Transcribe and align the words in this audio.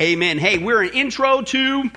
Amen. 0.00 0.38
Hey, 0.38 0.56
we're 0.56 0.82
an 0.82 0.90
intro 0.94 1.42
to 1.42 1.90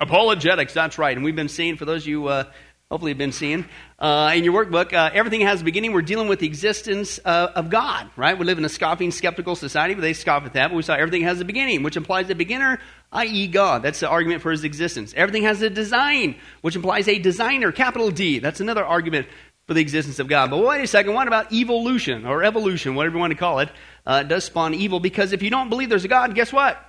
apologetics. 0.00 0.72
That's 0.72 0.96
right. 0.96 1.14
And 1.14 1.22
we've 1.22 1.36
been 1.36 1.50
seeing, 1.50 1.76
for 1.76 1.84
those 1.84 2.04
of 2.04 2.08
you 2.08 2.28
uh, 2.28 2.44
hopefully 2.90 3.10
have 3.10 3.18
been 3.18 3.32
seeing 3.32 3.66
uh, 3.98 4.32
in 4.34 4.42
your 4.42 4.64
workbook, 4.64 4.94
uh, 4.94 5.10
everything 5.12 5.42
has 5.42 5.60
a 5.60 5.64
beginning. 5.64 5.92
We're 5.92 6.00
dealing 6.00 6.28
with 6.28 6.38
the 6.38 6.46
existence 6.46 7.20
uh, 7.22 7.52
of 7.54 7.68
God, 7.68 8.08
right? 8.16 8.38
We 8.38 8.46
live 8.46 8.56
in 8.56 8.64
a 8.64 8.70
scoffing, 8.70 9.10
skeptical 9.10 9.54
society, 9.54 9.92
but 9.92 10.00
they 10.00 10.14
scoff 10.14 10.46
at 10.46 10.54
that. 10.54 10.68
But 10.68 10.76
we 10.76 10.82
saw 10.82 10.94
everything 10.94 11.22
has 11.22 11.40
a 11.40 11.44
beginning, 11.44 11.82
which 11.82 11.98
implies 11.98 12.30
a 12.30 12.34
beginner, 12.34 12.80
i.e., 13.12 13.48
God. 13.48 13.82
That's 13.82 14.00
the 14.00 14.08
argument 14.08 14.40
for 14.40 14.50
his 14.50 14.64
existence. 14.64 15.12
Everything 15.14 15.42
has 15.42 15.60
a 15.60 15.68
design, 15.68 16.36
which 16.62 16.74
implies 16.74 17.06
a 17.06 17.18
designer, 17.18 17.70
capital 17.70 18.10
D. 18.10 18.38
That's 18.38 18.60
another 18.60 18.84
argument 18.84 19.26
for 19.66 19.74
the 19.74 19.82
existence 19.82 20.20
of 20.20 20.26
God. 20.26 20.48
But 20.48 20.64
wait 20.64 20.82
a 20.82 20.86
second, 20.86 21.12
what 21.12 21.28
about 21.28 21.52
evolution 21.52 22.24
or 22.24 22.42
evolution, 22.44 22.94
whatever 22.94 23.16
you 23.16 23.20
want 23.20 23.32
to 23.32 23.38
call 23.38 23.58
it? 23.58 23.68
Uh, 24.06 24.22
it 24.24 24.28
does 24.28 24.44
spawn 24.44 24.72
evil 24.72 25.00
because 25.00 25.34
if 25.34 25.42
you 25.42 25.50
don't 25.50 25.68
believe 25.68 25.90
there's 25.90 26.06
a 26.06 26.08
God, 26.08 26.34
guess 26.34 26.50
what? 26.50 26.86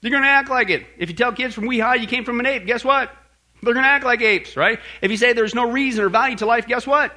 You're 0.00 0.10
going 0.10 0.22
to 0.22 0.28
act 0.28 0.50
like 0.50 0.70
it. 0.70 0.86
If 0.98 1.08
you 1.08 1.16
tell 1.16 1.32
kids 1.32 1.54
from 1.54 1.66
wee 1.66 1.78
high 1.78 1.96
you 1.96 2.06
came 2.06 2.24
from 2.24 2.40
an 2.40 2.46
ape, 2.46 2.66
guess 2.66 2.84
what? 2.84 3.10
They're 3.62 3.74
going 3.74 3.84
to 3.84 3.90
act 3.90 4.04
like 4.04 4.20
apes, 4.20 4.56
right? 4.56 4.78
If 5.00 5.10
you 5.10 5.16
say 5.16 5.32
there's 5.32 5.54
no 5.54 5.70
reason 5.70 6.04
or 6.04 6.08
value 6.08 6.36
to 6.36 6.46
life, 6.46 6.66
guess 6.66 6.86
what? 6.86 7.12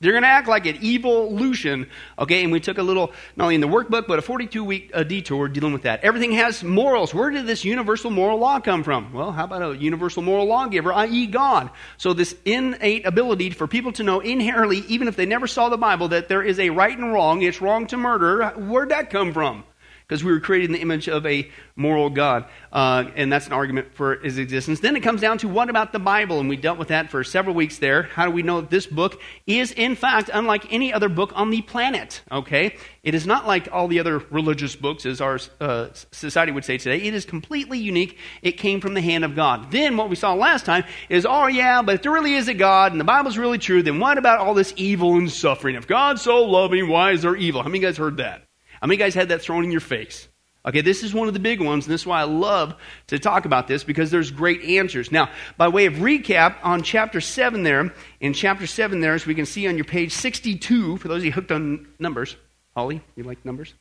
They're 0.00 0.12
going 0.12 0.24
to 0.24 0.28
act 0.28 0.48
like 0.48 0.66
it. 0.66 0.82
Evolution. 0.82 1.88
Okay, 2.18 2.42
and 2.42 2.52
we 2.52 2.60
took 2.60 2.76
a 2.76 2.82
little, 2.82 3.12
not 3.36 3.44
only 3.44 3.54
in 3.54 3.62
the 3.62 3.68
workbook, 3.68 4.06
but 4.06 4.18
a 4.18 4.22
42 4.22 4.62
week 4.62 4.90
uh, 4.92 5.02
detour 5.02 5.48
dealing 5.48 5.72
with 5.72 5.82
that. 5.82 6.02
Everything 6.04 6.32
has 6.32 6.62
morals. 6.62 7.14
Where 7.14 7.30
did 7.30 7.46
this 7.46 7.64
universal 7.64 8.10
moral 8.10 8.38
law 8.38 8.60
come 8.60 8.82
from? 8.82 9.14
Well, 9.14 9.32
how 9.32 9.44
about 9.44 9.62
a 9.62 9.78
universal 9.78 10.22
moral 10.22 10.46
lawgiver, 10.46 10.92
i.e., 10.92 11.26
God? 11.26 11.70
So, 11.96 12.12
this 12.12 12.36
innate 12.44 13.06
ability 13.06 13.50
for 13.50 13.66
people 13.66 13.92
to 13.92 14.02
know 14.02 14.20
inherently, 14.20 14.78
even 14.88 15.08
if 15.08 15.16
they 15.16 15.26
never 15.26 15.46
saw 15.46 15.70
the 15.70 15.78
Bible, 15.78 16.08
that 16.08 16.28
there 16.28 16.42
is 16.42 16.58
a 16.58 16.68
right 16.70 16.96
and 16.98 17.12
wrong, 17.12 17.40
it's 17.40 17.62
wrong 17.62 17.86
to 17.86 17.96
murder, 17.96 18.48
where'd 18.58 18.90
that 18.90 19.08
come 19.08 19.32
from? 19.32 19.64
Because 20.06 20.22
we 20.22 20.32
were 20.32 20.40
created 20.40 20.66
in 20.66 20.72
the 20.72 20.80
image 20.80 21.08
of 21.08 21.24
a 21.24 21.48
moral 21.76 22.10
God. 22.10 22.44
Uh, 22.72 23.04
and 23.16 23.32
that's 23.32 23.46
an 23.46 23.52
argument 23.52 23.94
for 23.94 24.16
his 24.16 24.38
existence. 24.38 24.80
Then 24.80 24.96
it 24.96 25.00
comes 25.00 25.20
down 25.20 25.38
to 25.38 25.48
what 25.48 25.70
about 25.70 25.92
the 25.92 25.98
Bible? 25.98 26.40
And 26.40 26.48
we 26.48 26.56
dealt 26.56 26.78
with 26.78 26.88
that 26.88 27.10
for 27.10 27.24
several 27.24 27.54
weeks 27.54 27.78
there. 27.78 28.02
How 28.02 28.26
do 28.26 28.30
we 28.30 28.42
know 28.42 28.60
that 28.60 28.70
this 28.70 28.86
book 28.86 29.20
is, 29.46 29.72
in 29.72 29.96
fact, 29.96 30.30
unlike 30.32 30.72
any 30.72 30.92
other 30.92 31.08
book 31.08 31.32
on 31.34 31.50
the 31.50 31.62
planet? 31.62 32.22
Okay? 32.30 32.76
It 33.02 33.14
is 33.14 33.26
not 33.26 33.46
like 33.46 33.68
all 33.72 33.88
the 33.88 33.98
other 34.00 34.18
religious 34.30 34.76
books, 34.76 35.06
as 35.06 35.20
our 35.20 35.38
uh, 35.60 35.88
society 36.10 36.52
would 36.52 36.64
say 36.64 36.78
today. 36.78 37.02
It 37.02 37.14
is 37.14 37.24
completely 37.24 37.78
unique. 37.78 38.18
It 38.42 38.52
came 38.52 38.80
from 38.80 38.94
the 38.94 39.02
hand 39.02 39.24
of 39.24 39.34
God. 39.34 39.70
Then 39.70 39.96
what 39.96 40.10
we 40.10 40.16
saw 40.16 40.34
last 40.34 40.66
time 40.66 40.84
is, 41.08 41.26
oh, 41.26 41.46
yeah, 41.46 41.82
but 41.82 41.96
if 41.96 42.02
there 42.02 42.12
really 42.12 42.34
is 42.34 42.48
a 42.48 42.54
God 42.54 42.92
and 42.92 43.00
the 43.00 43.04
Bible's 43.04 43.38
really 43.38 43.58
true, 43.58 43.82
then 43.82 44.00
what 44.00 44.18
about 44.18 44.38
all 44.38 44.54
this 44.54 44.74
evil 44.76 45.16
and 45.16 45.30
suffering? 45.30 45.76
If 45.76 45.86
God's 45.86 46.22
so 46.22 46.44
loving, 46.44 46.88
why 46.88 47.12
is 47.12 47.22
there 47.22 47.36
evil? 47.36 47.62
How 47.62 47.68
many 47.68 47.78
of 47.78 47.82
you 47.82 47.88
guys 47.88 47.96
heard 47.96 48.18
that? 48.18 48.42
How 48.84 48.86
many 48.86 48.98
guys 48.98 49.14
had 49.14 49.30
that 49.30 49.40
thrown 49.40 49.64
in 49.64 49.70
your 49.70 49.80
face? 49.80 50.28
Okay, 50.66 50.82
this 50.82 51.02
is 51.02 51.14
one 51.14 51.26
of 51.26 51.32
the 51.32 51.40
big 51.40 51.58
ones, 51.58 51.86
and 51.86 51.94
this 51.94 52.02
is 52.02 52.06
why 52.06 52.20
I 52.20 52.24
love 52.24 52.74
to 53.06 53.18
talk 53.18 53.46
about 53.46 53.66
this 53.66 53.82
because 53.82 54.10
there's 54.10 54.30
great 54.30 54.60
answers. 54.60 55.10
Now, 55.10 55.30
by 55.56 55.68
way 55.68 55.86
of 55.86 55.94
recap, 55.94 56.56
on 56.62 56.82
chapter 56.82 57.18
7 57.18 57.62
there, 57.62 57.94
in 58.20 58.34
chapter 58.34 58.66
7 58.66 59.00
there, 59.00 59.14
as 59.14 59.24
we 59.24 59.34
can 59.34 59.46
see 59.46 59.66
on 59.68 59.76
your 59.76 59.86
page 59.86 60.12
62, 60.12 60.98
for 60.98 61.08
those 61.08 61.22
of 61.22 61.24
you 61.24 61.32
hooked 61.32 61.50
on 61.50 61.88
numbers, 61.98 62.36
Holly, 62.76 63.00
you 63.16 63.24
like 63.24 63.42
numbers? 63.46 63.72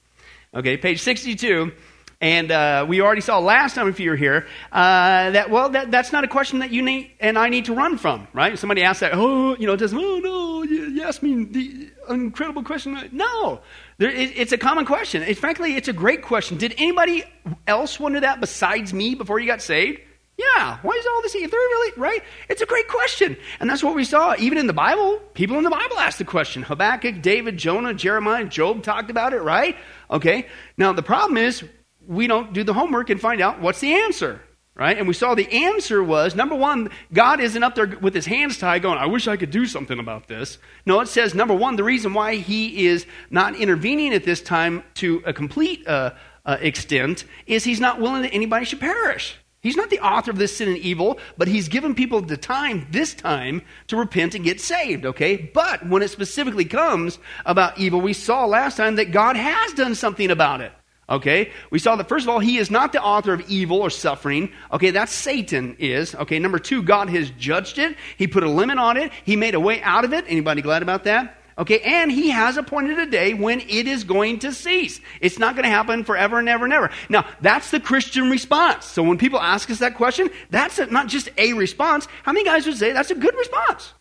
Okay, 0.53 0.77
page 0.77 1.01
62. 1.01 1.73
And 2.21 2.51
uh, 2.53 2.85
we 2.87 3.01
already 3.01 3.19
saw 3.19 3.39
last 3.39 3.75
time, 3.75 3.89
if 3.89 3.99
you 3.99 4.09
were 4.09 4.15
here, 4.15 4.47
uh, 4.71 5.31
that, 5.31 5.49
well, 5.49 5.67
that, 5.71 5.91
that's 5.91 6.13
not 6.13 6.23
a 6.23 6.29
question 6.29 6.59
that 6.59 6.71
you 6.71 6.81
need, 6.81 7.11
and 7.19 7.37
I 7.37 7.49
need 7.49 7.65
to 7.65 7.73
run 7.73 7.97
from, 7.97 8.29
right? 8.31 8.57
Somebody 8.57 8.83
asked 8.83 9.01
that, 9.01 9.11
oh, 9.13 9.57
you 9.57 9.67
know, 9.67 9.73
it 9.73 9.77
doesn't, 9.81 9.99
oh, 9.99 10.19
no, 10.19 10.63
you, 10.63 10.85
you 10.85 11.03
asked 11.03 11.21
me 11.21 11.43
the 11.43 11.91
incredible 12.09 12.63
question. 12.63 13.09
No, 13.11 13.59
there, 14.03 14.11
it, 14.11 14.33
it's 14.35 14.51
a 14.51 14.57
common 14.57 14.85
question. 14.85 15.23
It, 15.23 15.37
frankly, 15.37 15.77
it's 15.77 15.87
a 15.87 15.93
great 15.93 16.23
question. 16.23 16.57
Did 16.57 16.75
anybody 16.77 17.23
else 17.67 17.97
wonder 18.01 18.19
that 18.19 18.41
besides 18.41 18.93
me 18.93 19.15
before 19.15 19.39
you 19.39 19.47
got 19.47 19.61
saved? 19.61 20.01
Yeah, 20.37 20.79
why 20.81 20.93
is 20.93 21.05
all 21.05 21.21
this? 21.21 21.35
If 21.35 21.49
they're 21.49 21.57
really 21.57 21.93
right, 21.95 22.21
it's 22.49 22.61
a 22.61 22.65
great 22.65 22.89
question, 22.89 23.37
and 23.61 23.69
that's 23.69 23.81
what 23.81 23.95
we 23.95 24.03
saw. 24.03 24.35
Even 24.37 24.57
in 24.57 24.67
the 24.67 24.73
Bible, 24.73 25.19
people 25.33 25.57
in 25.57 25.63
the 25.63 25.69
Bible 25.69 25.97
asked 25.99 26.17
the 26.17 26.25
question. 26.25 26.63
Habakkuk, 26.63 27.21
David, 27.21 27.57
Jonah, 27.57 27.93
Jeremiah, 27.93 28.43
Job 28.43 28.83
talked 28.83 29.09
about 29.09 29.31
it, 29.31 29.41
right? 29.41 29.77
Okay. 30.11 30.47
Now 30.77 30.91
the 30.91 31.03
problem 31.03 31.37
is 31.37 31.63
we 32.05 32.27
don't 32.27 32.51
do 32.51 32.65
the 32.65 32.73
homework 32.73 33.09
and 33.09 33.21
find 33.21 33.39
out 33.39 33.61
what's 33.61 33.79
the 33.79 33.93
answer, 33.93 34.41
right? 34.75 34.97
And 34.97 35.07
we 35.07 35.13
saw 35.13 35.35
the 35.35 35.51
answer 35.51 36.03
was 36.03 36.35
number 36.35 36.55
one, 36.55 36.89
God 37.11 37.39
isn't 37.39 37.63
up 37.63 37.75
there 37.75 37.87
with 38.01 38.15
his 38.15 38.25
hands 38.25 38.57
tied 38.57 38.81
going, 38.81 38.97
I 38.97 39.05
wish 39.05 39.27
I 39.27 39.37
could 39.37 39.51
do 39.51 39.65
something 39.65 39.99
about 39.99 40.27
this. 40.27 40.57
No, 40.85 40.99
it 41.01 41.07
says, 41.07 41.35
number 41.35 41.53
one, 41.53 41.75
the 41.75 41.83
reason 41.83 42.13
why 42.13 42.35
he 42.35 42.87
is 42.87 43.05
not 43.29 43.55
intervening 43.55 44.13
at 44.13 44.23
this 44.23 44.41
time 44.41 44.83
to 44.95 45.21
a 45.25 45.33
complete 45.33 45.87
uh, 45.87 46.11
uh, 46.45 46.57
extent 46.59 47.25
is 47.45 47.63
he's 47.63 47.79
not 47.79 47.99
willing 48.01 48.23
that 48.23 48.33
anybody 48.33 48.65
should 48.65 48.79
perish. 48.79 49.35
He's 49.61 49.77
not 49.77 49.89
the 49.89 50.01
author 50.01 50.29
of 50.29 50.37
this 50.37 50.57
sin 50.57 50.67
and 50.67 50.77
evil, 50.77 51.19
but 51.37 51.47
he's 51.47 51.69
given 51.69 51.95
people 51.95 52.19
the 52.19 52.35
time, 52.35 52.85
this 52.91 53.13
time, 53.13 53.61
to 53.87 53.95
repent 53.95 54.35
and 54.35 54.43
get 54.43 54.59
saved, 54.59 55.05
okay? 55.05 55.37
But 55.37 55.87
when 55.87 56.01
it 56.01 56.09
specifically 56.09 56.65
comes 56.65 57.17
about 57.45 57.77
evil, 57.77 58.01
we 58.01 58.11
saw 58.11 58.45
last 58.45 58.75
time 58.75 58.97
that 58.97 59.13
God 59.13 59.37
has 59.37 59.73
done 59.73 59.95
something 59.95 60.29
about 60.29 60.59
it. 60.59 60.73
Okay? 61.09 61.51
We 61.69 61.79
saw 61.79 61.95
that 61.95 62.07
first 62.07 62.25
of 62.25 62.29
all, 62.29 62.39
he 62.39 62.57
is 62.57 62.71
not 62.71 62.91
the 62.93 63.01
author 63.01 63.33
of 63.33 63.41
evil 63.49 63.81
or 63.81 63.89
suffering. 63.89 64.51
Okay, 64.71 64.91
that's 64.91 65.11
Satan 65.11 65.75
is. 65.77 66.15
Okay, 66.15 66.39
number 66.39 66.59
two, 66.59 66.81
God 66.81 67.09
has 67.09 67.29
judged 67.31 67.77
it. 67.77 67.95
He 68.17 68.27
put 68.27 68.43
a 68.43 68.49
limit 68.49 68.77
on 68.77 68.97
it. 68.97 69.11
He 69.25 69.35
made 69.35 69.55
a 69.55 69.59
way 69.59 69.81
out 69.81 70.05
of 70.05 70.13
it. 70.13 70.25
Anybody 70.27 70.61
glad 70.61 70.81
about 70.81 71.03
that? 71.03 71.39
Okay, 71.57 71.79
and 71.81 72.11
he 72.11 72.29
has 72.29 72.57
appointed 72.57 72.97
a 72.97 73.05
day 73.05 73.35
when 73.35 73.59
it 73.59 73.87
is 73.87 74.03
going 74.03 74.39
to 74.39 74.51
cease. 74.51 74.99
It's 75.21 75.37
not 75.37 75.55
going 75.55 75.65
to 75.65 75.69
happen 75.69 76.03
forever 76.03 76.39
and 76.39 76.49
ever 76.49 76.65
and 76.65 76.73
ever. 76.73 76.89
Now, 77.09 77.27
that's 77.41 77.69
the 77.69 77.79
Christian 77.79 78.29
response. 78.31 78.85
So 78.85 79.03
when 79.03 79.19
people 79.19 79.39
ask 79.39 79.69
us 79.69 79.79
that 79.79 79.95
question, 79.95 80.29
that's 80.49 80.79
not 80.89 81.07
just 81.07 81.29
a 81.37 81.53
response. 81.53 82.07
How 82.23 82.31
many 82.31 82.43
guys 82.43 82.65
would 82.65 82.77
say 82.77 82.91
that's 82.91 83.11
a 83.11 83.15
good 83.15 83.35
response? 83.35 83.93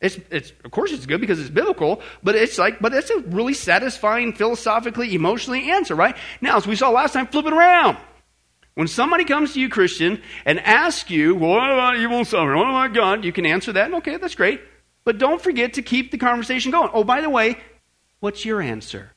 It's, 0.00 0.18
it's, 0.30 0.52
of 0.64 0.70
course, 0.70 0.92
it's 0.92 1.04
good 1.04 1.20
because 1.20 1.38
it's 1.38 1.50
biblical, 1.50 2.00
but 2.22 2.34
it's 2.34 2.58
like, 2.58 2.80
but 2.80 2.94
it's 2.94 3.10
a 3.10 3.18
really 3.18 3.52
satisfying, 3.52 4.32
philosophically, 4.32 5.14
emotionally 5.14 5.70
answer, 5.70 5.94
right? 5.94 6.16
Now, 6.40 6.56
as 6.56 6.66
we 6.66 6.74
saw 6.74 6.90
last 6.90 7.12
time, 7.12 7.26
flip 7.26 7.44
it 7.46 7.52
around. 7.52 7.98
When 8.74 8.88
somebody 8.88 9.24
comes 9.24 9.52
to 9.54 9.60
you, 9.60 9.68
Christian, 9.68 10.22
and 10.46 10.58
asks 10.60 11.10
you, 11.10 11.34
well, 11.34 11.50
what 11.50 11.70
about 11.70 11.96
evil 11.96 12.18
and 12.18 12.26
suffering? 12.26 12.56
What 12.56 12.68
about 12.68 12.94
God? 12.94 13.24
You 13.24 13.32
can 13.32 13.44
answer 13.44 13.72
that. 13.72 13.92
Okay, 13.92 14.16
that's 14.16 14.34
great. 14.34 14.62
But 15.04 15.18
don't 15.18 15.40
forget 15.40 15.74
to 15.74 15.82
keep 15.82 16.10
the 16.10 16.18
conversation 16.18 16.70
going. 16.70 16.88
Oh, 16.94 17.04
by 17.04 17.20
the 17.20 17.28
way, 17.28 17.58
what's 18.20 18.44
your 18.44 18.62
answer? 18.62 19.12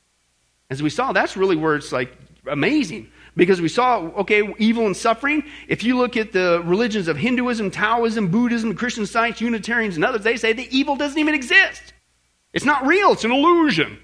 As 0.68 0.82
we 0.82 0.90
saw, 0.90 1.12
that's 1.12 1.36
really 1.36 1.56
where 1.56 1.76
it's 1.76 1.92
like 1.92 2.12
amazing. 2.46 3.10
Because 3.36 3.60
we 3.60 3.68
saw, 3.68 3.98
okay, 4.18 4.54
evil 4.58 4.86
and 4.86 4.96
suffering. 4.96 5.42
If 5.66 5.82
you 5.82 5.96
look 5.98 6.16
at 6.16 6.32
the 6.32 6.62
religions 6.64 7.08
of 7.08 7.16
Hinduism, 7.16 7.70
Taoism, 7.70 8.28
Buddhism, 8.28 8.74
Christian 8.76 9.06
science, 9.06 9.40
Unitarians, 9.40 9.96
and 9.96 10.04
others, 10.04 10.22
they 10.22 10.36
say 10.36 10.52
the 10.52 10.68
evil 10.76 10.94
doesn't 10.94 11.18
even 11.18 11.34
exist. 11.34 11.94
It's 12.52 12.64
not 12.64 12.86
real, 12.86 13.12
it's 13.12 13.24
an 13.24 13.32
illusion. 13.32 13.98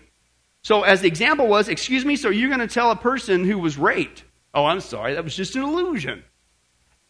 So, 0.63 0.83
as 0.83 1.01
the 1.01 1.09
example 1.09 1.47
was, 1.47 1.69
excuse 1.69 2.05
me, 2.05 2.17
so 2.17 2.29
you're 2.29 2.49
going 2.49 2.61
to 2.61 2.67
tell 2.67 2.91
a 2.91 2.97
person 2.97 3.45
who 3.45 3.59
was 3.59 3.79
raped, 3.79 4.25
oh, 4.53 4.67
I'm 4.67 4.81
sorry, 4.81 5.15
that 5.15 5.25
was 5.25 5.37
just 5.37 5.55
an 5.55 5.63
illusion. 5.63 6.25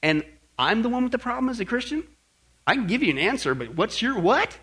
And 0.02 0.24
I'm 0.58 0.82
the 0.82 0.88
one 0.88 1.02
with 1.02 1.12
the 1.12 1.18
problem 1.18 1.48
as 1.48 1.58
a 1.58 1.64
Christian? 1.64 2.06
I 2.66 2.74
can 2.74 2.86
give 2.86 3.02
you 3.02 3.10
an 3.10 3.18
answer, 3.18 3.54
but 3.54 3.74
what's 3.74 4.02
your 4.02 4.18
what? 4.20 4.58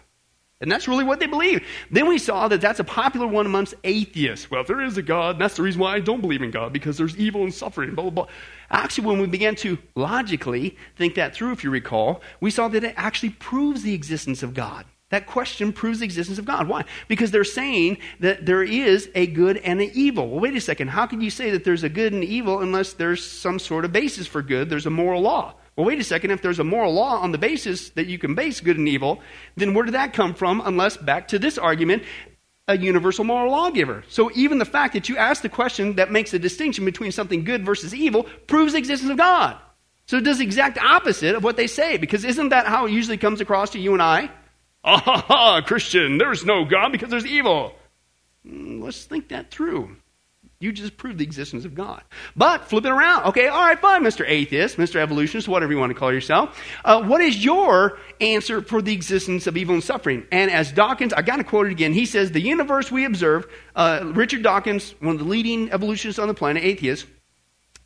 And 0.60 0.72
that's 0.72 0.88
really 0.88 1.04
what 1.04 1.20
they 1.20 1.28
believe. 1.28 1.64
Then 1.92 2.08
we 2.08 2.18
saw 2.18 2.48
that 2.48 2.62
that's 2.62 2.80
a 2.80 2.84
popular 2.84 3.28
one 3.28 3.46
amongst 3.46 3.76
atheists. 3.84 4.50
Well, 4.50 4.62
if 4.62 4.68
there 4.68 4.82
is 4.82 4.98
a 4.98 5.04
God, 5.04 5.38
that's 5.38 5.56
the 5.56 5.62
reason 5.62 5.80
why 5.80 5.94
I 5.94 6.00
don't 6.00 6.22
believe 6.22 6.42
in 6.42 6.50
God, 6.50 6.74
because 6.74 6.98
there's 6.98 7.16
evil 7.16 7.44
and 7.44 7.54
suffering, 7.54 7.94
blah, 7.94 8.10
blah, 8.10 8.26
blah. 8.26 8.34
Actually, 8.72 9.08
when 9.08 9.20
we 9.20 9.28
began 9.28 9.56
to 9.58 9.78
logically 9.96 10.76
think 10.96 11.14
that 11.16 11.36
through, 11.36 11.52
if 11.52 11.64
you 11.64 11.70
recall, 11.70 12.22
we 12.42 12.50
saw 12.50 12.68
that 12.70 12.84
it 12.84 12.96
actually 12.98 13.30
proves 13.30 13.84
the 13.84 13.94
existence 13.94 14.42
of 14.42 14.56
God. 14.56 14.86
That 15.10 15.28
question 15.28 15.72
proves 15.72 16.00
the 16.00 16.06
existence 16.06 16.38
of 16.38 16.46
God. 16.46 16.68
Why? 16.68 16.84
Because 17.08 17.32
they're 17.32 17.46
saying 17.46 18.00
that 18.20 18.46
there 18.46 18.64
is 18.64 19.10
a 19.16 19.28
good 19.28 19.58
and 19.58 19.80
an 19.80 19.92
evil. 19.94 20.28
Well, 20.28 20.42
wait 20.42 20.56
a 20.56 20.60
second. 20.60 20.90
How 20.90 21.06
can 21.06 21.22
you 21.22 21.30
say 21.30 21.52
that 21.52 21.64
there's 21.64 21.84
a 21.84 21.90
good 21.90 22.12
and 22.12 22.24
evil 22.24 22.62
unless 22.62 22.94
there's 22.94 23.26
some 23.26 23.60
sort 23.60 23.86
of 23.86 23.94
basis 23.94 24.28
for 24.28 24.42
good? 24.42 24.70
There's 24.70 24.88
a 24.88 24.90
moral 24.90 25.22
law. 25.22 25.54
Well, 25.78 25.86
wait 25.86 26.00
a 26.00 26.04
second, 26.04 26.32
if 26.32 26.42
there's 26.42 26.58
a 26.58 26.64
moral 26.64 26.96
law 26.96 27.20
on 27.20 27.32
the 27.32 27.38
basis 27.38 27.92
that 27.92 28.08
you 28.08 28.18
can 28.18 28.34
base 28.34 28.62
good 28.62 28.80
and 28.80 28.90
evil, 28.90 29.22
then 29.56 29.76
where 29.76 29.86
did 29.86 29.94
that 29.94 30.12
come 30.12 30.34
from 30.34 30.60
unless, 30.66 30.98
back 30.98 31.28
to 31.28 31.40
this 31.40 31.60
argument, 31.60 32.02
a 32.68 32.76
universal 32.76 33.24
moral 33.24 33.52
lawgiver? 33.52 34.04
So 34.10 34.32
even 34.34 34.58
the 34.58 34.66
fact 34.66 34.96
that 34.96 35.08
you 35.08 35.18
ask 35.18 35.44
the 35.44 35.50
question 35.50 35.98
that 35.98 36.12
makes 36.12 36.34
a 36.34 36.40
distinction 36.40 36.84
between 36.84 37.12
something 37.12 37.44
good 37.44 37.64
versus 37.64 37.94
evil 37.94 38.24
proves 38.48 38.74
the 38.74 38.80
existence 38.80 39.12
of 39.12 39.18
God. 39.18 39.56
So 40.08 40.18
it 40.18 40.24
does 40.24 40.40
the 40.40 40.46
exact 40.46 40.80
opposite 40.80 41.36
of 41.36 41.44
what 41.44 41.58
they 41.58 41.68
say, 41.68 41.98
because 41.98 42.26
isn't 42.26 42.50
that 42.50 42.66
how 42.66 42.88
it 42.88 42.92
usually 42.92 43.18
comes 43.18 43.40
across 43.40 43.70
to 43.72 43.80
you 43.80 43.94
and 43.94 44.02
I? 44.02 44.32
Ah, 44.84 45.24
ha, 45.28 45.62
Christian, 45.66 46.18
there's 46.18 46.44
no 46.44 46.66
God 46.66 46.92
because 46.92 47.10
there's 47.10 47.26
evil. 47.26 47.76
Hmm, 48.44 48.82
let's 48.82 49.04
think 49.04 49.28
that 49.30 49.52
through. 49.52 49.96
You 50.60 50.72
just 50.72 50.98
proved 50.98 51.20
the 51.20 51.24
existence 51.24 51.66
of 51.66 51.76
God. 51.76 52.04
But 52.36 52.66
flip 52.66 52.84
it 52.84 52.90
around. 52.90 53.26
Okay, 53.26 53.48
all 53.48 53.64
right, 53.64 53.78
fine, 53.78 54.04
Mr. 54.04 54.28
Atheist, 54.28 54.78
Mr. 54.78 54.96
Evolutionist, 54.96 55.48
whatever 55.48 55.72
you 55.72 55.78
want 55.78 55.92
to 55.92 56.00
call 56.00 56.12
yourself. 56.12 56.60
Uh, 56.84 57.04
what 57.04 57.22
is 57.22 57.46
your 57.46 58.00
answer 58.20 58.64
for 58.64 58.82
the 58.82 58.92
existence 58.92 59.46
of 59.46 59.56
evil 59.56 59.76
and 59.76 59.84
suffering? 59.84 60.26
And 60.32 60.50
as 60.50 60.72
Dawkins, 60.72 61.14
I 61.14 61.22
got 61.22 61.36
to 61.36 61.44
quote 61.44 61.68
it 61.68 61.72
again. 61.72 61.94
He 61.94 62.08
says, 62.08 62.32
The 62.32 62.42
universe 62.42 62.92
we 62.92 63.06
observe, 63.06 63.46
uh, 63.76 64.12
Richard 64.16 64.42
Dawkins, 64.42 64.96
one 65.00 65.14
of 65.14 65.20
the 65.20 65.26
leading 65.26 65.72
evolutionists 65.72 66.18
on 66.18 66.28
the 66.28 66.34
planet, 66.34 66.64
atheist, 66.64 67.06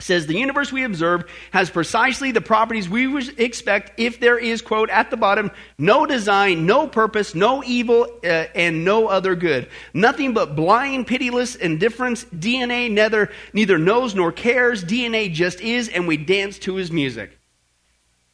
says 0.01 0.27
the 0.27 0.37
universe 0.37 0.71
we 0.71 0.83
observe 0.83 1.29
has 1.51 1.69
precisely 1.69 2.31
the 2.31 2.41
properties 2.41 2.89
we 2.89 3.07
would 3.07 3.39
expect 3.39 3.99
if 3.99 4.19
there 4.19 4.37
is, 4.37 4.61
quote, 4.61 4.89
at 4.89 5.09
the 5.09 5.17
bottom, 5.17 5.51
no 5.77 6.05
design, 6.05 6.65
no 6.65 6.87
purpose, 6.87 7.35
no 7.35 7.63
evil, 7.63 8.07
uh, 8.23 8.27
and 8.55 8.83
no 8.83 9.07
other 9.07 9.35
good. 9.35 9.69
Nothing 9.93 10.33
but 10.33 10.55
blind, 10.55 11.07
pitiless 11.07 11.55
indifference. 11.55 12.25
DNA 12.25 12.91
neither, 12.91 13.31
neither 13.53 13.77
knows 13.77 14.15
nor 14.15 14.31
cares. 14.31 14.83
DNA 14.83 15.31
just 15.31 15.61
is, 15.61 15.89
and 15.89 16.07
we 16.07 16.17
dance 16.17 16.59
to 16.59 16.75
his 16.75 16.91
music. 16.91 17.37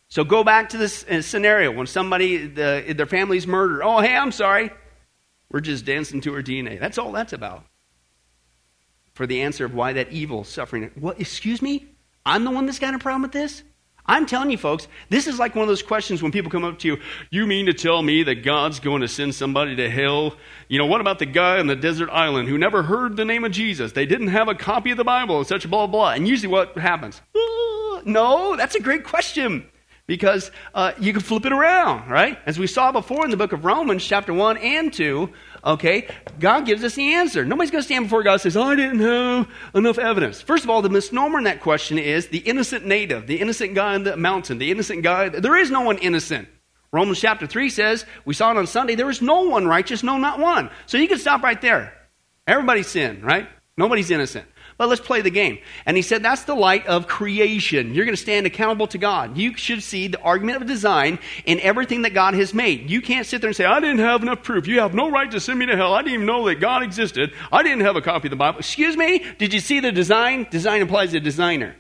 So 0.10 0.24
go 0.24 0.44
back 0.44 0.70
to 0.70 0.78
this 0.78 1.04
uh, 1.04 1.22
scenario 1.22 1.72
when 1.72 1.88
somebody, 1.88 2.48
the, 2.48 2.94
their 2.96 3.06
family's 3.06 3.46
murdered. 3.46 3.82
Oh, 3.84 4.00
hey, 4.00 4.16
I'm 4.16 4.32
sorry. 4.32 4.72
We're 5.52 5.60
just 5.60 5.86
dancing 5.86 6.22
to 6.22 6.34
her 6.34 6.44
DNA. 6.44 6.80
That's 6.80 6.98
all 6.98 7.12
that's 7.12 7.34
about 7.34 7.64
for 9.18 9.28
the 9.28 9.42
answer 9.42 9.66
of 9.66 9.74
why 9.74 9.94
that 9.94 10.12
evil 10.12 10.44
suffering. 10.44 10.92
What, 10.96 11.20
excuse 11.20 11.62
me? 11.62 11.88
I'm 12.26 12.44
the 12.44 12.52
one 12.52 12.66
that's 12.66 12.80
got 12.80 12.94
a 12.94 13.00
problem 13.00 13.24
with 13.24 13.32
this? 13.32 13.64
I'm 14.06 14.26
telling 14.26 14.52
you, 14.52 14.58
folks, 14.58 14.88
this 15.10 15.28
is 15.28 15.38
like 15.38 15.54
one 15.54 15.64
of 15.64 15.68
those 15.68 15.84
questions 15.84 16.24
when 16.24 16.32
people 16.32 16.50
come 16.50 16.64
up 16.64 16.80
to 16.80 16.88
you, 16.88 16.98
you 17.30 17.46
mean 17.46 17.66
to 17.66 17.74
tell 17.74 18.02
me 18.02 18.24
that 18.24 18.36
God's 18.36 18.80
going 18.80 19.02
to 19.02 19.08
send 19.08 19.36
somebody 19.36 19.76
to 19.76 19.90
hell? 19.90 20.36
You 20.70 20.78
know, 20.78 20.86
what 20.86 21.02
about 21.02 21.20
the 21.20 21.26
guy 21.26 21.60
on 21.60 21.68
the 21.68 21.76
desert 21.76 22.10
island 22.10 22.48
who 22.48 22.58
never 22.58 22.84
heard 22.84 23.18
the 23.18 23.26
name 23.26 23.44
of 23.44 23.52
Jesus? 23.52 23.92
They 23.92 24.06
didn't 24.06 24.28
have 24.28 24.48
a 24.48 24.56
copy 24.56 24.92
of 24.92 24.98
the 24.98 25.04
Bible, 25.04 25.44
such 25.44 25.70
blah, 25.70 25.88
blah. 25.88 26.12
And 26.12 26.26
usually 26.26 26.48
what 26.48 26.78
happens? 26.78 27.22
No, 28.06 28.56
that's 28.56 28.76
a 28.76 28.82
great 28.82 29.04
question 29.04 29.66
because 30.06 30.52
uh, 30.74 30.94
you 31.00 31.12
can 31.12 31.22
flip 31.22 31.46
it 31.46 31.52
around, 31.52 32.10
right? 32.10 32.40
As 32.46 32.58
we 32.58 32.66
saw 32.66 32.94
before 32.94 33.26
in 33.26 33.32
the 33.32 33.38
book 33.38 33.52
of 33.52 33.66
Romans, 33.66 34.06
chapter 34.06 34.34
1 34.34 34.58
and 34.58 34.92
2, 34.92 35.30
Okay? 35.68 36.08
God 36.40 36.66
gives 36.66 36.84
us 36.86 36.96
the 36.96 37.14
answer. 37.16 37.44
Nobody's 37.44 37.72
going 37.72 37.82
to 37.82 37.86
stand 37.86 38.06
before 38.06 38.24
God 38.24 38.34
and 38.34 38.42
says, 38.42 38.56
I 38.56 38.74
didn't 38.76 39.00
have 39.00 39.50
enough 39.76 40.00
evidence. 40.00 40.42
First 40.42 40.64
of 40.64 40.70
all, 40.70 40.82
the 40.82 40.90
misnomer 40.90 41.38
in 41.38 41.44
that 41.44 41.60
question 41.60 42.00
is 42.00 42.28
the 42.28 42.38
innocent 42.40 42.86
native, 42.86 43.28
the 43.28 43.42
innocent 43.42 43.76
guy 43.76 43.94
on 43.96 44.04
the 44.04 44.16
mountain, 44.16 44.60
the 44.60 44.72
innocent 44.72 45.04
guy. 45.04 45.28
There 45.28 45.58
is 45.58 45.70
no 45.70 45.82
one 45.82 45.98
innocent. 45.98 46.48
Romans 46.94 47.20
chapter 47.20 47.46
3 47.46 47.70
says, 47.70 48.06
we 48.24 48.34
saw 48.34 48.52
it 48.52 48.58
on 48.58 48.66
Sunday, 48.66 48.96
there 48.96 49.10
is 49.10 49.22
no 49.22 49.42
one 49.42 49.68
righteous, 49.68 50.04
no, 50.04 50.18
not 50.18 50.40
one. 50.40 50.70
So 50.86 50.98
you 50.98 51.10
can 51.10 51.20
stop 51.20 51.44
right 51.44 51.60
there. 51.62 51.94
Everybody's 52.48 52.88
sin, 52.88 53.22
right? 53.22 53.50
Nobody's 53.76 54.10
innocent. 54.10 54.48
But 54.78 54.90
let's 54.90 55.02
play 55.02 55.22
the 55.22 55.32
game. 55.32 55.58
And 55.86 55.98
he 55.98 56.04
said 56.04 56.22
that's 56.22 56.44
the 56.44 56.54
light 56.54 56.86
of 56.86 57.08
creation. 57.08 57.96
You're 57.96 58.06
going 58.06 58.16
to 58.16 58.22
stand 58.22 58.46
accountable 58.46 58.86
to 58.88 59.00
God. 59.00 59.38
You 59.38 59.58
should 59.58 59.82
see 59.82 60.08
the 60.08 60.22
argument 60.22 60.62
of 60.62 60.68
design 60.68 61.18
in 61.46 61.60
everything 61.62 62.04
that 62.04 62.14
God 62.14 62.36
has 62.36 62.54
made. 62.54 62.90
You 62.90 63.02
can't 63.02 63.26
sit 63.26 63.42
there 63.42 63.50
and 63.50 63.56
say, 63.56 63.66
I 63.66 63.80
didn't 63.80 64.00
have 64.00 64.22
enough 64.22 64.44
proof. 64.44 64.68
You 64.68 64.80
have 64.82 64.94
no 64.94 65.10
right 65.10 65.30
to 65.32 65.40
send 65.40 65.58
me 65.58 65.66
to 65.66 65.76
hell. 65.76 65.94
I 65.94 66.04
didn't 66.04 66.14
even 66.14 66.26
know 66.28 66.46
that 66.48 66.56
God 66.56 66.84
existed. 66.84 67.34
I 67.52 67.64
didn't 67.64 67.82
have 67.82 67.96
a 67.96 68.02
copy 68.02 68.28
of 68.28 68.32
the 68.32 68.36
Bible. 68.36 68.60
Excuse 68.60 68.96
me? 68.96 69.26
Did 69.40 69.54
you 69.54 69.60
see 69.60 69.80
the 69.80 69.92
design? 69.92 70.48
Design 70.52 70.82
implies 70.82 71.14
a 71.16 71.20
designer. 71.20 71.76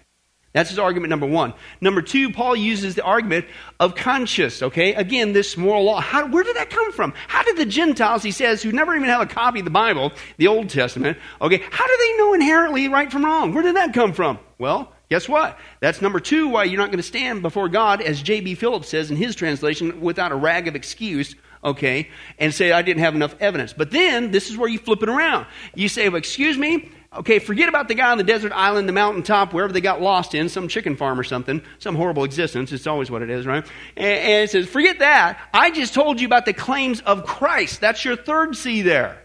That's 0.53 0.69
his 0.69 0.79
argument 0.79 1.09
number 1.11 1.25
one. 1.25 1.53
Number 1.81 2.01
two, 2.01 2.31
Paul 2.31 2.55
uses 2.55 2.95
the 2.95 3.03
argument 3.03 3.45
of 3.79 3.95
conscience, 3.95 4.63
okay? 4.63 4.93
Again, 4.95 5.33
this 5.33 5.55
moral 5.55 5.83
law. 5.83 5.99
How, 5.99 6.27
where 6.27 6.43
did 6.43 6.55
that 6.55 6.69
come 6.69 6.91
from? 6.91 7.13
How 7.27 7.43
did 7.43 7.57
the 7.57 7.65
Gentiles, 7.65 8.23
he 8.23 8.31
says, 8.31 8.63
who 8.63 8.71
never 8.71 8.95
even 8.95 9.09
have 9.09 9.21
a 9.21 9.27
copy 9.27 9.59
of 9.59 9.65
the 9.65 9.71
Bible, 9.71 10.11
the 10.37 10.47
Old 10.47 10.69
Testament, 10.69 11.17
okay, 11.41 11.61
how 11.69 11.85
do 11.85 11.97
they 11.99 12.17
know 12.17 12.33
inherently 12.33 12.87
right 12.87 13.11
from 13.11 13.25
wrong? 13.25 13.53
Where 13.53 13.63
did 13.63 13.75
that 13.75 13.93
come 13.93 14.13
from? 14.13 14.39
Well, 14.57 14.91
guess 15.09 15.29
what? 15.29 15.59
That's 15.79 16.01
number 16.01 16.19
two 16.19 16.47
why 16.47 16.63
you're 16.63 16.79
not 16.79 16.87
going 16.89 16.97
to 16.97 17.03
stand 17.03 17.41
before 17.41 17.69
God, 17.69 18.01
as 18.01 18.21
J.B. 18.21 18.55
Phillips 18.55 18.89
says 18.89 19.11
in 19.11 19.17
his 19.17 19.35
translation, 19.35 20.01
without 20.01 20.31
a 20.31 20.35
rag 20.35 20.67
of 20.67 20.75
excuse, 20.75 21.35
okay, 21.67 22.09
and 22.39 22.53
say, 22.53 22.71
I 22.71 22.81
didn't 22.81 23.01
have 23.01 23.15
enough 23.15 23.35
evidence. 23.39 23.73
But 23.73 23.91
then, 23.91 24.31
this 24.31 24.49
is 24.49 24.57
where 24.57 24.69
you 24.69 24.79
flip 24.79 25.03
it 25.03 25.09
around. 25.09 25.47
You 25.75 25.89
say, 25.89 26.09
well, 26.09 26.17
excuse 26.17 26.57
me, 26.57 26.89
Okay, 27.13 27.39
forget 27.39 27.69
about 27.69 27.87
the 27.87 27.95
guy 27.95 28.11
on 28.11 28.17
the 28.17 28.23
desert 28.23 28.51
island, 28.51 28.87
the 28.87 28.93
mountaintop, 28.93 29.53
wherever 29.53 29.71
they 29.71 29.81
got 29.81 30.01
lost 30.01 30.35
in, 30.35 30.49
some 30.49 30.67
chicken 30.67 30.95
farm 30.95 31.19
or 31.19 31.23
something, 31.23 31.61
some 31.79 31.95
horrible 31.95 32.25
existence. 32.25 32.71
It's 32.71 32.85
always 32.85 33.09
what 33.09 33.21
it 33.21 33.29
is, 33.29 33.47
right? 33.47 33.65
And, 33.95 34.05
and 34.05 34.43
it 34.43 34.51
says, 34.51 34.67
forget 34.67 34.99
that. 34.99 35.39
I 35.53 35.71
just 35.71 35.93
told 35.93 36.19
you 36.19 36.27
about 36.27 36.45
the 36.45 36.53
claims 36.53 36.99
of 37.01 37.25
Christ. 37.25 37.79
That's 37.79 38.03
your 38.03 38.17
third 38.17 38.55
C 38.55 38.81
there. 38.81 39.21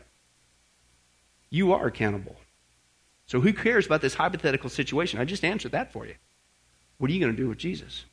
You 1.50 1.72
are 1.72 1.86
accountable. 1.86 2.36
So 3.26 3.40
who 3.40 3.52
cares 3.52 3.86
about 3.86 4.00
this 4.00 4.14
hypothetical 4.14 4.70
situation? 4.70 5.20
I 5.20 5.24
just 5.24 5.44
answered 5.44 5.72
that 5.72 5.92
for 5.92 6.06
you. 6.06 6.14
What 6.98 7.10
are 7.10 7.14
you 7.14 7.20
going 7.20 7.34
to 7.34 7.42
do 7.42 7.48
with 7.48 7.58
Jesus? 7.58 8.04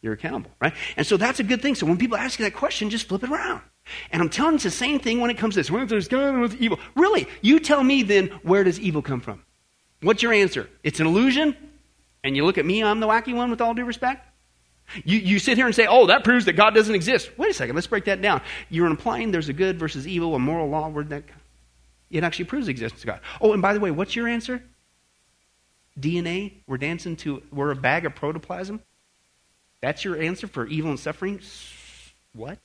You're 0.00 0.14
accountable, 0.14 0.50
right? 0.60 0.72
And 0.96 1.06
so 1.06 1.16
that's 1.16 1.38
a 1.38 1.44
good 1.44 1.60
thing. 1.60 1.74
So 1.74 1.86
when 1.86 1.98
people 1.98 2.16
ask 2.16 2.38
you 2.38 2.44
that 2.44 2.54
question, 2.54 2.88
just 2.88 3.08
flip 3.08 3.22
it 3.22 3.30
around. 3.30 3.60
And 4.10 4.22
I'm 4.22 4.28
telling 4.28 4.54
you, 4.54 4.58
the 4.58 4.70
same 4.70 4.98
thing 4.98 5.20
when 5.20 5.30
it 5.30 5.38
comes 5.38 5.54
to 5.54 5.60
this. 5.60 5.70
When 5.70 5.86
there's 5.86 6.08
God 6.08 6.34
and 6.34 6.40
with 6.40 6.60
evil. 6.60 6.78
Really, 6.94 7.26
you 7.40 7.60
tell 7.60 7.82
me 7.82 8.02
then, 8.02 8.28
where 8.42 8.64
does 8.64 8.78
evil 8.80 9.02
come 9.02 9.20
from? 9.20 9.42
What's 10.02 10.22
your 10.22 10.32
answer? 10.32 10.68
It's 10.82 11.00
an 11.00 11.06
illusion? 11.06 11.56
And 12.24 12.36
you 12.36 12.44
look 12.44 12.58
at 12.58 12.66
me, 12.66 12.82
I'm 12.82 13.00
the 13.00 13.06
wacky 13.06 13.34
one 13.34 13.50
with 13.50 13.60
all 13.60 13.74
due 13.74 13.84
respect? 13.84 14.26
You, 15.04 15.18
you 15.18 15.38
sit 15.38 15.56
here 15.56 15.66
and 15.66 15.74
say, 15.74 15.86
oh, 15.86 16.06
that 16.06 16.24
proves 16.24 16.46
that 16.46 16.54
God 16.54 16.74
doesn't 16.74 16.94
exist. 16.94 17.30
Wait 17.36 17.50
a 17.50 17.54
second, 17.54 17.74
let's 17.74 17.86
break 17.86 18.06
that 18.06 18.22
down. 18.22 18.40
You're 18.70 18.86
implying 18.86 19.30
there's 19.30 19.48
a 19.48 19.52
good 19.52 19.78
versus 19.78 20.06
evil, 20.06 20.34
a 20.34 20.38
moral 20.38 20.68
law, 20.68 20.88
where 20.88 21.04
that 21.04 21.24
it 22.10 22.24
actually 22.24 22.46
proves 22.46 22.66
the 22.66 22.70
existence 22.70 23.02
of 23.02 23.06
God. 23.06 23.20
Oh, 23.40 23.52
and 23.52 23.60
by 23.60 23.74
the 23.74 23.80
way, 23.80 23.90
what's 23.90 24.16
your 24.16 24.28
answer? 24.28 24.62
DNA? 26.00 26.54
We're 26.66 26.78
dancing 26.78 27.16
to, 27.16 27.42
we're 27.52 27.70
a 27.70 27.76
bag 27.76 28.06
of 28.06 28.14
protoplasm? 28.14 28.80
That's 29.80 30.04
your 30.04 30.20
answer 30.20 30.46
for 30.46 30.66
evil 30.66 30.90
and 30.90 30.98
suffering? 30.98 31.40
What? 32.32 32.58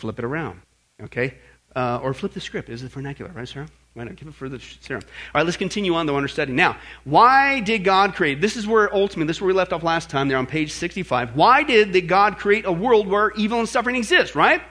Flip 0.00 0.18
it 0.18 0.24
around. 0.24 0.60
Okay? 1.02 1.34
Uh, 1.76 2.00
or 2.02 2.12
flip 2.12 2.32
the 2.32 2.40
script. 2.40 2.68
Is 2.68 2.82
it 2.82 2.90
vernacular, 2.90 3.30
right, 3.32 3.48
Sarah? 3.48 3.68
Why 3.94 4.04
not 4.04 4.16
give 4.16 4.28
it 4.28 4.34
further, 4.34 4.58
Sarah? 4.80 5.00
All 5.00 5.40
right, 5.40 5.44
let's 5.44 5.56
continue 5.56 5.94
on, 5.94 6.06
though, 6.06 6.16
on 6.16 6.22
our 6.22 6.28
study. 6.28 6.52
Now, 6.52 6.76
why 7.04 7.60
did 7.60 7.84
God 7.84 8.14
create? 8.14 8.40
This 8.40 8.56
is 8.56 8.66
where 8.66 8.92
ultimately, 8.94 9.26
this 9.26 9.36
is 9.36 9.40
where 9.40 9.48
we 9.48 9.54
left 9.54 9.72
off 9.72 9.82
last 9.82 10.10
time, 10.10 10.28
there 10.28 10.38
on 10.38 10.46
page 10.46 10.72
65. 10.72 11.36
Why 11.36 11.62
did 11.62 11.92
the 11.92 12.00
God 12.00 12.38
create 12.38 12.66
a 12.66 12.72
world 12.72 13.08
where 13.08 13.30
evil 13.32 13.58
and 13.58 13.68
suffering 13.68 13.96
exist, 13.96 14.34
right? 14.34 14.62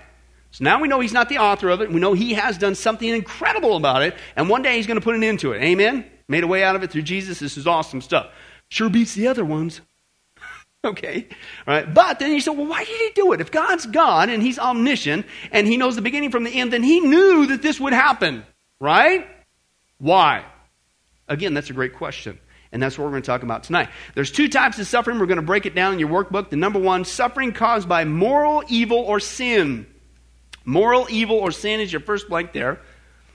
So 0.51 0.63
now 0.63 0.81
we 0.81 0.87
know 0.87 0.99
he's 0.99 1.13
not 1.13 1.29
the 1.29 1.37
author 1.37 1.69
of 1.69 1.81
it. 1.81 1.91
We 1.91 1.99
know 1.99 2.13
he 2.13 2.33
has 2.33 2.57
done 2.57 2.75
something 2.75 3.07
incredible 3.07 3.75
about 3.75 4.01
it, 4.03 4.15
and 4.35 4.49
one 4.49 4.61
day 4.61 4.77
he's 4.77 4.87
going 4.87 4.99
to 4.99 5.03
put 5.03 5.15
an 5.15 5.23
end 5.23 5.39
to 5.41 5.51
it. 5.51 5.61
Amen? 5.61 6.05
Made 6.27 6.43
a 6.43 6.47
way 6.47 6.63
out 6.63 6.75
of 6.75 6.83
it 6.83 6.91
through 6.91 7.03
Jesus. 7.03 7.39
This 7.39 7.57
is 7.57 7.67
awesome 7.67 8.01
stuff. 8.01 8.27
Sure 8.69 8.89
beats 8.89 9.15
the 9.15 9.27
other 9.27 9.43
ones. 9.43 9.81
Okay? 10.83 11.27
Right? 11.67 11.93
But 11.93 12.19
then 12.19 12.31
you 12.31 12.39
say, 12.39 12.51
well, 12.51 12.65
why 12.65 12.85
did 12.85 12.99
he 12.99 13.11
do 13.13 13.33
it? 13.33 13.41
If 13.41 13.51
God's 13.51 13.85
God 13.85 14.29
and 14.29 14.41
he's 14.41 14.57
omniscient 14.57 15.25
and 15.51 15.67
he 15.67 15.75
knows 15.77 15.95
the 15.95 16.01
beginning 16.01 16.31
from 16.31 16.45
the 16.45 16.51
end, 16.51 16.71
then 16.71 16.83
he 16.83 16.99
knew 17.01 17.47
that 17.47 17.61
this 17.61 17.79
would 17.79 17.93
happen. 17.93 18.45
Right? 18.79 19.27
Why? 19.97 20.45
Again, 21.27 21.53
that's 21.53 21.69
a 21.69 21.73
great 21.73 21.95
question. 21.95 22.39
And 22.71 22.81
that's 22.81 22.97
what 22.97 23.05
we're 23.05 23.11
going 23.11 23.23
to 23.23 23.27
talk 23.27 23.43
about 23.43 23.63
tonight. 23.63 23.89
There's 24.15 24.31
two 24.31 24.47
types 24.47 24.79
of 24.79 24.87
suffering. 24.87 25.19
We're 25.19 25.25
going 25.25 25.37
to 25.37 25.45
break 25.45 25.65
it 25.65 25.75
down 25.75 25.93
in 25.93 25.99
your 25.99 26.09
workbook. 26.09 26.49
The 26.49 26.55
number 26.55 26.79
one, 26.79 27.03
suffering 27.03 27.51
caused 27.51 27.89
by 27.89 28.05
moral 28.05 28.63
evil 28.69 28.99
or 28.99 29.19
sin. 29.19 29.85
Moral 30.65 31.07
evil 31.09 31.37
or 31.37 31.51
sin 31.51 31.79
is 31.79 31.91
your 31.91 32.01
first 32.01 32.29
blank 32.29 32.53
there 32.53 32.79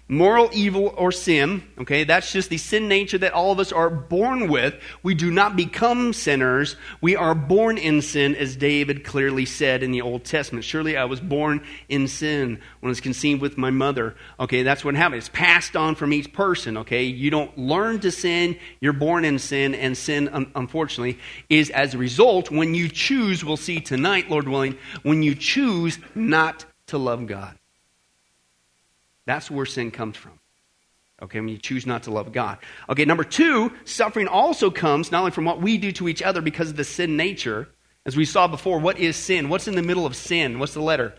moral 0.07 0.51
evil 0.53 0.93
or 0.99 1.11
sin 1.11 1.63
okay 1.79 2.05
that's 2.05 2.31
just 2.31 2.51
the 2.51 2.59
sin 2.59 2.89
nature 2.89 3.17
that 3.17 3.33
all 3.33 3.53
of 3.53 3.59
us 3.59 3.73
are 3.73 3.89
born 3.89 4.49
with. 4.49 4.75
We 5.03 5.15
do 5.15 5.31
not 5.31 5.57
become 5.57 6.13
sinners. 6.13 6.77
We 7.01 7.17
are 7.17 7.35
born 7.35 7.79
in 7.79 8.03
sin 8.03 8.37
as 8.37 8.55
david 8.55 9.05
clearly 9.05 9.47
said 9.47 9.83
in 9.83 9.93
the 9.93 10.03
old 10.03 10.25
testament. 10.25 10.65
Surely 10.65 10.97
i 10.97 11.07
was 11.07 11.21
born 11.21 11.65
in 11.89 12.07
sin 12.07 12.61
when 12.81 12.89
i 12.89 12.91
was 12.91 13.01
conceived 13.01 13.41
with 13.41 13.57
my 13.57 13.71
mother. 13.71 14.15
Okay 14.39 14.63
that's 14.63 14.85
what 14.85 14.95
happened. 14.95 15.19
It's 15.19 15.31
passed 15.31 15.75
on 15.75 15.95
from 15.95 16.13
each 16.13 16.33
person 16.35 16.77
okay? 16.79 17.05
You 17.05 17.31
don't 17.31 17.57
learn 17.57 18.01
to 18.01 18.11
sin. 18.11 18.59
You're 18.81 18.93
born 18.93 19.25
in 19.25 19.39
sin 19.39 19.75
and 19.75 19.97
sin 19.97 20.51
unfortunately 20.55 21.19
is 21.49 21.71
as 21.71 21.95
a 21.95 21.99
result 21.99 22.51
when 22.51 22.75
you 22.75 22.89
choose 22.89 23.43
we'll 23.45 23.57
see 23.57 23.81
tonight 23.81 24.31
lord 24.31 24.49
willing 24.49 24.77
when 25.03 25.23
you 25.23 25.35
choose 25.35 25.99
not 26.15 26.65
to 26.87 26.99
love 26.99 27.27
god 27.27 27.57
that's 29.27 29.51
where 29.51 29.67
sin 29.67 29.91
comes 29.91 30.17
from. 30.17 30.39
Okay, 31.23 31.41
when 31.41 31.49
you 31.49 31.59
choose 31.59 31.87
not 31.87 32.05
to 32.05 32.11
love 32.11 32.33
God. 32.33 32.59
Okay, 32.89 33.05
number 33.05 33.25
two, 33.25 33.73
suffering 33.85 34.27
also 34.27 34.71
comes 34.71 35.13
not 35.13 35.21
only 35.21 35.31
from 35.31 35.45
what 35.45 35.61
we 35.61 35.79
do 35.79 35.93
to 35.93 36.09
each 36.09 36.23
other 36.23 36.41
because 36.41 36.71
of 36.71 36.77
the 36.77 36.85
sin 36.85 37.17
nature. 37.17 37.69
As 38.05 38.17
we 38.17 38.25
saw 38.25 38.49
before, 38.49 38.79
what 38.79 38.99
is 38.99 39.17
sin? 39.17 39.49
What's 39.49 39.69
in 39.69 39.77
the 39.77 39.83
middle 39.83 40.07
of 40.07 40.17
sin? 40.17 40.59
What's 40.59 40.75
the 40.75 40.83
letter? 40.83 41.15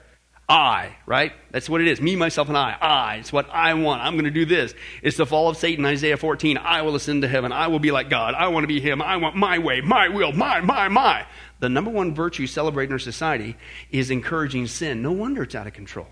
I, 0.48 0.96
right? 1.08 1.34
That's 1.50 1.68
what 1.68 1.82
it 1.82 1.88
is. 1.88 2.00
Me, 2.00 2.16
myself, 2.16 2.50
and 2.50 2.58
I. 2.58 2.78
I. 2.80 3.16
It's 3.16 3.34
what 3.34 3.50
I 3.50 3.74
want. 3.74 4.04
I'm 4.04 4.14
going 4.14 4.26
to 4.26 4.32
do 4.32 4.46
this. 4.46 4.76
It's 5.02 5.18
the 5.18 5.26
fall 5.26 5.50
of 5.50 5.58
Satan, 5.58 5.84
Isaiah 5.86 6.18
14. 6.18 6.60
I 6.60 6.84
will 6.84 6.94
ascend 6.94 7.24
to 7.24 7.28
heaven. 7.28 7.52
I 7.52 7.68
will 7.68 7.80
be 7.80 7.92
like 7.92 8.12
God. 8.12 8.36
I 8.36 8.50
want 8.50 8.64
to 8.64 8.68
be 8.68 8.80
Him. 8.80 9.02
I 9.02 9.18
want 9.18 9.36
my 9.36 9.58
way, 9.58 9.82
my 9.82 10.10
will, 10.10 10.34
my, 10.34 10.62
my, 10.62 10.88
my. 10.88 11.26
The 11.62 11.70
number 11.70 11.90
one 11.90 12.14
virtue 12.14 12.46
celebrated 12.46 12.90
in 12.92 12.94
our 12.94 13.00
society 13.00 13.56
is 13.90 14.12
encouraging 14.12 14.68
sin. 14.68 15.02
No 15.02 15.14
wonder 15.14 15.42
it's 15.42 15.56
out 15.56 15.66
of 15.66 15.74
control. 15.74 16.08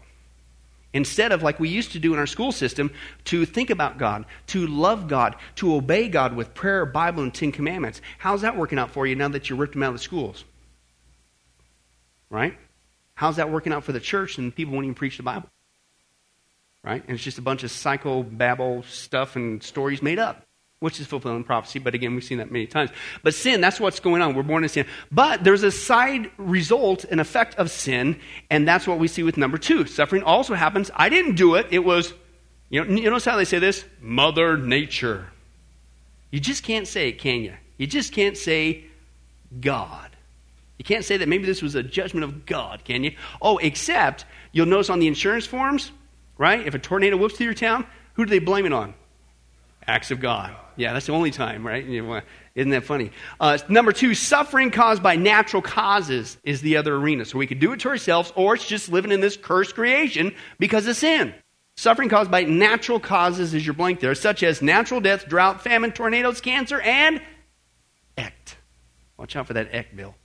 Instead 0.93 1.31
of, 1.31 1.41
like 1.41 1.59
we 1.59 1.69
used 1.69 1.91
to 1.93 1.99
do 1.99 2.13
in 2.13 2.19
our 2.19 2.27
school 2.27 2.51
system, 2.51 2.91
to 3.25 3.45
think 3.45 3.69
about 3.69 3.97
God, 3.97 4.25
to 4.47 4.67
love 4.67 5.07
God, 5.07 5.35
to 5.55 5.75
obey 5.75 6.07
God 6.07 6.35
with 6.35 6.53
prayer, 6.53 6.85
Bible, 6.85 7.23
and 7.23 7.33
Ten 7.33 7.51
Commandments. 7.51 8.01
How's 8.19 8.41
that 8.41 8.55
working 8.55 8.77
out 8.77 8.91
for 8.91 9.07
you 9.07 9.15
now 9.15 9.27
that 9.29 9.49
you 9.49 9.55
ripped 9.55 9.73
them 9.73 9.83
out 9.83 9.87
of 9.87 9.95
the 9.95 9.99
schools? 9.99 10.43
Right? 12.29 12.55
How's 13.15 13.37
that 13.37 13.49
working 13.49 13.73
out 13.73 13.83
for 13.83 13.91
the 13.91 13.99
church 13.99 14.37
and 14.37 14.55
people 14.55 14.73
won't 14.73 14.85
even 14.85 14.95
preach 14.95 15.17
the 15.17 15.23
Bible? 15.23 15.49
Right? 16.83 17.03
And 17.07 17.15
it's 17.15 17.23
just 17.23 17.37
a 17.37 17.43
bunch 17.43 17.63
of 17.63 17.71
psycho 17.71 18.23
babble 18.23 18.83
stuff 18.83 19.35
and 19.35 19.63
stories 19.63 20.01
made 20.01 20.19
up. 20.19 20.45
Which 20.83 20.99
is 20.99 21.07
fulfilling 21.07 21.45
prophecy. 21.45 21.79
But 21.79 21.95
again, 21.95 22.13
we've 22.13 22.25
seen 22.25 22.39
that 22.39 22.51
many 22.51 22.67
times. 22.67 22.89
But 23.21 23.33
sin, 23.33 23.61
that's 23.61 23.79
what's 23.79 24.01
going 24.01 24.21
on. 24.21 24.35
We're 24.35 24.43
born 24.43 24.63
in 24.63 24.69
sin. 24.69 24.85
But 25.13 25.41
there's 25.41 25.63
a 25.63 25.71
side 25.71 26.29
result, 26.37 27.05
an 27.05 27.21
effect 27.21 27.55
of 27.55 27.71
sin, 27.71 28.19
and 28.49 28.67
that's 28.67 28.85
what 28.85 28.99
we 28.99 29.07
see 29.07 29.23
with 29.23 29.37
number 29.37 29.57
two. 29.57 29.85
Suffering 29.85 30.23
also 30.23 30.55
happens. 30.55 30.91
I 30.93 31.07
didn't 31.07 31.35
do 31.35 31.55
it. 31.55 31.67
It 31.71 31.85
was, 31.85 32.13
you 32.69 32.83
know, 32.83 32.95
you 32.95 33.09
notice 33.09 33.23
how 33.23 33.37
they 33.37 33.45
say 33.45 33.59
this? 33.59 33.85
Mother 34.01 34.57
Nature. 34.57 35.29
You 36.31 36.41
just 36.41 36.63
can't 36.63 36.85
say 36.85 37.07
it, 37.07 37.13
can 37.17 37.39
you? 37.39 37.53
You 37.77 37.87
just 37.87 38.11
can't 38.11 38.35
say 38.35 38.83
God. 39.61 40.09
You 40.77 40.83
can't 40.83 41.05
say 41.05 41.15
that 41.15 41.29
maybe 41.29 41.45
this 41.45 41.61
was 41.61 41.75
a 41.75 41.83
judgment 41.83 42.25
of 42.25 42.45
God, 42.45 42.83
can 42.83 43.05
you? 43.05 43.15
Oh, 43.41 43.57
except 43.57 44.25
you'll 44.51 44.65
notice 44.65 44.89
on 44.89 44.99
the 44.99 45.07
insurance 45.07 45.45
forms, 45.45 45.93
right? 46.37 46.67
If 46.67 46.73
a 46.73 46.79
tornado 46.79 47.15
whoops 47.15 47.37
through 47.37 47.45
your 47.45 47.53
town, 47.53 47.87
who 48.15 48.25
do 48.25 48.29
they 48.29 48.39
blame 48.39 48.65
it 48.65 48.73
on? 48.73 48.95
Acts 49.87 50.11
of 50.11 50.19
God. 50.19 50.55
Yeah, 50.75 50.93
that's 50.93 51.05
the 51.05 51.13
only 51.13 51.31
time, 51.31 51.65
right? 51.65 51.85
Isn't 52.55 52.71
that 52.71 52.83
funny? 52.83 53.11
Uh, 53.39 53.57
number 53.69 53.91
two, 53.91 54.15
suffering 54.15 54.71
caused 54.71 55.03
by 55.03 55.15
natural 55.15 55.61
causes 55.61 56.37
is 56.43 56.61
the 56.61 56.77
other 56.77 56.95
arena. 56.95 57.25
So 57.25 57.37
we 57.37 57.47
could 57.47 57.59
do 57.59 57.73
it 57.73 57.81
to 57.81 57.89
ourselves, 57.89 58.31
or 58.35 58.55
it's 58.55 58.67
just 58.67 58.91
living 58.91 59.11
in 59.11 59.21
this 59.21 59.37
cursed 59.37 59.75
creation 59.75 60.33
because 60.59 60.87
of 60.87 60.95
sin. 60.95 61.33
Suffering 61.75 62.09
caused 62.09 62.29
by 62.29 62.43
natural 62.43 62.99
causes 62.99 63.53
is 63.53 63.65
your 63.65 63.73
blank 63.73 63.99
there, 63.99 64.15
such 64.15 64.43
as 64.43 64.61
natural 64.61 65.01
death, 65.01 65.27
drought, 65.27 65.61
famine, 65.61 65.91
tornadoes, 65.91 66.39
cancer, 66.39 66.79
and 66.81 67.21
ect. 68.17 68.57
Watch 69.17 69.35
out 69.35 69.47
for 69.47 69.53
that 69.53 69.69
ect, 69.73 69.95
Bill. 69.95 70.15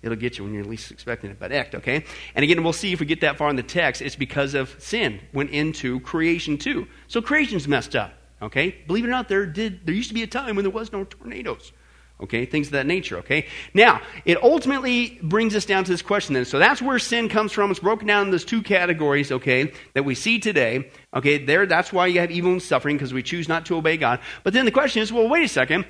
It'll 0.00 0.16
get 0.16 0.38
you 0.38 0.44
when 0.44 0.54
you're 0.54 0.64
least 0.64 0.90
expecting 0.90 1.30
it, 1.30 1.38
but 1.38 1.52
ect, 1.52 1.76
okay? 1.76 2.04
And 2.34 2.42
again, 2.42 2.62
we'll 2.64 2.72
see 2.72 2.92
if 2.92 2.98
we 2.98 3.06
get 3.06 3.20
that 3.20 3.36
far 3.36 3.48
in 3.50 3.56
the 3.56 3.62
text, 3.62 4.02
it's 4.02 4.16
because 4.16 4.54
of 4.54 4.74
sin 4.80 5.20
went 5.32 5.50
into 5.50 6.00
creation 6.00 6.58
too. 6.58 6.88
So 7.06 7.22
creation's 7.22 7.68
messed 7.68 7.94
up, 7.94 8.12
okay? 8.42 8.76
Believe 8.86 9.04
it 9.04 9.08
or 9.08 9.10
not, 9.10 9.28
there 9.28 9.46
did 9.46 9.86
there 9.86 9.94
used 9.94 10.08
to 10.08 10.14
be 10.14 10.22
a 10.22 10.26
time 10.26 10.56
when 10.56 10.64
there 10.64 10.72
was 10.72 10.92
no 10.92 11.04
tornadoes. 11.04 11.72
Okay, 12.20 12.46
things 12.46 12.68
of 12.68 12.74
that 12.74 12.86
nature, 12.86 13.18
okay? 13.18 13.46
Now, 13.74 14.00
it 14.24 14.40
ultimately 14.44 15.18
brings 15.22 15.56
us 15.56 15.64
down 15.64 15.82
to 15.82 15.90
this 15.90 16.02
question 16.02 16.34
then. 16.34 16.44
So 16.44 16.60
that's 16.60 16.80
where 16.80 17.00
sin 17.00 17.28
comes 17.28 17.50
from. 17.50 17.72
It's 17.72 17.80
broken 17.80 18.06
down 18.06 18.26
in 18.26 18.30
those 18.30 18.44
two 18.44 18.62
categories, 18.62 19.32
okay, 19.32 19.72
that 19.94 20.04
we 20.04 20.14
see 20.14 20.38
today. 20.38 20.88
Okay, 21.12 21.38
there, 21.38 21.66
that's 21.66 21.92
why 21.92 22.06
you 22.06 22.20
have 22.20 22.30
evil 22.30 22.52
and 22.52 22.62
suffering, 22.62 22.96
because 22.96 23.12
we 23.12 23.24
choose 23.24 23.48
not 23.48 23.66
to 23.66 23.76
obey 23.76 23.96
God. 23.96 24.20
But 24.44 24.52
then 24.52 24.66
the 24.66 24.70
question 24.70 25.02
is, 25.02 25.12
well, 25.12 25.28
wait 25.28 25.44
a 25.44 25.48
second. 25.48 25.84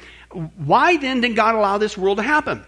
Why 0.57 0.97
then 0.97 1.21
did 1.21 1.37
God 1.37 1.55
allow 1.55 1.77
this 1.77 1.99
world 1.99 2.17
to 2.17 2.23
happen? 2.23 2.65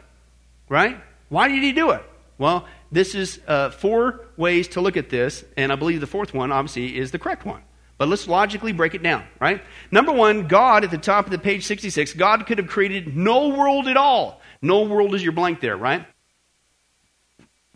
Right? 0.68 1.00
Why 1.30 1.48
did 1.48 1.62
he 1.62 1.72
do 1.72 1.92
it? 1.92 2.02
Well, 2.36 2.66
this 2.92 3.14
is 3.14 3.40
uh, 3.46 3.70
four 3.70 4.26
ways 4.36 4.68
to 4.68 4.82
look 4.82 4.98
at 4.98 5.08
this, 5.08 5.42
and 5.56 5.72
I 5.72 5.76
believe 5.76 6.00
the 6.00 6.06
fourth 6.06 6.34
one, 6.34 6.52
obviously, 6.52 6.98
is 6.98 7.12
the 7.12 7.18
correct 7.18 7.46
one. 7.46 7.62
But 7.96 8.08
let's 8.08 8.26
logically 8.26 8.72
break 8.72 8.94
it 8.94 9.02
down, 9.02 9.24
right? 9.40 9.62
Number 9.90 10.12
one, 10.12 10.48
God, 10.48 10.84
at 10.84 10.90
the 10.90 10.98
top 10.98 11.26
of 11.26 11.30
the 11.30 11.38
page 11.38 11.64
66, 11.64 12.14
God 12.14 12.46
could 12.46 12.58
have 12.58 12.66
created 12.66 13.16
no 13.16 13.48
world 13.48 13.86
at 13.86 13.96
all. 13.96 14.40
No 14.60 14.82
world 14.82 15.14
is 15.14 15.22
your 15.22 15.32
blank 15.32 15.60
there, 15.60 15.76
right? 15.76 16.04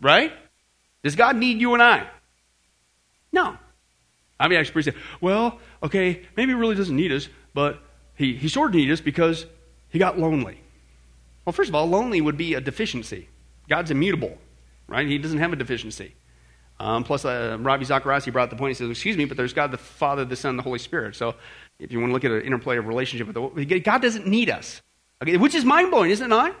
Right? 0.01 0.33
Does 1.03 1.15
God 1.15 1.37
need 1.37 1.61
you 1.61 1.73
and 1.73 1.81
I? 1.81 2.07
No. 3.31 3.57
I 4.39 4.47
mean, 4.47 4.59
actually, 4.59 4.83
say, 4.83 4.93
well, 5.21 5.59
okay, 5.83 6.25
maybe 6.35 6.51
he 6.51 6.55
really 6.55 6.75
doesn't 6.75 6.95
need 6.95 7.11
us, 7.11 7.29
but 7.53 7.81
he, 8.15 8.35
he 8.35 8.49
sort 8.49 8.71
of 8.71 8.75
needs 8.75 8.91
us 8.91 9.01
because 9.01 9.45
he 9.89 9.99
got 9.99 10.19
lonely. 10.19 10.59
Well, 11.45 11.53
first 11.53 11.69
of 11.69 11.75
all, 11.75 11.87
lonely 11.87 12.21
would 12.21 12.37
be 12.37 12.53
a 12.53 12.61
deficiency. 12.61 13.29
God's 13.69 13.91
immutable, 13.91 14.37
right? 14.87 15.07
He 15.07 15.17
doesn't 15.17 15.39
have 15.39 15.53
a 15.53 15.55
deficiency. 15.55 16.13
Um, 16.79 17.03
plus, 17.03 17.25
uh, 17.25 17.57
Ravi 17.59 17.85
he 17.85 18.31
brought 18.31 18.49
the 18.49 18.55
point. 18.55 18.71
He 18.71 18.73
says, 18.75 18.89
"Excuse 18.89 19.17
me, 19.17 19.25
but 19.25 19.35
there's 19.35 19.53
God 19.53 19.71
the 19.71 19.77
Father, 19.77 20.23
the 20.23 20.35
Son, 20.35 20.55
the 20.55 20.63
Holy 20.63 20.79
Spirit." 20.79 21.15
So, 21.15 21.35
if 21.77 21.91
you 21.91 21.99
want 21.99 22.09
to 22.09 22.13
look 22.13 22.23
at 22.23 22.31
an 22.31 22.41
interplay 22.41 22.77
of 22.77 22.87
relationship 22.87 23.27
with 23.27 23.55
the 23.55 23.79
God 23.79 24.01
doesn't 24.01 24.25
need 24.25 24.49
us, 24.49 24.81
okay? 25.21 25.35
Which 25.37 25.55
is 25.55 25.65
mind 25.65 25.91
blowing, 25.91 26.11
isn't 26.11 26.25
it 26.25 26.29
not? 26.29 26.55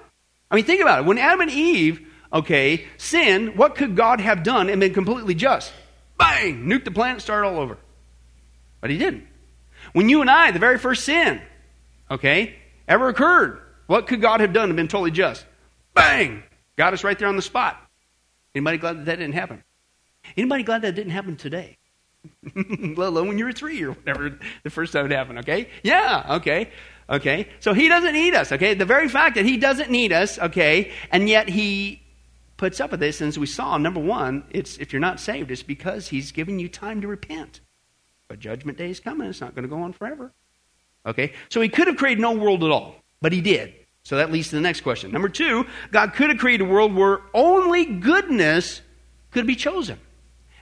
I 0.51 0.55
mean, 0.55 0.65
think 0.65 0.81
about 0.81 0.99
it. 0.99 1.05
When 1.05 1.17
Adam 1.17 1.41
and 1.41 1.51
Eve, 1.51 2.05
okay, 2.33 2.85
sin, 2.97 3.55
what 3.55 3.75
could 3.75 3.95
God 3.95 4.19
have 4.19 4.43
done 4.43 4.69
and 4.69 4.79
been 4.81 4.93
completely 4.93 5.35
just? 5.35 5.71
Bang! 6.17 6.65
Nuke 6.65 6.83
the 6.83 6.91
planet, 6.91 7.21
start 7.21 7.45
all 7.45 7.57
over. 7.57 7.77
But 8.81 8.89
He 8.89 8.97
didn't. 8.97 9.25
When 9.93 10.09
you 10.09 10.21
and 10.21 10.29
I, 10.29 10.51
the 10.51 10.59
very 10.59 10.77
first 10.77 11.05
sin, 11.05 11.41
okay, 12.11 12.55
ever 12.87 13.07
occurred, 13.07 13.61
what 13.87 14.07
could 14.07 14.21
God 14.21 14.41
have 14.41 14.51
done 14.51 14.69
and 14.69 14.75
been 14.75 14.89
totally 14.89 15.11
just? 15.11 15.45
Bang! 15.93 16.43
Got 16.77 16.93
us 16.93 17.03
right 17.03 17.17
there 17.17 17.27
on 17.27 17.35
the 17.35 17.41
spot. 17.41 17.77
Anybody 18.53 18.77
glad 18.77 18.97
that 18.99 19.05
that 19.05 19.15
didn't 19.17 19.33
happen? 19.33 19.63
Anybody 20.37 20.63
glad 20.63 20.81
that 20.81 20.95
didn't 20.95 21.11
happen 21.11 21.35
today? 21.35 21.77
Let 22.55 23.07
alone 23.07 23.27
when 23.27 23.37
you 23.37 23.45
were 23.45 23.53
three 23.53 23.81
or 23.83 23.91
whatever 23.91 24.37
the 24.63 24.69
first 24.69 24.93
time 24.93 25.05
it 25.05 25.11
happened, 25.11 25.39
okay? 25.39 25.69
Yeah, 25.83 26.25
okay. 26.37 26.71
Okay. 27.09 27.47
So 27.59 27.73
he 27.73 27.87
doesn't 27.87 28.13
need 28.13 28.35
us, 28.35 28.51
okay? 28.51 28.73
The 28.73 28.85
very 28.85 29.07
fact 29.07 29.35
that 29.35 29.45
he 29.45 29.57
doesn't 29.57 29.89
need 29.89 30.13
us, 30.13 30.37
okay, 30.37 30.91
and 31.11 31.27
yet 31.27 31.49
he 31.49 32.01
puts 32.57 32.79
up 32.79 32.91
with 32.91 32.99
this, 32.99 33.21
and 33.21 33.29
as 33.29 33.39
we 33.39 33.45
saw, 33.45 33.77
number 33.77 33.99
one, 33.99 34.43
it's 34.51 34.77
if 34.77 34.91
you're 34.91 34.99
not 34.99 35.19
saved, 35.19 35.49
it's 35.49 35.63
because 35.63 36.09
he's 36.09 36.31
giving 36.31 36.59
you 36.59 36.67
time 36.69 37.01
to 37.01 37.07
repent. 37.07 37.61
But 38.27 38.39
judgment 38.39 38.77
day 38.77 38.89
is 38.89 38.99
coming, 38.99 39.27
it's 39.27 39.41
not 39.41 39.55
going 39.55 39.63
to 39.63 39.69
go 39.69 39.81
on 39.81 39.93
forever. 39.93 40.33
Okay? 41.05 41.33
So 41.49 41.61
he 41.61 41.69
could 41.69 41.87
have 41.87 41.97
created 41.97 42.21
no 42.21 42.33
world 42.33 42.63
at 42.63 42.69
all, 42.69 42.95
but 43.21 43.31
he 43.31 43.41
did. 43.41 43.73
So 44.03 44.17
that 44.17 44.31
leads 44.31 44.49
to 44.49 44.55
the 44.55 44.61
next 44.61 44.81
question. 44.81 45.11
Number 45.11 45.29
two, 45.29 45.65
God 45.91 46.13
could 46.13 46.29
have 46.29 46.37
created 46.37 46.67
a 46.67 46.69
world 46.69 46.93
where 46.93 47.21
only 47.33 47.85
goodness 47.85 48.81
could 49.31 49.47
be 49.47 49.55
chosen. 49.55 49.99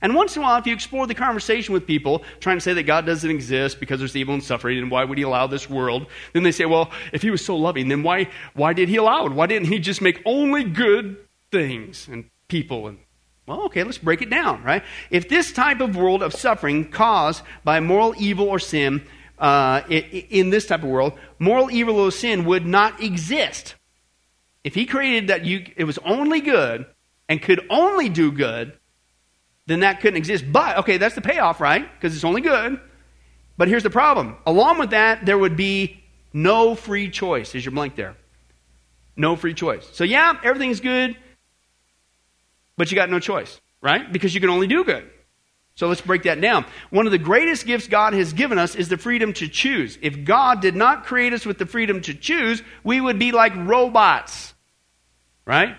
And 0.01 0.15
once 0.15 0.35
in 0.35 0.41
a 0.41 0.45
while, 0.45 0.59
if 0.59 0.67
you 0.67 0.73
explore 0.73 1.07
the 1.07 1.15
conversation 1.15 1.73
with 1.73 1.87
people 1.87 2.23
trying 2.39 2.57
to 2.57 2.61
say 2.61 2.73
that 2.73 2.83
God 2.83 3.05
doesn't 3.05 3.29
exist 3.29 3.79
because 3.79 3.99
there's 3.99 4.15
evil 4.15 4.33
and 4.33 4.43
suffering, 4.43 4.77
and 4.77 4.91
why 4.91 5.03
would 5.03 5.17
He 5.17 5.23
allow 5.23 5.47
this 5.47 5.69
world? 5.69 6.07
Then 6.33 6.43
they 6.43 6.51
say, 6.51 6.65
well, 6.65 6.91
if 7.13 7.21
He 7.21 7.31
was 7.31 7.43
so 7.43 7.55
loving, 7.55 7.87
then 7.87 8.03
why, 8.03 8.29
why 8.53 8.73
did 8.73 8.89
He 8.89 8.97
allow 8.97 9.25
it? 9.25 9.31
Why 9.31 9.47
didn't 9.47 9.67
He 9.67 9.79
just 9.79 10.01
make 10.01 10.21
only 10.25 10.63
good 10.63 11.17
things 11.51 12.07
and 12.07 12.25
people? 12.47 12.87
And 12.87 12.99
well, 13.47 13.63
okay, 13.63 13.83
let's 13.83 13.97
break 13.97 14.21
it 14.21 14.29
down, 14.29 14.63
right? 14.63 14.83
If 15.09 15.29
this 15.29 15.51
type 15.53 15.79
of 15.79 15.95
world 15.95 16.21
of 16.21 16.33
suffering 16.33 16.91
caused 16.91 17.43
by 17.63 17.79
moral 17.79 18.13
evil 18.17 18.49
or 18.49 18.59
sin, 18.59 19.07
uh, 19.39 19.81
in 19.89 20.49
this 20.49 20.65
type 20.65 20.83
of 20.83 20.89
world, 20.89 21.13
moral 21.39 21.71
evil 21.71 21.99
or 21.99 22.11
sin 22.11 22.45
would 22.45 22.65
not 22.65 23.01
exist. 23.01 23.75
If 24.63 24.75
He 24.75 24.85
created 24.85 25.29
that 25.29 25.45
you, 25.45 25.65
it 25.77 25.85
was 25.85 25.97
only 25.99 26.41
good 26.41 26.85
and 27.29 27.41
could 27.41 27.65
only 27.69 28.09
do 28.09 28.31
good, 28.31 28.77
then 29.67 29.81
that 29.81 30.01
couldn't 30.01 30.17
exist. 30.17 30.45
But, 30.51 30.77
okay, 30.79 30.97
that's 30.97 31.15
the 31.15 31.21
payoff, 31.21 31.61
right? 31.61 31.87
Because 31.93 32.15
it's 32.15 32.23
only 32.23 32.41
good. 32.41 32.79
But 33.57 33.67
here's 33.67 33.83
the 33.83 33.89
problem. 33.89 34.37
Along 34.45 34.79
with 34.79 34.91
that, 34.91 35.25
there 35.25 35.37
would 35.37 35.55
be 35.55 36.03
no 36.33 36.75
free 36.75 37.09
choice. 37.09 37.53
Is 37.53 37.65
your 37.65 37.73
blank 37.73 37.95
there? 37.95 38.15
No 39.15 39.35
free 39.35 39.53
choice. 39.53 39.87
So, 39.93 40.03
yeah, 40.03 40.39
everything's 40.43 40.79
good, 40.79 41.15
but 42.77 42.91
you 42.91 42.95
got 42.95 43.09
no 43.09 43.19
choice, 43.19 43.59
right? 43.81 44.11
Because 44.11 44.33
you 44.33 44.41
can 44.41 44.49
only 44.49 44.67
do 44.67 44.83
good. 44.83 45.09
So 45.75 45.87
let's 45.87 46.01
break 46.01 46.23
that 46.23 46.41
down. 46.41 46.65
One 46.89 47.05
of 47.05 47.11
the 47.11 47.19
greatest 47.19 47.67
gifts 47.67 47.87
God 47.87 48.13
has 48.13 48.33
given 48.33 48.57
us 48.57 48.73
is 48.73 48.89
the 48.89 48.97
freedom 48.97 49.33
to 49.33 49.47
choose. 49.47 49.97
If 50.01 50.23
God 50.23 50.59
did 50.59 50.75
not 50.75 51.05
create 51.05 51.33
us 51.33 51.45
with 51.45 51.59
the 51.59 51.67
freedom 51.67 52.01
to 52.01 52.15
choose, 52.15 52.63
we 52.83 52.99
would 52.99 53.19
be 53.19 53.31
like 53.31 53.55
robots, 53.55 54.55
right? 55.45 55.77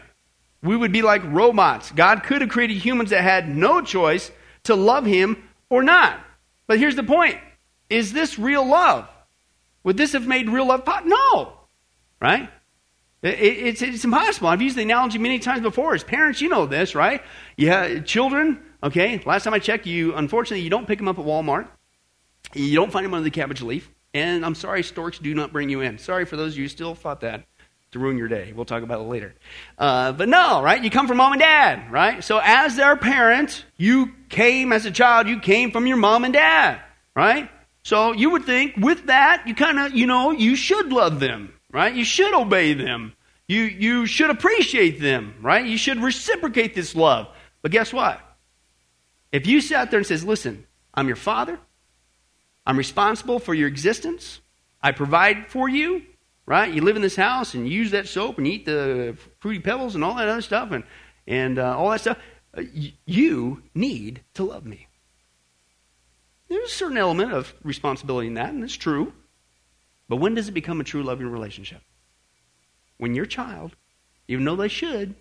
We 0.62 0.76
would 0.76 0.92
be 0.92 1.02
like 1.02 1.22
robots. 1.24 1.92
God 1.92 2.24
could 2.24 2.40
have 2.40 2.50
created 2.50 2.78
humans 2.78 3.10
that 3.10 3.22
had 3.22 3.48
no 3.48 3.80
choice 3.80 4.30
to 4.64 4.74
love 4.74 5.04
Him 5.04 5.48
or 5.70 5.82
not. 5.82 6.18
But 6.66 6.78
here's 6.78 6.96
the 6.96 7.02
point 7.02 7.38
Is 7.88 8.12
this 8.12 8.38
real 8.38 8.66
love? 8.66 9.08
Would 9.84 9.96
this 9.96 10.12
have 10.12 10.26
made 10.26 10.50
real 10.50 10.66
love 10.66 10.84
possible? 10.84 11.10
No. 11.10 11.52
Right? 12.20 12.50
It, 13.22 13.28
it's, 13.28 13.82
it's 13.82 14.04
impossible. 14.04 14.48
I've 14.48 14.62
used 14.62 14.76
the 14.76 14.82
analogy 14.82 15.18
many 15.18 15.38
times 15.38 15.62
before. 15.62 15.94
As 15.94 16.04
parents, 16.04 16.40
you 16.40 16.48
know 16.48 16.66
this, 16.66 16.94
right? 16.94 17.22
Yeah, 17.56 18.00
children, 18.00 18.60
okay, 18.82 19.20
last 19.26 19.44
time 19.44 19.54
I 19.54 19.58
checked, 19.58 19.86
you 19.86 20.14
unfortunately 20.14 20.62
you 20.62 20.70
don't 20.70 20.86
pick 20.86 20.98
them 20.98 21.08
up 21.08 21.18
at 21.18 21.24
Walmart. 21.24 21.68
You 22.54 22.74
don't 22.76 22.92
find 22.92 23.04
them 23.04 23.14
under 23.14 23.24
the 23.24 23.30
cabbage 23.30 23.60
leaf. 23.60 23.90
And 24.14 24.44
I'm 24.44 24.54
sorry, 24.54 24.82
storks 24.82 25.18
do 25.18 25.34
not 25.34 25.52
bring 25.52 25.68
you 25.68 25.80
in. 25.80 25.98
Sorry 25.98 26.24
for 26.24 26.36
those 26.36 26.52
of 26.52 26.58
you 26.58 26.64
who 26.64 26.68
still 26.68 26.94
thought 26.94 27.20
that 27.20 27.44
to 27.92 27.98
ruin 27.98 28.18
your 28.18 28.28
day. 28.28 28.52
We'll 28.54 28.64
talk 28.64 28.82
about 28.82 29.00
it 29.00 29.04
later. 29.04 29.34
Uh, 29.78 30.12
but 30.12 30.28
no, 30.28 30.62
right? 30.62 30.82
You 30.82 30.90
come 30.90 31.08
from 31.08 31.16
mom 31.16 31.32
and 31.32 31.40
dad, 31.40 31.90
right? 31.90 32.22
So 32.22 32.40
as 32.42 32.76
their 32.76 32.96
parent, 32.96 33.64
you 33.76 34.12
came 34.28 34.72
as 34.72 34.84
a 34.84 34.90
child, 34.90 35.26
you 35.26 35.40
came 35.40 35.70
from 35.70 35.86
your 35.86 35.96
mom 35.96 36.24
and 36.24 36.34
dad, 36.34 36.80
right? 37.14 37.50
So 37.82 38.12
you 38.12 38.30
would 38.30 38.44
think 38.44 38.76
with 38.76 39.06
that, 39.06 39.44
you 39.46 39.54
kind 39.54 39.78
of, 39.78 39.94
you 39.94 40.06
know, 40.06 40.30
you 40.30 40.56
should 40.56 40.92
love 40.92 41.20
them, 41.20 41.54
right? 41.72 41.94
You 41.94 42.04
should 42.04 42.34
obey 42.34 42.74
them. 42.74 43.14
You, 43.46 43.62
you 43.62 44.04
should 44.04 44.28
appreciate 44.28 45.00
them, 45.00 45.34
right? 45.40 45.64
You 45.64 45.78
should 45.78 46.02
reciprocate 46.02 46.74
this 46.74 46.94
love. 46.94 47.28
But 47.62 47.70
guess 47.70 47.92
what? 47.92 48.20
If 49.32 49.46
you 49.46 49.62
sat 49.62 49.90
there 49.90 49.98
and 49.98 50.06
says, 50.06 50.24
listen, 50.24 50.66
I'm 50.92 51.06
your 51.06 51.16
father. 51.16 51.58
I'm 52.66 52.76
responsible 52.76 53.38
for 53.38 53.54
your 53.54 53.68
existence. 53.68 54.40
I 54.82 54.92
provide 54.92 55.46
for 55.48 55.68
you 55.68 56.02
right? 56.48 56.72
You 56.72 56.80
live 56.80 56.96
in 56.96 57.02
this 57.02 57.14
house 57.14 57.52
and 57.52 57.68
you 57.68 57.78
use 57.78 57.90
that 57.90 58.08
soap 58.08 58.38
and 58.38 58.46
eat 58.46 58.64
the 58.64 59.18
fruity 59.38 59.60
pebbles 59.60 59.94
and 59.94 60.02
all 60.02 60.14
that 60.14 60.28
other 60.28 60.40
stuff 60.40 60.70
and, 60.72 60.82
and 61.26 61.58
uh, 61.58 61.76
all 61.76 61.90
that 61.90 62.00
stuff. 62.00 62.18
Uh, 62.56 62.62
you 63.04 63.62
need 63.74 64.22
to 64.32 64.44
love 64.44 64.64
me. 64.64 64.88
There's 66.48 66.70
a 66.70 66.74
certain 66.74 66.96
element 66.96 67.34
of 67.34 67.52
responsibility 67.62 68.28
in 68.28 68.34
that, 68.34 68.54
and 68.54 68.64
it's 68.64 68.74
true. 68.74 69.12
But 70.08 70.16
when 70.16 70.34
does 70.34 70.48
it 70.48 70.52
become 70.52 70.80
a 70.80 70.84
true 70.84 71.02
loving 71.02 71.28
relationship? 71.28 71.82
When 72.96 73.14
your 73.14 73.26
child, 73.26 73.76
even 74.26 74.46
though 74.46 74.56
they 74.56 74.68
should, 74.68 75.16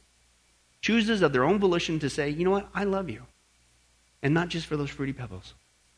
chooses 0.79 1.21
of 1.21 1.33
their 1.33 1.43
own 1.43 1.59
volition 1.59 1.99
to 1.99 2.09
say, 2.09 2.29
you 2.29 2.45
know 2.45 2.51
what, 2.51 2.69
I 2.73 2.85
love 2.85 3.09
you. 3.09 3.23
And 4.23 4.33
not 4.33 4.47
just 4.47 4.65
for 4.65 4.77
those 4.77 4.89
fruity 4.89 5.11
pebbles. 5.11 5.55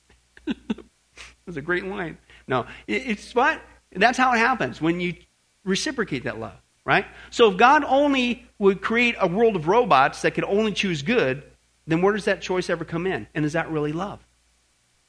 That's 0.47 1.57
a 1.57 1.61
great 1.61 1.85
line. 1.85 2.17
No, 2.47 2.65
it's 2.87 3.35
what? 3.35 3.61
That's 3.91 4.17
how 4.17 4.33
it 4.33 4.37
happens 4.37 4.81
when 4.81 4.99
you 4.99 5.15
reciprocate 5.63 6.23
that 6.25 6.39
love, 6.39 6.59
right? 6.85 7.05
So 7.31 7.51
if 7.51 7.57
God 7.57 7.83
only 7.83 8.47
would 8.59 8.81
create 8.81 9.15
a 9.19 9.27
world 9.27 9.55
of 9.55 9.67
robots 9.67 10.21
that 10.21 10.35
could 10.35 10.43
only 10.43 10.71
choose 10.71 11.01
good, 11.01 11.43
then 11.87 12.01
where 12.01 12.13
does 12.13 12.25
that 12.25 12.41
choice 12.41 12.69
ever 12.69 12.85
come 12.85 13.07
in? 13.07 13.27
And 13.33 13.45
is 13.45 13.53
that 13.53 13.71
really 13.71 13.91
love? 13.91 14.19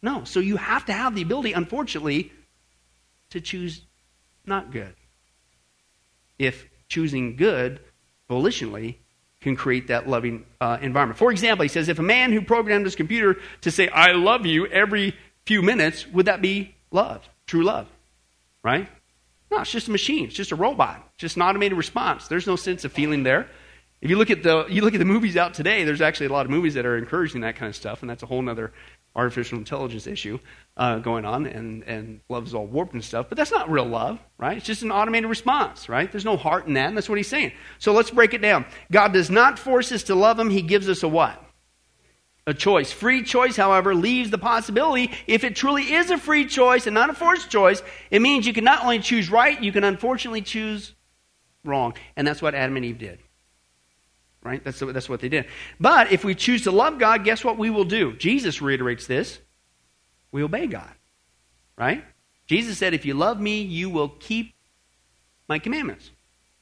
No. 0.03 0.25
So 0.25 0.41
you 0.41 0.57
have 0.57 0.87
to 0.87 0.93
have 0.93 1.15
the 1.15 1.23
ability, 1.23 1.53
unfortunately, 1.53 2.33
to 3.31 3.41
choose 3.41 3.83
not 4.47 4.73
good. 4.73 4.95
If 6.39 6.67
choosing 6.89 7.37
good 7.37 7.81
volitionally 8.29 8.97
can 9.41 9.57
create 9.57 9.89
that 9.89 10.09
loving 10.09 10.45
uh, 10.61 10.79
environment. 10.81 11.19
For 11.19 11.31
example, 11.31 11.63
he 11.63 11.69
says 11.69 11.89
if 11.89 11.99
a 11.99 12.03
man 12.03 12.33
who 12.33 12.43
programmed 12.43 12.85
his 12.85 12.95
computer 12.95 13.39
to 13.63 13.71
say, 13.71 13.89
I 13.89 14.13
love 14.13 14.47
you 14.47 14.67
every 14.67 15.17
few 15.47 15.63
minutes, 15.63 16.07
would 16.09 16.27
that 16.27 16.43
be 16.43 16.75
love? 16.91 17.29
True 17.47 17.65
love? 17.65 17.89
Right? 18.63 18.89
No, 19.51 19.61
it's 19.61 19.73
just 19.73 19.89
a 19.89 19.91
machine. 19.91 20.27
It's 20.27 20.35
just 20.35 20.53
a 20.53 20.57
robot. 20.57 21.03
It's 21.15 21.23
just 21.23 21.37
an 21.37 21.43
automated 21.43 21.77
response. 21.77 22.29
There's 22.29 22.47
no 22.47 22.57
sense 22.57 22.85
of 22.85 22.93
feeling 22.93 23.23
there. 23.23 23.49
If 24.01 24.09
you 24.09 24.17
look 24.17 24.31
at 24.31 24.43
the 24.43 24.67
you 24.69 24.83
look 24.83 24.95
at 24.95 24.99
the 24.99 25.05
movies 25.05 25.37
out 25.37 25.53
today, 25.53 25.85
there's 25.85 26.01
actually 26.01 26.27
a 26.27 26.33
lot 26.33 26.47
of 26.47 26.51
movies 26.51 26.75
that 26.75 26.87
are 26.87 26.97
encouraging 26.97 27.43
that 27.43 27.57
kind 27.57 27.69
of 27.69 27.77
stuff, 27.77 28.01
and 28.01 28.09
that's 28.09 28.23
a 28.23 28.27
whole 28.27 28.49
other 28.49 28.73
artificial 29.15 29.59
intelligence 29.59 30.07
issue 30.07 30.39
uh, 30.77 30.99
going 30.99 31.25
on, 31.25 31.47
and, 31.47 31.83
and 31.83 32.21
love's 32.29 32.55
all 32.55 32.67
warped 32.67 32.95
and 32.95 33.05
stuff. 33.05 33.27
But 33.29 33.37
that's 33.37 33.51
not 33.51 33.71
real 33.71 33.85
love, 33.85 34.21
right? 34.39 34.57
It's 34.57 34.67
just 34.67 34.83
an 34.83 34.93
automated 34.93 35.29
response, 35.29 35.89
right? 35.89 36.11
There's 36.11 36.25
no 36.25 36.37
heart 36.37 36.67
in 36.67 36.75
that, 36.75 36.89
and 36.89 36.97
that's 36.97 37.09
what 37.09 37.19
he's 37.19 37.29
saying. 37.29 37.53
So 37.79 37.93
let's 37.93 38.11
break 38.11 38.35
it 38.35 38.41
down. 38.41 38.67
God 38.91 39.13
does 39.13 39.31
not 39.31 39.59
force 39.59 39.91
us 39.93 40.05
to 40.05 40.15
love 40.15 40.39
him, 40.39 40.49
he 40.49 40.63
gives 40.63 40.89
us 40.89 41.03
a 41.03 41.09
what? 41.09 41.43
A 42.51 42.55
choice. 42.55 42.91
Free 42.91 43.23
choice, 43.23 43.57
however, 43.57 43.95
leaves 43.95 44.31
the 44.31 44.39
possibility, 44.39 45.13
if 45.29 45.45
it 45.45 45.55
truly 45.55 45.95
is 45.95 46.11
a 46.11 46.19
free 46.19 46.47
choice 46.47 46.87
and 46.87 46.95
not 46.95 47.09
a 47.09 47.15
forced 47.15 47.49
choice, 47.49 47.81
it 48.11 48.21
means 48.21 48.45
you 48.47 48.53
can 48.53 48.65
not 48.65 48.83
only 48.83 48.99
choose 48.99 49.31
right, 49.31 49.63
you 49.63 49.71
can 49.71 49.85
unfortunately 49.85 50.43
choose 50.43 50.95
wrong. 51.65 51.95
And 52.17 52.27
that's 52.27 52.43
what 52.43 52.57
Adam 52.57 52.77
and 52.77 52.85
Eve 52.85 52.99
did 52.99 53.19
right? 54.43 54.63
That's, 54.65 54.81
that's 54.81 55.09
what 55.09 55.21
they 55.21 55.29
did. 55.29 55.47
But 55.79 56.13
if 56.13 56.25
we 56.25 56.35
choose 56.35 56.63
to 56.63 56.71
love 56.71 56.99
God, 56.99 57.25
guess 57.25 57.45
what 57.45 57.59
we 57.59 57.71
will 57.71 57.85
do? 57.85 58.15
Jesus 58.15 58.63
reiterates 58.63 59.07
this. 59.07 59.39
We 60.33 60.43
obey 60.43 60.67
God, 60.67 60.91
right? 61.77 62.05
Jesus 62.47 62.79
said, 62.79 62.95
if 62.95 63.05
you 63.05 63.15
love 63.15 63.41
me, 63.41 63.63
you 63.63 63.91
will 63.91 64.09
keep 64.09 64.55
my 65.49 65.59
commandments, 65.59 66.11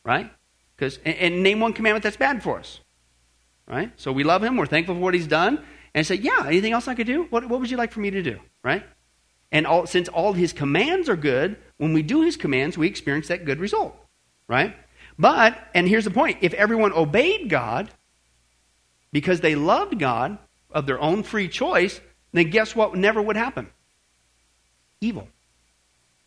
right? 0.05 0.31
Because 0.75 0.99
and, 1.05 1.17
and, 1.17 1.43
name 1.43 1.61
one 1.61 1.73
commandment 1.73 2.03
that's 2.03 2.17
bad 2.17 2.43
for 2.43 2.59
us, 2.59 2.81
right? 3.67 3.93
So 3.97 4.13
we 4.13 4.25
love 4.25 4.43
him. 4.43 4.57
We're 4.57 4.67
thankful 4.67 4.95
for 4.95 5.01
what 5.01 5.15
he's 5.15 5.27
done, 5.27 5.65
and 5.95 6.07
say, 6.07 6.17
yeah, 6.17 6.45
anything 6.47 6.73
else 6.73 6.89
I 6.89 6.95
could 6.95 7.07
do? 7.07 7.25
What, 7.31 7.49
what 7.49 7.61
would 7.61 7.71
you 7.71 7.77
like 7.77 7.93
for 7.93 8.01
me 8.01 8.11
to 8.11 8.23
do, 8.23 8.39
right? 8.63 8.85
And 9.51 9.67
all, 9.67 9.87
since 9.87 10.09
all 10.09 10.33
his 10.33 10.53
commands 10.53 11.09
are 11.09 11.17
good, 11.17 11.57
when 11.79 11.93
we 11.93 12.03
do 12.03 12.23
his 12.23 12.37
commands, 12.37 12.77
we 12.77 12.87
experience 12.87 13.29
that 13.29 13.45
good 13.45 13.61
result, 13.61 13.97
right? 14.47 14.77
But, 15.19 15.59
and 15.75 15.89
here's 15.89 16.05
the 16.05 16.11
point 16.11 16.39
if 16.43 16.55
everyone 16.55 16.93
obeyed 16.93 17.49
God 17.49 17.91
because 19.13 19.41
they 19.41 19.55
loved 19.55 19.99
God 19.99 20.39
of 20.71 20.87
their 20.87 21.01
own 21.01 21.23
free 21.23 21.49
choice, 21.49 22.01
then 22.33 22.51
guess 22.51 22.77
what 22.77 22.95
never 22.95 23.21
would 23.23 23.37
happen? 23.37 23.69
Evil. 25.01 25.29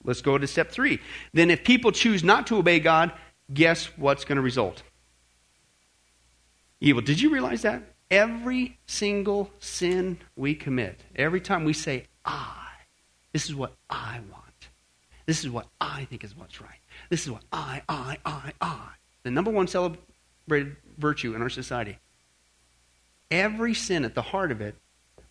Let's 0.04 0.22
go 0.22 0.38
to 0.38 0.48
step 0.48 0.72
three. 0.72 1.00
Then, 1.34 1.52
if 1.52 1.64
people 1.64 1.92
choose 1.92 2.24
not 2.24 2.48
to 2.48 2.58
obey 2.58 2.80
God, 2.80 3.12
guess 3.54 3.86
what's 3.98 4.26
going 4.26 4.38
to 4.38 4.42
result? 4.42 4.82
Evil. 6.80 7.04
Did 7.04 7.22
you 7.22 7.30
realize 7.30 7.62
that? 7.62 7.84
Every 8.12 8.78
single 8.86 9.50
sin 9.60 10.20
we 10.36 10.54
commit, 10.54 11.00
every 11.16 11.40
time 11.40 11.64
we 11.64 11.72
say, 11.72 12.08
I, 12.26 12.68
this 13.32 13.46
is 13.46 13.56
what 13.56 13.74
I 13.90 14.20
want, 14.30 14.70
this 15.26 15.46
is 15.46 15.50
what 15.50 15.68
I 15.80 16.04
think 16.06 16.26
is 16.26 16.36
what's 16.36 16.60
right, 16.60 16.82
this 17.10 17.24
is 17.24 17.32
what 17.32 17.44
I, 17.54 17.82
I, 17.88 18.18
I, 18.26 18.52
I. 18.60 18.90
The 19.24 19.32
number 19.32 19.50
one 19.50 19.68
celebrated 19.68 20.76
virtue 20.98 21.34
in 21.36 21.42
our 21.42 21.50
society. 21.50 22.00
Every 23.32 23.74
sin 23.74 24.04
at 24.04 24.14
the 24.14 24.22
heart 24.22 24.52
of 24.52 24.60
it, 24.60 24.76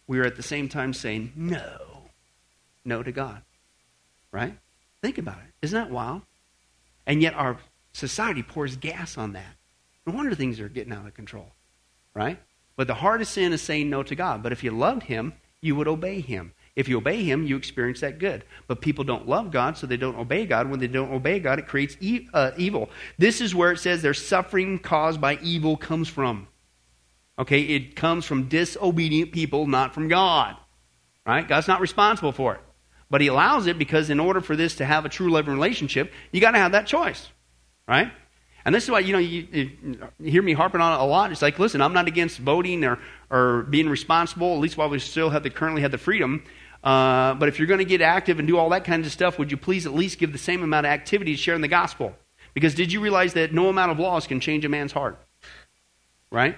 we 0.06 0.18
are 0.18 0.24
at 0.24 0.36
the 0.36 0.42
same 0.42 0.70
time 0.70 0.94
saying 0.94 1.32
no. 1.36 1.76
No 2.82 3.02
to 3.02 3.12
God. 3.12 3.42
Right? 4.32 4.56
Think 5.02 5.18
about 5.18 5.36
it. 5.36 5.52
Isn't 5.60 5.78
that 5.78 5.90
wild? 5.90 6.22
And 7.06 7.20
yet 7.20 7.34
our 7.34 7.58
society 7.92 8.42
pours 8.42 8.76
gas 8.76 9.18
on 9.18 9.34
that. 9.34 9.54
No 10.06 10.14
wonder 10.14 10.34
things 10.34 10.60
are 10.60 10.68
getting 10.70 10.94
out 10.94 11.06
of 11.06 11.12
control. 11.12 11.52
Right? 12.14 12.38
But 12.80 12.86
the 12.86 12.94
hardest 12.94 13.34
sin 13.34 13.52
is 13.52 13.60
saying 13.60 13.90
no 13.90 14.02
to 14.02 14.14
God. 14.14 14.42
But 14.42 14.52
if 14.52 14.64
you 14.64 14.70
loved 14.70 15.02
Him, 15.02 15.34
you 15.60 15.76
would 15.76 15.86
obey 15.86 16.22
Him. 16.22 16.54
If 16.74 16.88
you 16.88 16.96
obey 16.96 17.24
him, 17.24 17.44
you 17.44 17.58
experience 17.58 18.00
that 18.00 18.18
good. 18.18 18.42
But 18.66 18.80
people 18.80 19.04
don't 19.04 19.28
love 19.28 19.50
God, 19.50 19.76
so 19.76 19.86
they 19.86 19.98
don't 19.98 20.16
obey 20.16 20.46
God. 20.46 20.70
When 20.70 20.80
they 20.80 20.86
don't 20.86 21.12
obey 21.12 21.38
God, 21.38 21.58
it 21.58 21.66
creates 21.66 21.94
e- 22.00 22.26
uh, 22.32 22.52
evil. 22.56 22.88
This 23.18 23.42
is 23.42 23.54
where 23.54 23.72
it 23.72 23.80
says 23.80 24.00
their 24.00 24.14
suffering 24.14 24.78
caused 24.78 25.20
by 25.20 25.36
evil 25.42 25.76
comes 25.76 26.08
from. 26.08 26.48
Okay, 27.38 27.60
it 27.60 27.96
comes 27.96 28.24
from 28.24 28.48
disobedient 28.48 29.32
people, 29.32 29.66
not 29.66 29.92
from 29.92 30.08
God. 30.08 30.56
Right? 31.26 31.46
God's 31.46 31.68
not 31.68 31.82
responsible 31.82 32.32
for 32.32 32.54
it. 32.54 32.60
But 33.10 33.20
he 33.20 33.26
allows 33.26 33.66
it 33.66 33.76
because 33.76 34.08
in 34.08 34.18
order 34.18 34.40
for 34.40 34.56
this 34.56 34.76
to 34.76 34.86
have 34.86 35.04
a 35.04 35.10
true 35.10 35.30
loving 35.30 35.52
relationship, 35.52 36.10
you 36.32 36.40
got 36.40 36.52
to 36.52 36.58
have 36.58 36.72
that 36.72 36.86
choice. 36.86 37.28
Right? 37.86 38.10
And 38.64 38.74
this 38.74 38.84
is 38.84 38.90
why, 38.90 39.00
you 39.00 39.12
know, 39.12 39.18
you, 39.18 39.46
you, 39.52 39.98
hear 40.22 40.42
me 40.42 40.52
harping 40.52 40.80
on 40.80 40.92
it 40.92 41.02
a 41.02 41.06
lot. 41.06 41.32
It's 41.32 41.42
like, 41.42 41.58
listen, 41.58 41.80
I'm 41.80 41.92
not 41.92 42.08
against 42.08 42.38
voting 42.38 42.84
or, 42.84 42.98
or 43.30 43.62
being 43.62 43.88
responsible, 43.88 44.54
at 44.54 44.60
least 44.60 44.76
while 44.76 44.90
we 44.90 44.98
still 44.98 45.30
have 45.30 45.42
the, 45.42 45.50
currently 45.50 45.82
have 45.82 45.90
the 45.90 45.98
freedom. 45.98 46.44
Uh, 46.84 47.34
but 47.34 47.48
if 47.48 47.58
you're 47.58 47.68
going 47.68 47.78
to 47.78 47.84
get 47.84 48.00
active 48.00 48.38
and 48.38 48.46
do 48.46 48.58
all 48.58 48.70
that 48.70 48.84
kind 48.84 49.04
of 49.04 49.12
stuff, 49.12 49.38
would 49.38 49.50
you 49.50 49.56
please 49.56 49.86
at 49.86 49.94
least 49.94 50.18
give 50.18 50.32
the 50.32 50.38
same 50.38 50.62
amount 50.62 50.86
of 50.86 50.92
activity 50.92 51.32
to 51.32 51.36
sharing 51.40 51.60
the 51.60 51.68
gospel? 51.68 52.14
Because 52.54 52.74
did 52.74 52.92
you 52.92 53.00
realize 53.00 53.34
that 53.34 53.52
no 53.52 53.68
amount 53.68 53.92
of 53.92 53.98
laws 53.98 54.26
can 54.26 54.40
change 54.40 54.64
a 54.64 54.68
man's 54.68 54.92
heart? 54.92 55.18
Right? 56.30 56.56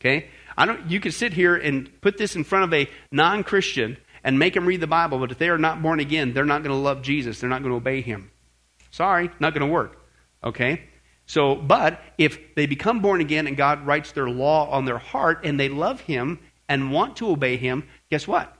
Okay? 0.00 0.28
I 0.56 0.66
don't, 0.66 0.90
you 0.90 1.00
can 1.00 1.12
sit 1.12 1.32
here 1.32 1.56
and 1.56 1.90
put 2.00 2.18
this 2.18 2.36
in 2.36 2.44
front 2.44 2.64
of 2.64 2.74
a 2.74 2.90
non 3.10 3.44
Christian 3.44 3.96
and 4.24 4.38
make 4.38 4.54
them 4.54 4.66
read 4.66 4.80
the 4.80 4.86
Bible, 4.86 5.18
but 5.18 5.30
if 5.30 5.38
they 5.38 5.48
are 5.48 5.58
not 5.58 5.82
born 5.82 6.00
again, 6.00 6.32
they're 6.32 6.44
not 6.44 6.62
going 6.62 6.74
to 6.74 6.82
love 6.82 7.02
Jesus. 7.02 7.40
They're 7.40 7.50
not 7.50 7.62
going 7.62 7.72
to 7.72 7.76
obey 7.76 8.00
him. 8.00 8.30
Sorry, 8.90 9.30
not 9.40 9.54
going 9.54 9.66
to 9.66 9.72
work. 9.72 9.98
Okay? 10.44 10.82
So, 11.26 11.54
but 11.54 12.00
if 12.18 12.54
they 12.54 12.66
become 12.66 13.00
born 13.00 13.20
again 13.20 13.46
and 13.46 13.56
God 13.56 13.86
writes 13.86 14.12
their 14.12 14.28
law 14.28 14.68
on 14.70 14.84
their 14.84 14.98
heart 14.98 15.44
and 15.44 15.58
they 15.58 15.68
love 15.68 16.00
him 16.00 16.40
and 16.68 16.92
want 16.92 17.16
to 17.16 17.30
obey 17.30 17.56
him, 17.56 17.88
guess 18.10 18.26
what? 18.26 18.54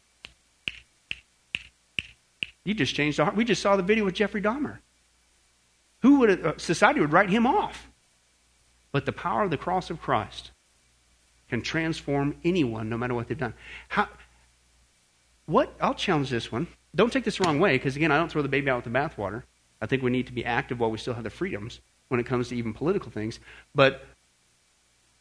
You 2.65 2.75
just 2.75 2.95
changed 2.95 3.19
the 3.19 3.25
heart. 3.25 3.37
We 3.37 3.45
just 3.45 3.61
saw 3.61 3.77
the 3.77 3.83
video 3.83 4.05
with 4.05 4.15
Jeffrey 4.15 4.41
Dahmer. 4.41 4.79
Who 6.01 6.21
would 6.21 6.47
uh, 6.47 6.59
society 6.59 7.01
would 7.01 7.13
write 7.13 7.31
him 7.31 7.47
off? 7.47 7.89
But 8.93 9.07
the 9.07 9.13
power 9.13 9.43
of 9.43 9.51
the 9.51 9.57
cross 9.57 9.91
of 9.91 10.01
Christ 10.01 10.51
can 11.49 11.63
transform 11.63 12.37
anyone, 12.45 12.89
no 12.89 12.97
matter 12.97 13.15
what 13.15 13.29
they've 13.29 13.39
done. 13.39 13.55
How, 13.89 14.09
what? 15.47 15.75
I'll 15.81 15.95
challenge 15.95 16.31
this 16.31 16.53
one. 16.53 16.67
Don't 16.95 17.13
take 17.13 17.25
this 17.25 17.39
the 17.39 17.45
wrong 17.45 17.59
way, 17.59 17.77
because 17.77 17.97
again, 17.97 18.13
I 18.13 18.19
don't 18.19 18.31
throw 18.31 18.43
the 18.43 18.49
baby 18.49 18.71
out 18.71 18.85
with 18.85 18.93
the 18.93 18.99
bathwater. 18.99 19.45
I 19.81 19.87
think 19.87 20.03
we 20.03 20.11
need 20.11 20.27
to 20.27 20.33
be 20.33 20.45
active 20.45 20.79
while 20.79 20.91
we 20.91 20.99
still 20.99 21.15
have 21.15 21.25
the 21.25 21.31
freedoms 21.31 21.81
when 22.13 22.21
it 22.21 22.27
comes 22.27 22.51
to 22.51 22.57
even 22.57 22.75
political 22.75 23.11
things. 23.11 23.41
But 23.75 24.05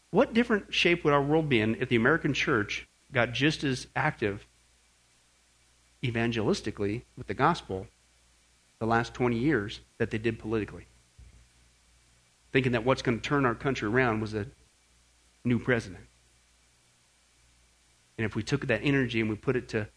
what 0.09 0.33
different 0.33 0.73
shape 0.73 1.05
would 1.05 1.13
our 1.13 1.21
world 1.21 1.47
be 1.47 1.61
in 1.61 1.75
if 1.75 1.87
the 1.87 1.95
American 1.95 2.33
church 2.33 2.85
got 3.13 3.31
just 3.31 3.63
as 3.63 3.87
active 3.95 4.45
evangelistically 6.03 7.03
with 7.17 7.27
the 7.27 7.33
gospel 7.33 7.87
the 8.79 8.85
last 8.85 9.13
20 9.13 9.37
years 9.37 9.79
that 9.99 10.11
they 10.11 10.17
did 10.17 10.37
politically. 10.37 10.85
Thinking 12.51 12.73
that 12.73 12.83
what's 12.83 13.01
going 13.01 13.21
to 13.21 13.23
turn 13.23 13.45
our 13.45 13.55
country 13.55 13.87
around 13.87 14.19
was 14.19 14.33
a 14.33 14.47
new 15.45 15.59
president. 15.59 16.03
And 18.17 18.25
if 18.25 18.35
we 18.35 18.43
took 18.43 18.67
that 18.67 18.81
energy 18.83 19.21
and 19.21 19.29
we 19.29 19.37
put 19.37 19.55
it 19.55 19.69
to 19.69 19.87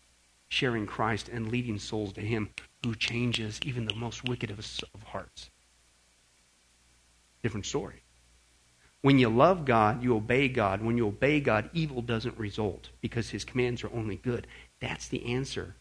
sharing 0.46 0.87
Christ 0.87 1.28
and 1.28 1.50
leading 1.50 1.80
souls 1.80 2.12
to 2.12 2.20
Him 2.20 2.50
who 2.85 2.94
changes 2.94 3.59
even 3.64 3.87
the 3.87 3.96
most 3.96 4.28
wicked 4.28 4.52
of 4.52 5.02
hearts. 5.07 5.50
Different 7.44 7.66
story. 7.66 8.02
When 9.02 9.18
you 9.18 9.28
love 9.28 9.66
God, 9.66 10.02
you 10.02 10.16
obey 10.16 10.48
God. 10.48 10.80
When 10.80 10.96
you 10.96 11.07
obey 11.07 11.40
God, 11.40 11.68
evil 11.74 12.00
doesn't 12.00 12.38
result 12.38 12.88
because 13.02 13.28
His 13.28 13.44
commands 13.44 13.85
are 13.85 13.92
only 13.92 14.16
good. 14.16 14.46
That's 14.80 15.09
the 15.09 15.26
answer 15.26 15.76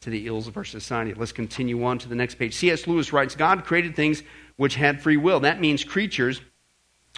to 0.00 0.08
the 0.08 0.26
ills 0.26 0.48
of 0.48 0.56
our 0.56 0.64
society. 0.64 1.12
Let's 1.12 1.30
continue 1.30 1.84
on 1.84 1.98
to 1.98 2.08
the 2.08 2.14
next 2.14 2.36
page. 2.36 2.54
C.S. 2.54 2.86
Lewis 2.86 3.12
writes 3.12 3.34
God 3.36 3.66
created 3.66 3.94
things 3.94 4.22
which 4.56 4.74
had 4.74 5.02
free 5.02 5.18
will. 5.18 5.40
That 5.40 5.60
means 5.60 5.84
creatures 5.84 6.40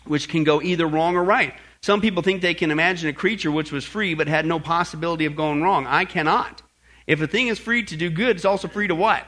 which 0.07 0.28
can 0.28 0.42
go 0.42 0.61
either 0.61 0.88
wrong 0.88 1.14
or 1.14 1.22
right. 1.22 1.54
Some 1.80 2.00
people 2.00 2.24
think 2.24 2.42
they 2.42 2.54
can 2.54 2.72
imagine 2.72 3.09
a 3.09 3.12
creature 3.12 3.52
which 3.52 3.70
was 3.70 3.85
free 3.85 4.14
but 4.14 4.26
had 4.26 4.44
no 4.44 4.59
possibility 4.59 5.24
of 5.24 5.37
going 5.37 5.62
wrong. 5.62 5.87
I 5.87 6.04
cannot. 6.04 6.62
If 7.07 7.20
a 7.20 7.28
thing 7.28 7.46
is 7.46 7.61
free 7.61 7.85
to 7.85 7.96
do 7.96 8.11
good, 8.11 8.35
it's 8.35 8.44
also 8.44 8.66
free 8.66 8.88
to 8.88 8.94
what? 8.96 9.24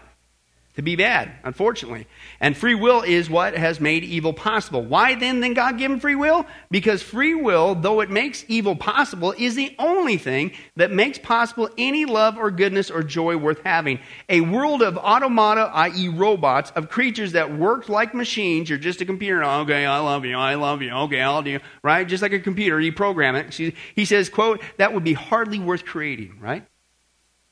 To 0.76 0.82
be 0.82 0.94
bad, 0.94 1.32
unfortunately. 1.42 2.06
And 2.38 2.56
free 2.56 2.74
will 2.74 3.00
is 3.00 3.30
what 3.30 3.56
has 3.56 3.80
made 3.80 4.04
evil 4.04 4.34
possible. 4.34 4.82
Why 4.82 5.14
then 5.14 5.40
then 5.40 5.54
God 5.54 5.78
give 5.78 5.90
him 5.90 5.98
free 5.98 6.14
will? 6.14 6.44
Because 6.70 7.02
free 7.02 7.34
will, 7.34 7.74
though 7.74 8.00
it 8.00 8.10
makes 8.10 8.44
evil 8.46 8.76
possible, 8.76 9.34
is 9.38 9.54
the 9.54 9.74
only 9.78 10.18
thing 10.18 10.52
that 10.76 10.92
makes 10.92 11.18
possible 11.18 11.70
any 11.78 12.04
love 12.04 12.36
or 12.36 12.50
goodness 12.50 12.90
or 12.90 13.02
joy 13.02 13.38
worth 13.38 13.60
having. 13.64 13.98
A 14.28 14.42
world 14.42 14.82
of 14.82 14.98
automata, 14.98 15.70
i.e. 15.72 16.08
robots, 16.08 16.70
of 16.72 16.90
creatures 16.90 17.32
that 17.32 17.56
work 17.56 17.88
like 17.88 18.14
machines. 18.14 18.68
You're 18.68 18.78
just 18.78 19.00
a 19.00 19.06
computer. 19.06 19.42
Okay, 19.42 19.86
I 19.86 19.98
love 20.00 20.26
you. 20.26 20.36
I 20.36 20.56
love 20.56 20.82
you. 20.82 20.92
Okay, 20.92 21.22
I'll 21.22 21.42
do. 21.42 21.50
You 21.50 21.60
right? 21.82 22.06
Just 22.06 22.22
like 22.22 22.32
a 22.32 22.40
computer. 22.40 22.78
You 22.78 22.92
program 22.92 23.34
it. 23.34 23.54
He 23.94 24.04
says, 24.04 24.28
quote, 24.28 24.60
that 24.76 24.92
would 24.92 25.04
be 25.04 25.14
hardly 25.14 25.58
worth 25.58 25.86
creating. 25.86 26.38
Right? 26.38 26.66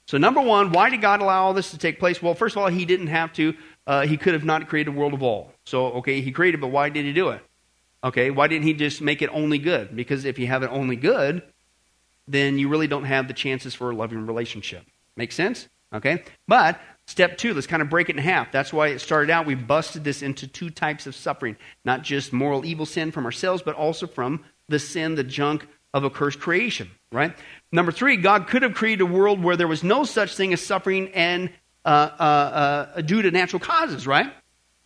So, 0.06 0.18
number 0.18 0.40
one, 0.40 0.72
why 0.72 0.90
did 0.90 1.00
God 1.00 1.20
allow 1.20 1.44
all 1.44 1.54
this 1.54 1.70
to 1.70 1.78
take 1.78 1.98
place? 1.98 2.22
Well, 2.22 2.34
first 2.34 2.56
of 2.56 2.62
all, 2.62 2.68
He 2.68 2.84
didn't 2.84 3.06
have 3.06 3.32
to. 3.34 3.54
Uh, 3.86 4.06
he 4.06 4.16
could 4.16 4.34
have 4.34 4.44
not 4.44 4.68
created 4.68 4.94
a 4.94 4.96
world 4.96 5.14
of 5.14 5.22
all. 5.22 5.52
So, 5.64 5.86
okay, 5.94 6.20
He 6.20 6.30
created, 6.30 6.60
but 6.60 6.68
why 6.68 6.88
did 6.88 7.04
He 7.04 7.12
do 7.12 7.30
it? 7.30 7.42
Okay, 8.02 8.30
why 8.30 8.48
didn't 8.48 8.64
He 8.64 8.74
just 8.74 9.00
make 9.00 9.22
it 9.22 9.30
only 9.32 9.58
good? 9.58 9.96
Because 9.96 10.24
if 10.24 10.38
you 10.38 10.46
have 10.46 10.62
it 10.62 10.70
only 10.70 10.96
good, 10.96 11.42
then 12.28 12.58
you 12.58 12.68
really 12.68 12.86
don't 12.86 13.04
have 13.04 13.28
the 13.28 13.34
chances 13.34 13.74
for 13.74 13.90
a 13.90 13.94
loving 13.94 14.26
relationship. 14.26 14.84
Make 15.16 15.32
sense? 15.32 15.68
Okay? 15.92 16.24
But 16.48 16.80
step 17.06 17.38
two, 17.38 17.54
let's 17.54 17.66
kind 17.66 17.82
of 17.82 17.88
break 17.88 18.08
it 18.08 18.16
in 18.16 18.22
half. 18.22 18.50
That's 18.50 18.72
why 18.72 18.88
it 18.88 18.98
started 19.00 19.30
out. 19.30 19.46
We 19.46 19.54
busted 19.54 20.04
this 20.04 20.22
into 20.22 20.46
two 20.46 20.70
types 20.70 21.06
of 21.06 21.14
suffering 21.14 21.56
not 21.84 22.02
just 22.02 22.32
moral 22.32 22.64
evil 22.64 22.86
sin 22.86 23.12
from 23.12 23.24
ourselves, 23.24 23.62
but 23.62 23.76
also 23.76 24.06
from 24.06 24.44
the 24.68 24.78
sin, 24.78 25.14
the 25.14 25.24
junk 25.24 25.66
of 25.94 26.02
a 26.02 26.10
cursed 26.10 26.40
creation, 26.40 26.90
right? 27.12 27.34
Number 27.72 27.92
three, 27.92 28.16
God 28.16 28.48
could 28.48 28.62
have 28.62 28.74
created 28.74 29.00
a 29.02 29.06
world 29.06 29.42
where 29.42 29.56
there 29.56 29.68
was 29.68 29.84
no 29.84 30.04
such 30.04 30.34
thing 30.34 30.52
as 30.52 30.60
suffering 30.60 31.08
and 31.14 31.50
uh, 31.84 31.88
uh, 32.18 32.22
uh, 32.96 33.00
due 33.00 33.22
to 33.22 33.30
natural 33.30 33.60
causes, 33.60 34.06
right? 34.06 34.32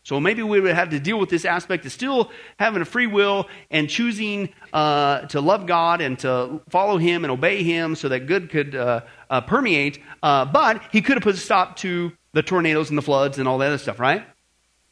So 0.03 0.21
maybe 0.21 0.43
we 0.43 0.61
would 0.61 0.75
have 0.75 0.91
to 0.91 1.01
deal 1.01 1.19
with 1.19 1.31
this 1.31 1.45
aspect 1.45 1.87
of 1.87 1.93
still 1.93 2.31
having 2.59 2.83
a 2.83 2.85
free 2.85 3.07
will 3.07 3.49
and 3.71 3.89
choosing 3.89 4.51
uh, 4.73 5.21
to 5.29 5.41
love 5.41 5.67
God 5.67 6.01
and 6.01 6.19
to 6.21 6.61
follow 6.69 6.99
Him 6.99 7.25
and 7.25 7.31
obey 7.31 7.63
Him 7.63 7.95
so 7.95 8.11
that 8.11 8.27
good 8.27 8.51
could 8.51 8.75
uh, 8.75 9.01
uh, 9.31 9.41
permeate. 9.41 10.01
but 10.21 10.83
He 10.93 11.01
could 11.03 11.17
have 11.17 11.23
put 11.23 11.35
a 11.35 11.39
stop 11.39 11.77
to 11.77 12.13
the 12.33 12.43
tornadoes 12.43 12.91
and 12.91 12.99
the 12.99 13.03
floods 13.03 13.39
and 13.39 13.49
all 13.49 13.59
that 13.59 13.69
other 13.69 13.79
stuff, 13.79 13.99
right? 13.99 14.27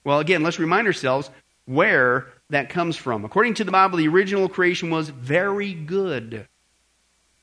Well, 0.05 0.21
again, 0.21 0.43
let's 0.43 0.59
remind 0.59 0.87
ourselves 0.87 1.31
where 1.67 2.29
that 2.51 2.69
comes 2.69 2.97
from. 2.97 3.25
According 3.25 3.55
to 3.55 3.65
the 3.65 3.73
Bible, 3.73 3.99
the 3.99 4.09
original 4.09 4.49
creation 4.49 4.91
was 4.91 5.09
very 5.09 5.75
good 5.75 6.47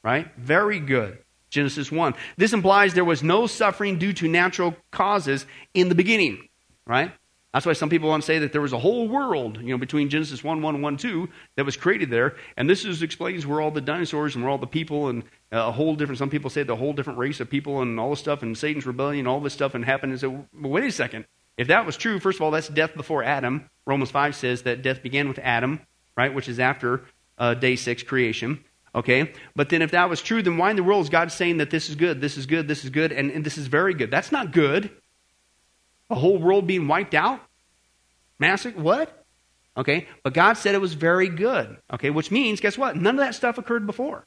right? 0.03 0.27
Very 0.37 0.79
good. 0.79 1.17
Genesis 1.49 1.91
1. 1.91 2.13
This 2.37 2.53
implies 2.53 2.93
there 2.93 3.05
was 3.05 3.23
no 3.23 3.47
suffering 3.47 3.97
due 3.97 4.13
to 4.13 4.27
natural 4.27 4.75
causes 4.91 5.45
in 5.73 5.89
the 5.89 5.95
beginning, 5.95 6.49
right? 6.85 7.11
That's 7.53 7.67
why 7.67 7.73
some 7.73 7.89
people 7.89 8.09
want 8.09 8.23
to 8.23 8.25
say 8.25 8.39
that 8.39 8.51
there 8.51 8.61
was 8.61 8.73
a 8.73 8.79
whole 8.79 9.07
world, 9.07 9.57
you 9.61 9.69
know, 9.69 9.77
between 9.77 10.09
Genesis 10.09 10.43
1 10.43 10.63
1 10.63 10.81
1 10.81 10.97
2 10.97 11.29
that 11.55 11.65
was 11.65 11.77
created 11.77 12.09
there. 12.09 12.35
And 12.57 12.67
this 12.67 12.83
is, 12.83 13.03
explains 13.03 13.45
where 13.45 13.61
all 13.61 13.69
the 13.69 13.81
dinosaurs 13.81 14.33
and 14.33 14.43
where 14.43 14.51
all 14.51 14.57
the 14.57 14.65
people 14.65 15.09
and 15.09 15.23
a 15.51 15.71
whole 15.71 15.95
different, 15.95 16.17
some 16.17 16.31
people 16.31 16.49
say 16.49 16.63
the 16.63 16.75
whole 16.75 16.93
different 16.93 17.19
race 17.19 17.39
of 17.39 17.51
people 17.51 17.83
and 17.83 17.99
all 17.99 18.09
this 18.09 18.19
stuff 18.19 18.41
and 18.41 18.57
Satan's 18.57 18.87
rebellion 18.87 19.19
and 19.19 19.27
all 19.27 19.39
this 19.39 19.53
stuff 19.53 19.75
and 19.75 19.85
happened. 19.85 20.23
And 20.23 20.47
well, 20.59 20.71
wait 20.71 20.85
a 20.85 20.91
second. 20.91 21.25
If 21.57 21.67
that 21.67 21.85
was 21.85 21.97
true, 21.97 22.19
first 22.19 22.37
of 22.37 22.41
all, 22.41 22.51
that's 22.51 22.67
death 22.67 22.95
before 22.95 23.23
Adam. 23.23 23.69
Romans 23.85 24.11
5 24.11 24.35
says 24.35 24.63
that 24.63 24.81
death 24.81 25.03
began 25.03 25.27
with 25.27 25.39
Adam, 25.39 25.81
right, 26.17 26.33
which 26.33 26.47
is 26.47 26.59
after 26.59 27.03
uh, 27.37 27.53
day 27.53 27.75
six 27.75 28.03
creation. 28.03 28.63
Okay? 28.95 29.33
But 29.55 29.69
then 29.69 29.81
if 29.81 29.91
that 29.91 30.09
was 30.09 30.21
true, 30.21 30.41
then 30.41 30.57
why 30.57 30.69
in 30.71 30.75
the 30.75 30.83
world 30.83 31.03
is 31.03 31.09
God 31.09 31.31
saying 31.31 31.57
that 31.57 31.69
this 31.69 31.89
is 31.89 31.95
good, 31.95 32.21
this 32.21 32.37
is 32.37 32.45
good, 32.45 32.67
this 32.67 32.83
is 32.83 32.89
good, 32.89 33.11
and, 33.11 33.31
and 33.31 33.45
this 33.45 33.57
is 33.57 33.67
very 33.67 33.93
good? 33.93 34.11
That's 34.11 34.31
not 34.31 34.51
good. 34.51 34.89
A 36.09 36.15
whole 36.15 36.37
world 36.37 36.67
being 36.67 36.87
wiped 36.87 37.13
out? 37.13 37.39
Massive? 38.39 38.75
What? 38.75 39.25
Okay? 39.75 40.07
But 40.23 40.33
God 40.33 40.53
said 40.53 40.75
it 40.75 40.81
was 40.81 40.93
very 40.93 41.29
good. 41.29 41.77
Okay? 41.91 42.09
Which 42.09 42.31
means, 42.31 42.59
guess 42.59 42.77
what? 42.77 42.95
None 42.95 43.15
of 43.15 43.25
that 43.25 43.35
stuff 43.35 43.57
occurred 43.57 43.87
before. 43.87 44.25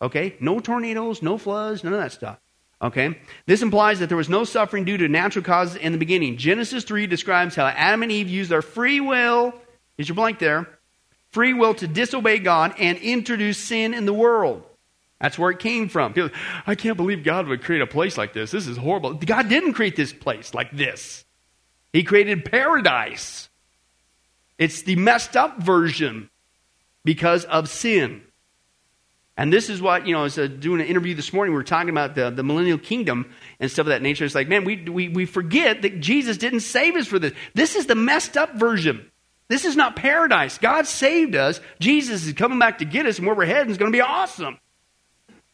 Okay? 0.00 0.36
No 0.40 0.60
tornadoes, 0.60 1.22
no 1.22 1.38
floods, 1.38 1.84
none 1.84 1.92
of 1.92 2.00
that 2.00 2.12
stuff. 2.12 2.38
Okay? 2.84 3.18
This 3.46 3.62
implies 3.62 3.98
that 3.98 4.08
there 4.08 4.16
was 4.16 4.28
no 4.28 4.44
suffering 4.44 4.84
due 4.84 4.98
to 4.98 5.08
natural 5.08 5.44
causes 5.44 5.74
in 5.76 5.90
the 5.90 5.98
beginning. 5.98 6.36
Genesis 6.36 6.84
3 6.84 7.08
describes 7.08 7.56
how 7.56 7.66
Adam 7.66 8.04
and 8.04 8.12
Eve 8.12 8.28
used 8.28 8.50
their 8.50 8.62
free 8.62 9.00
will. 9.00 9.54
Is 9.98 10.08
your 10.08 10.14
blank 10.14 10.38
there? 10.38 10.68
free 11.34 11.52
will 11.52 11.74
to 11.74 11.88
disobey 11.88 12.38
God 12.38 12.74
and 12.78 12.96
introduce 12.98 13.58
sin 13.58 13.92
in 13.92 14.06
the 14.06 14.14
world. 14.14 14.62
That's 15.20 15.36
where 15.36 15.50
it 15.50 15.58
came 15.58 15.88
from. 15.88 16.14
People, 16.14 16.30
I 16.66 16.76
can't 16.76 16.96
believe 16.96 17.24
God 17.24 17.48
would 17.48 17.64
create 17.64 17.82
a 17.82 17.86
place 17.86 18.16
like 18.16 18.32
this. 18.32 18.52
This 18.52 18.68
is 18.68 18.76
horrible. 18.76 19.14
God 19.14 19.48
didn't 19.48 19.74
create 19.74 19.96
this 19.96 20.12
place 20.12 20.54
like 20.54 20.70
this. 20.70 21.24
He 21.92 22.04
created 22.04 22.44
paradise. 22.44 23.48
It's 24.58 24.82
the 24.82 24.94
messed 24.94 25.36
up 25.36 25.60
version 25.60 26.30
because 27.04 27.44
of 27.44 27.68
sin. 27.68 28.22
And 29.36 29.52
this 29.52 29.68
is 29.68 29.82
what, 29.82 30.06
you 30.06 30.12
know, 30.12 30.20
I 30.20 30.22
was 30.24 30.38
uh, 30.38 30.46
doing 30.46 30.80
an 30.80 30.86
interview 30.86 31.14
this 31.14 31.32
morning. 31.32 31.52
We 31.52 31.56
were 31.56 31.64
talking 31.64 31.90
about 31.90 32.14
the, 32.14 32.30
the 32.30 32.44
millennial 32.44 32.78
kingdom 32.78 33.32
and 33.58 33.68
stuff 33.68 33.86
of 33.86 33.88
that 33.88 34.02
nature. 34.02 34.24
It's 34.24 34.34
like, 34.34 34.48
man, 34.48 34.64
we, 34.64 34.88
we, 34.88 35.08
we 35.08 35.26
forget 35.26 35.82
that 35.82 36.00
Jesus 36.00 36.36
didn't 36.36 36.60
save 36.60 36.94
us 36.94 37.08
for 37.08 37.18
this. 37.18 37.32
This 37.52 37.74
is 37.74 37.86
the 37.86 37.96
messed 37.96 38.36
up 38.36 38.54
version. 38.54 39.10
This 39.48 39.64
is 39.64 39.76
not 39.76 39.96
paradise. 39.96 40.58
God 40.58 40.86
saved 40.86 41.34
us. 41.34 41.60
Jesus 41.80 42.26
is 42.26 42.32
coming 42.32 42.58
back 42.58 42.78
to 42.78 42.84
get 42.84 43.06
us, 43.06 43.18
and 43.18 43.26
where 43.26 43.36
we're 43.36 43.44
heading 43.44 43.70
is 43.70 43.78
going 43.78 43.92
to 43.92 43.96
be 43.96 44.00
awesome. 44.00 44.58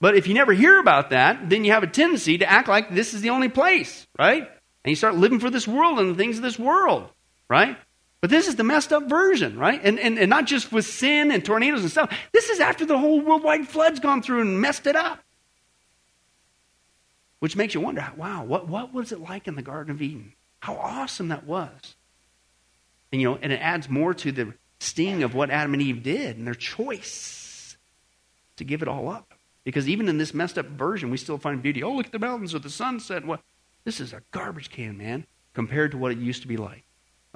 But 0.00 0.16
if 0.16 0.26
you 0.26 0.34
never 0.34 0.52
hear 0.52 0.78
about 0.78 1.10
that, 1.10 1.50
then 1.50 1.64
you 1.64 1.72
have 1.72 1.82
a 1.82 1.88
tendency 1.88 2.38
to 2.38 2.50
act 2.50 2.68
like 2.68 2.94
this 2.94 3.14
is 3.14 3.20
the 3.20 3.30
only 3.30 3.48
place, 3.48 4.06
right? 4.18 4.42
And 4.84 4.90
you 4.90 4.96
start 4.96 5.16
living 5.16 5.40
for 5.40 5.50
this 5.50 5.66
world 5.66 5.98
and 5.98 6.10
the 6.10 6.14
things 6.14 6.36
of 6.36 6.42
this 6.42 6.58
world, 6.58 7.08
right? 7.48 7.76
But 8.20 8.28
this 8.30 8.48
is 8.48 8.56
the 8.56 8.64
messed 8.64 8.92
up 8.92 9.08
version, 9.08 9.58
right? 9.58 9.80
And, 9.82 9.98
and, 9.98 10.18
and 10.18 10.28
not 10.28 10.46
just 10.46 10.70
with 10.72 10.84
sin 10.84 11.30
and 11.30 11.44
tornadoes 11.44 11.80
and 11.80 11.90
stuff. 11.90 12.14
This 12.32 12.50
is 12.50 12.60
after 12.60 12.84
the 12.84 12.98
whole 12.98 13.20
worldwide 13.20 13.66
flood's 13.66 14.00
gone 14.00 14.22
through 14.22 14.42
and 14.42 14.60
messed 14.60 14.86
it 14.86 14.96
up. 14.96 15.20
Which 17.38 17.56
makes 17.56 17.72
you 17.72 17.80
wonder, 17.80 18.06
wow, 18.16 18.44
what, 18.44 18.68
what 18.68 18.92
was 18.92 19.12
it 19.12 19.20
like 19.20 19.48
in 19.48 19.54
the 19.54 19.62
Garden 19.62 19.94
of 19.94 20.02
Eden? 20.02 20.34
How 20.60 20.76
awesome 20.76 21.28
that 21.28 21.44
was. 21.44 21.96
And, 23.10 23.22
you 23.22 23.30
know, 23.30 23.38
and 23.40 23.50
it 23.52 23.60
adds 23.62 23.88
more 23.88 24.12
to 24.12 24.30
the 24.30 24.52
sting 24.78 25.22
of 25.22 25.34
what 25.34 25.50
Adam 25.50 25.72
and 25.72 25.82
Eve 25.82 26.02
did 26.02 26.36
and 26.36 26.46
their 26.46 26.54
choice 26.54 27.78
to 28.56 28.64
give 28.64 28.82
it 28.82 28.88
all 28.88 29.08
up. 29.08 29.32
Because 29.64 29.88
even 29.88 30.08
in 30.08 30.18
this 30.18 30.34
messed 30.34 30.58
up 30.58 30.66
version, 30.66 31.10
we 31.10 31.16
still 31.16 31.38
find 31.38 31.62
beauty. 31.62 31.82
Oh, 31.82 31.92
look 31.92 32.06
at 32.06 32.12
the 32.12 32.18
mountains 32.18 32.52
with 32.52 32.62
the 32.62 32.70
sunset. 32.70 33.24
What? 33.24 33.40
This 33.84 34.00
is 34.00 34.12
a 34.12 34.20
garbage 34.30 34.70
can, 34.70 34.98
man, 34.98 35.26
compared 35.54 35.92
to 35.92 35.98
what 35.98 36.12
it 36.12 36.18
used 36.18 36.42
to 36.42 36.48
be 36.48 36.58
like. 36.58 36.84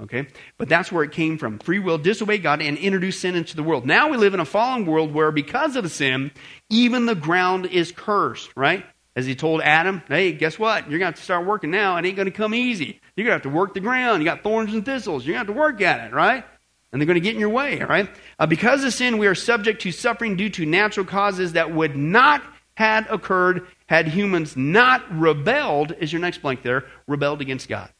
Okay? 0.00 0.26
But 0.58 0.68
that's 0.68 0.90
where 0.90 1.04
it 1.04 1.12
came 1.12 1.38
from. 1.38 1.58
Free 1.60 1.78
will, 1.78 1.98
disobey 1.98 2.38
God, 2.38 2.60
and 2.60 2.76
introduce 2.76 3.20
sin 3.20 3.36
into 3.36 3.56
the 3.56 3.62
world. 3.62 3.86
Now 3.86 4.08
we 4.08 4.16
live 4.16 4.34
in 4.34 4.40
a 4.40 4.44
fallen 4.44 4.86
world 4.86 5.14
where, 5.14 5.30
because 5.30 5.76
of 5.76 5.90
sin, 5.90 6.32
even 6.68 7.06
the 7.06 7.14
ground 7.14 7.66
is 7.66 7.92
cursed, 7.92 8.50
right? 8.56 8.84
As 9.16 9.26
he 9.26 9.36
told 9.36 9.60
Adam, 9.60 10.02
hey, 10.08 10.32
guess 10.32 10.58
what? 10.58 10.90
You're 10.90 10.98
going 10.98 11.00
to 11.00 11.06
have 11.06 11.14
to 11.16 11.22
start 11.22 11.46
working 11.46 11.70
now. 11.70 11.96
It 11.96 12.04
ain't 12.04 12.16
going 12.16 12.26
to 12.26 12.32
come 12.32 12.54
easy. 12.54 13.00
You're 13.14 13.24
going 13.24 13.38
to 13.38 13.44
have 13.44 13.52
to 13.52 13.56
work 13.56 13.72
the 13.72 13.80
ground. 13.80 14.20
You 14.20 14.24
got 14.24 14.42
thorns 14.42 14.74
and 14.74 14.84
thistles. 14.84 15.24
You're 15.24 15.34
going 15.34 15.46
to 15.46 15.52
have 15.52 15.56
to 15.56 15.60
work 15.60 15.80
at 15.80 16.08
it, 16.08 16.12
right? 16.12 16.44
And 16.90 17.00
they're 17.00 17.06
going 17.06 17.14
to 17.14 17.20
get 17.20 17.34
in 17.34 17.40
your 17.40 17.50
way, 17.50 17.80
right? 17.80 18.10
Uh, 18.38 18.46
because 18.46 18.82
of 18.82 18.92
sin, 18.92 19.18
we 19.18 19.28
are 19.28 19.34
subject 19.36 19.82
to 19.82 19.92
suffering 19.92 20.36
due 20.36 20.50
to 20.50 20.66
natural 20.66 21.06
causes 21.06 21.52
that 21.52 21.72
would 21.72 21.96
not 21.96 22.42
have 22.76 23.10
occurred 23.10 23.68
had 23.86 24.08
humans 24.08 24.56
not 24.56 25.04
rebelled, 25.16 25.92
is 26.00 26.12
your 26.12 26.20
next 26.20 26.42
blank 26.42 26.62
there, 26.62 26.84
rebelled 27.06 27.40
against 27.40 27.68
God. 27.68 27.90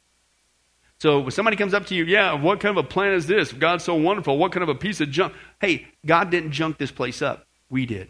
So 1.05 1.21
when 1.21 1.33
somebody 1.33 1.59
comes 1.59 1.75
up 1.75 1.85
to 1.89 1.95
you, 1.95 2.07
yeah, 2.07 2.33
what 2.33 2.61
kind 2.61 2.79
of 2.79 2.83
a 2.83 2.89
plan 2.89 3.13
is 3.13 3.27
this? 3.27 3.53
God's 3.53 3.85
so 3.85 3.95
wonderful. 3.95 4.39
What 4.39 4.53
kind 4.53 4.63
of 4.63 4.71
a 4.71 4.75
piece 4.75 5.03
of 5.03 5.11
junk? 5.11 5.35
Hey, 5.61 5.87
God 6.07 6.31
didn't 6.31 6.53
junk 6.53 6.79
this 6.79 6.91
place 6.91 7.21
up. 7.21 7.47
We 7.69 7.85
did. 7.85 8.09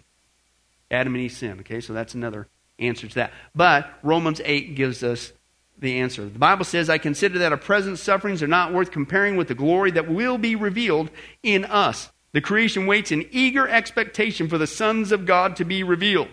Adam 0.92 1.12
and 1.16 1.24
Eve 1.24 1.32
sinned. 1.32 1.58
Okay, 1.58 1.80
so 1.80 1.92
that's 1.92 2.14
another 2.14 2.46
answer 2.78 3.08
to 3.08 3.14
that. 3.16 3.32
But 3.52 3.90
Romans 4.04 4.40
8 4.44 4.76
gives 4.76 5.02
us 5.02 5.32
the 5.76 5.98
answer. 5.98 6.22
The 6.22 6.38
Bible 6.38 6.64
says, 6.64 6.88
I 6.88 6.98
consider 6.98 7.40
that 7.40 7.50
our 7.50 7.58
present 7.58 7.98
sufferings 7.98 8.44
are 8.44 8.46
not 8.46 8.72
worth 8.72 8.92
comparing 8.92 9.36
with 9.36 9.48
the 9.48 9.56
glory 9.56 9.90
that 9.90 10.08
will 10.08 10.38
be 10.38 10.54
revealed 10.54 11.10
in 11.42 11.64
us. 11.64 12.12
The 12.30 12.40
creation 12.40 12.86
waits 12.86 13.10
in 13.10 13.26
eager 13.32 13.66
expectation 13.66 14.48
for 14.48 14.56
the 14.56 14.68
sons 14.68 15.10
of 15.10 15.26
God 15.26 15.56
to 15.56 15.64
be 15.64 15.82
revealed. 15.82 16.28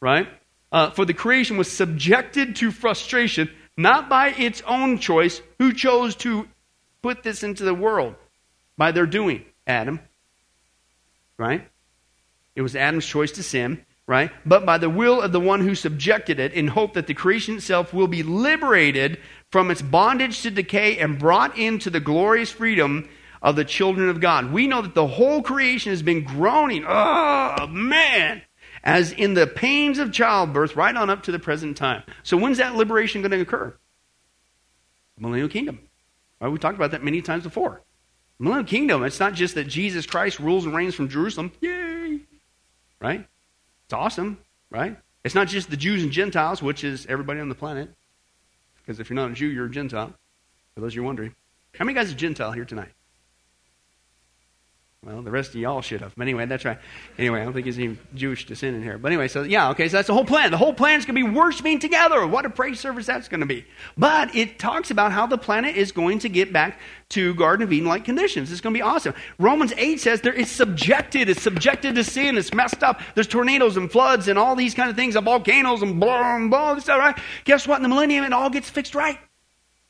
Right? 0.00 0.28
Uh, 0.70 0.90
for 0.90 1.04
the 1.04 1.12
creation 1.12 1.56
was 1.56 1.72
subjected 1.72 2.54
to 2.54 2.70
frustration, 2.70 3.50
not 3.78 4.10
by 4.10 4.28
its 4.28 4.62
own 4.66 4.98
choice. 4.98 5.40
Who 5.58 5.72
chose 5.72 6.14
to 6.16 6.46
put 7.00 7.22
this 7.22 7.42
into 7.42 7.64
the 7.64 7.72
world? 7.72 8.14
By 8.76 8.92
their 8.92 9.06
doing. 9.06 9.44
Adam. 9.66 10.00
Right? 11.38 11.66
It 12.54 12.62
was 12.62 12.76
Adam's 12.76 13.06
choice 13.06 13.32
to 13.32 13.42
sin 13.42 13.84
right? 14.08 14.32
But 14.46 14.64
by 14.64 14.78
the 14.78 14.88
will 14.90 15.20
of 15.20 15.32
the 15.32 15.38
one 15.38 15.60
who 15.60 15.74
subjected 15.76 16.40
it, 16.40 16.54
in 16.54 16.66
hope 16.66 16.94
that 16.94 17.06
the 17.06 17.14
creation 17.14 17.56
itself 17.56 17.92
will 17.92 18.08
be 18.08 18.24
liberated 18.24 19.20
from 19.50 19.70
its 19.70 19.82
bondage 19.82 20.40
to 20.42 20.50
decay 20.50 20.98
and 20.98 21.18
brought 21.18 21.56
into 21.56 21.90
the 21.90 22.00
glorious 22.00 22.50
freedom 22.50 23.08
of 23.42 23.54
the 23.54 23.66
children 23.66 24.08
of 24.08 24.18
God. 24.18 24.50
We 24.50 24.66
know 24.66 24.80
that 24.80 24.94
the 24.94 25.06
whole 25.06 25.42
creation 25.42 25.90
has 25.90 26.02
been 26.02 26.24
groaning, 26.24 26.84
oh 26.88 27.66
man, 27.68 28.42
as 28.82 29.12
in 29.12 29.34
the 29.34 29.46
pains 29.46 29.98
of 29.98 30.12
childbirth 30.12 30.76
right 30.76 30.94
on 30.94 31.10
up 31.10 31.22
to 31.24 31.32
the 31.32 31.38
present 31.38 31.76
time. 31.76 32.02
So 32.22 32.36
when's 32.36 32.58
that 32.58 32.74
liberation 32.74 33.22
going 33.22 33.32
to 33.32 33.40
occur? 33.40 33.74
Millennial 35.18 35.48
kingdom. 35.48 35.80
Right? 36.40 36.48
We 36.48 36.58
talked 36.58 36.76
about 36.76 36.92
that 36.92 37.02
many 37.02 37.22
times 37.22 37.44
before. 37.44 37.82
Millennial 38.38 38.66
kingdom, 38.66 39.02
it's 39.02 39.18
not 39.18 39.34
just 39.34 39.56
that 39.56 39.64
Jesus 39.64 40.06
Christ 40.06 40.38
rules 40.38 40.64
and 40.64 40.74
reigns 40.74 40.94
from 40.94 41.08
Jerusalem. 41.08 41.50
Yay! 41.60 42.20
Right? 43.00 43.26
It's 43.84 43.94
awesome, 43.94 44.38
right? 44.70 44.96
It's 45.24 45.34
not 45.34 45.48
just 45.48 45.70
the 45.70 45.76
Jews 45.76 46.02
and 46.02 46.12
Gentiles, 46.12 46.62
which 46.62 46.84
is 46.84 47.06
everybody 47.06 47.40
on 47.40 47.48
the 47.48 47.54
planet. 47.54 47.90
Because 48.76 49.00
if 49.00 49.10
you're 49.10 49.16
not 49.16 49.30
a 49.30 49.34
Jew, 49.34 49.46
you're 49.46 49.66
a 49.66 49.70
Gentile. 49.70 50.14
For 50.74 50.80
those 50.80 50.92
of 50.92 50.96
you're 50.96 51.04
wondering. 51.04 51.34
How 51.74 51.84
many 51.84 51.94
guys 51.96 52.12
are 52.12 52.16
Gentile 52.16 52.52
here 52.52 52.64
tonight? 52.64 52.92
Well, 55.06 55.22
the 55.22 55.30
rest 55.30 55.50
of 55.50 55.56
y'all 55.56 55.80
should 55.80 56.00
have. 56.00 56.12
But 56.16 56.22
anyway, 56.22 56.46
that's 56.46 56.64
right. 56.64 56.78
Anyway, 57.18 57.40
I 57.40 57.44
don't 57.44 57.52
think 57.52 57.66
there's 57.66 57.78
any 57.78 57.96
Jewish 58.16 58.46
descent 58.46 58.74
in 58.74 58.82
here. 58.82 58.98
But 58.98 59.12
anyway, 59.12 59.28
so 59.28 59.44
yeah, 59.44 59.70
okay, 59.70 59.88
so 59.88 59.96
that's 59.96 60.08
the 60.08 60.12
whole 60.12 60.24
plan. 60.24 60.50
The 60.50 60.56
whole 60.56 60.74
plan 60.74 60.98
is 60.98 61.06
going 61.06 61.14
to 61.14 61.24
be 61.24 61.36
worshiping 61.36 61.78
together. 61.78 62.26
What 62.26 62.44
a 62.44 62.50
praise 62.50 62.80
service 62.80 63.06
that's 63.06 63.28
going 63.28 63.38
to 63.38 63.46
be. 63.46 63.64
But 63.96 64.34
it 64.34 64.58
talks 64.58 64.90
about 64.90 65.12
how 65.12 65.28
the 65.28 65.38
planet 65.38 65.76
is 65.76 65.92
going 65.92 66.18
to 66.20 66.28
get 66.28 66.52
back 66.52 66.80
to 67.10 67.32
Garden 67.34 67.62
of 67.62 67.72
Eden 67.72 67.88
like 67.88 68.04
conditions. 68.04 68.50
It's 68.50 68.60
going 68.60 68.74
to 68.74 68.78
be 68.78 68.82
awesome. 68.82 69.14
Romans 69.38 69.72
8 69.76 70.00
says 70.00 70.20
there 70.20 70.34
it's 70.34 70.50
subjected. 70.50 71.28
It's 71.28 71.42
subjected 71.42 71.94
to 71.94 72.02
sin. 72.02 72.36
It's 72.36 72.52
messed 72.52 72.82
up. 72.82 73.00
There's 73.14 73.28
tornadoes 73.28 73.76
and 73.76 73.90
floods 73.90 74.26
and 74.26 74.36
all 74.36 74.56
these 74.56 74.74
kind 74.74 74.90
of 74.90 74.96
things, 74.96 75.14
and 75.14 75.24
volcanoes 75.24 75.80
and 75.80 76.00
blah, 76.00 76.34
and 76.34 76.50
blah, 76.50 76.72
and 76.72 76.82
stuff, 76.82 76.98
right? 76.98 77.16
Guess 77.44 77.68
what? 77.68 77.76
In 77.76 77.84
the 77.84 77.88
millennium, 77.88 78.24
it 78.24 78.32
all 78.32 78.50
gets 78.50 78.68
fixed 78.68 78.96
right. 78.96 79.20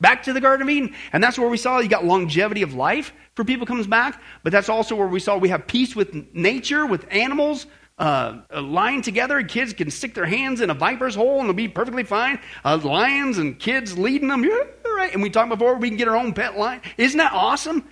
Back 0.01 0.23
to 0.23 0.33
the 0.33 0.41
Garden 0.41 0.67
of 0.67 0.69
Eden. 0.69 0.95
And 1.11 1.23
that's 1.23 1.37
where 1.37 1.49
we 1.49 1.57
saw 1.57 1.79
you 1.79 1.89
got 1.89 2.05
longevity 2.05 2.61
of 2.61 2.73
life 2.73 3.13
for 3.35 3.43
people 3.45 3.65
comes 3.65 3.87
back, 3.87 4.21
but 4.43 4.51
that's 4.51 4.67
also 4.67 4.95
where 4.95 5.07
we 5.07 5.19
saw 5.19 5.37
we 5.37 5.49
have 5.49 5.65
peace 5.65 5.95
with 5.95 6.13
nature, 6.33 6.85
with 6.85 7.05
animals, 7.09 7.67
uh, 7.97 8.41
uh, 8.53 8.61
lying 8.61 9.01
together. 9.01 9.41
Kids 9.43 9.73
can 9.73 9.91
stick 9.91 10.13
their 10.13 10.25
hands 10.25 10.61
in 10.61 10.69
a 10.69 10.73
viper's 10.73 11.15
hole 11.15 11.39
and 11.39 11.47
they'll 11.47 11.53
be 11.53 11.67
perfectly 11.67 12.03
fine. 12.03 12.39
Uh, 12.65 12.77
lions 12.83 13.37
and 13.37 13.59
kids 13.59 13.97
leading 13.97 14.27
them. 14.27 14.43
Yeah, 14.43 14.63
right. 14.93 15.13
And 15.13 15.21
we 15.21 15.29
talked 15.29 15.49
before 15.49 15.75
we 15.75 15.89
can 15.89 15.97
get 15.97 16.07
our 16.07 16.17
own 16.17 16.33
pet 16.33 16.57
lion. 16.57 16.81
Isn't 16.97 17.17
that 17.17 17.31
awesome? 17.33 17.87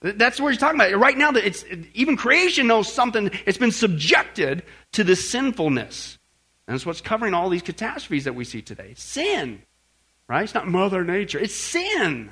That's 0.00 0.40
what 0.40 0.48
he's 0.48 0.58
talking 0.58 0.80
about. 0.80 0.98
Right 0.98 1.16
now, 1.16 1.30
it's, 1.30 1.64
even 1.94 2.16
creation 2.16 2.66
knows 2.66 2.92
something. 2.92 3.30
It's 3.46 3.58
been 3.58 3.70
subjected 3.70 4.64
to 4.92 5.04
the 5.04 5.14
sinfulness. 5.14 6.18
And 6.66 6.74
that's 6.74 6.84
what's 6.84 7.00
covering 7.00 7.34
all 7.34 7.48
these 7.48 7.62
catastrophes 7.62 8.24
that 8.24 8.34
we 8.34 8.44
see 8.44 8.62
today. 8.62 8.94
Sin. 8.96 9.62
Right? 10.28 10.44
It's 10.44 10.54
not 10.54 10.68
Mother 10.68 11.04
Nature. 11.04 11.38
It's 11.38 11.54
sin. 11.54 12.30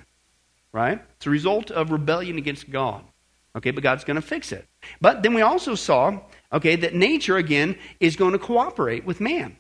Right? 0.73 1.03
It's 1.17 1.27
a 1.27 1.31
result 1.31 1.71
of 1.71 1.91
rebellion 1.91 2.39
against 2.39 2.71
God. 2.71 3.05
Okay, 3.57 3.73
but 3.73 3.83
God's 3.83 4.05
going 4.05 4.15
to 4.15 4.23
fix 4.23 4.53
it. 4.53 4.67
But 5.01 5.23
then 5.23 5.35
we 5.35 5.43
also 5.43 5.75
saw, 5.75 6.21
okay, 6.53 6.77
that 6.77 6.95
nature, 6.95 7.37
again, 7.37 7.77
is 7.99 8.15
going 8.15 8.33
to 8.33 8.39
cooperate 8.39 9.05
with 9.05 9.21
man. 9.21 9.57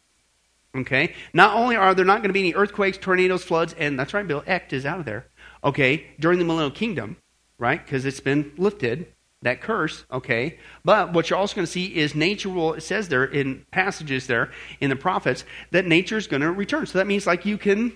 Okay? 0.76 1.14
Not 1.32 1.56
only 1.56 1.74
are 1.74 1.94
there 1.94 2.04
not 2.04 2.18
going 2.18 2.28
to 2.28 2.32
be 2.32 2.40
any 2.40 2.54
earthquakes, 2.54 2.98
tornadoes, 2.98 3.42
floods, 3.42 3.74
and 3.76 3.98
that's 3.98 4.14
right, 4.14 4.26
Bill, 4.26 4.44
ect 4.46 4.72
is 4.72 4.86
out 4.86 5.00
of 5.00 5.06
there. 5.06 5.26
Okay, 5.64 6.06
during 6.20 6.38
the 6.38 6.44
millennial 6.44 6.70
kingdom, 6.70 7.16
right? 7.58 7.84
Because 7.84 8.06
it's 8.06 8.20
been 8.20 8.52
lifted, 8.56 9.12
that 9.42 9.60
curse, 9.60 10.04
okay? 10.12 10.58
But 10.84 11.12
what 11.12 11.28
you're 11.28 11.38
also 11.38 11.56
going 11.56 11.66
to 11.66 11.72
see 11.72 11.96
is 11.96 12.14
nature 12.14 12.48
will, 12.48 12.74
it 12.74 12.82
says 12.82 13.08
there 13.08 13.24
in 13.24 13.66
passages 13.72 14.26
there 14.26 14.50
in 14.80 14.90
the 14.90 14.96
prophets, 14.96 15.44
that 15.72 15.86
nature 15.86 16.16
is 16.16 16.26
going 16.26 16.42
to 16.42 16.52
return. 16.52 16.86
So 16.86 16.98
that 16.98 17.06
means 17.06 17.26
like 17.26 17.44
you 17.44 17.58
can 17.58 17.92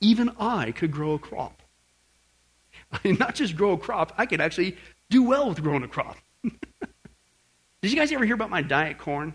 even 0.00 0.30
I 0.38 0.72
could 0.72 0.90
grow 0.90 1.14
a 1.14 1.18
crop. 1.18 1.62
I 2.92 2.98
mean, 3.04 3.16
not 3.18 3.34
just 3.34 3.56
grow 3.56 3.72
a 3.72 3.78
crop, 3.78 4.12
I 4.16 4.26
could 4.26 4.40
actually 4.40 4.76
do 5.10 5.22
well 5.22 5.48
with 5.48 5.62
growing 5.62 5.82
a 5.82 5.88
crop. 5.88 6.16
Did 6.42 7.92
you 7.92 7.96
guys 7.96 8.10
ever 8.12 8.24
hear 8.24 8.34
about 8.34 8.50
my 8.50 8.62
diet 8.62 8.98
corn? 8.98 9.34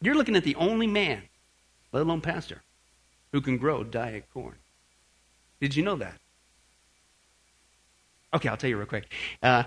You're 0.00 0.14
looking 0.14 0.36
at 0.36 0.44
the 0.44 0.54
only 0.56 0.86
man, 0.86 1.22
let 1.92 2.02
alone 2.02 2.20
pastor, 2.20 2.62
who 3.32 3.40
can 3.40 3.56
grow 3.56 3.82
diet 3.82 4.26
corn. 4.32 4.56
Did 5.60 5.74
you 5.74 5.82
know 5.82 5.96
that? 5.96 6.18
Okay, 8.34 8.48
I'll 8.48 8.56
tell 8.56 8.68
you 8.68 8.76
real 8.76 8.86
quick. 8.86 9.10
Uh, 9.42 9.62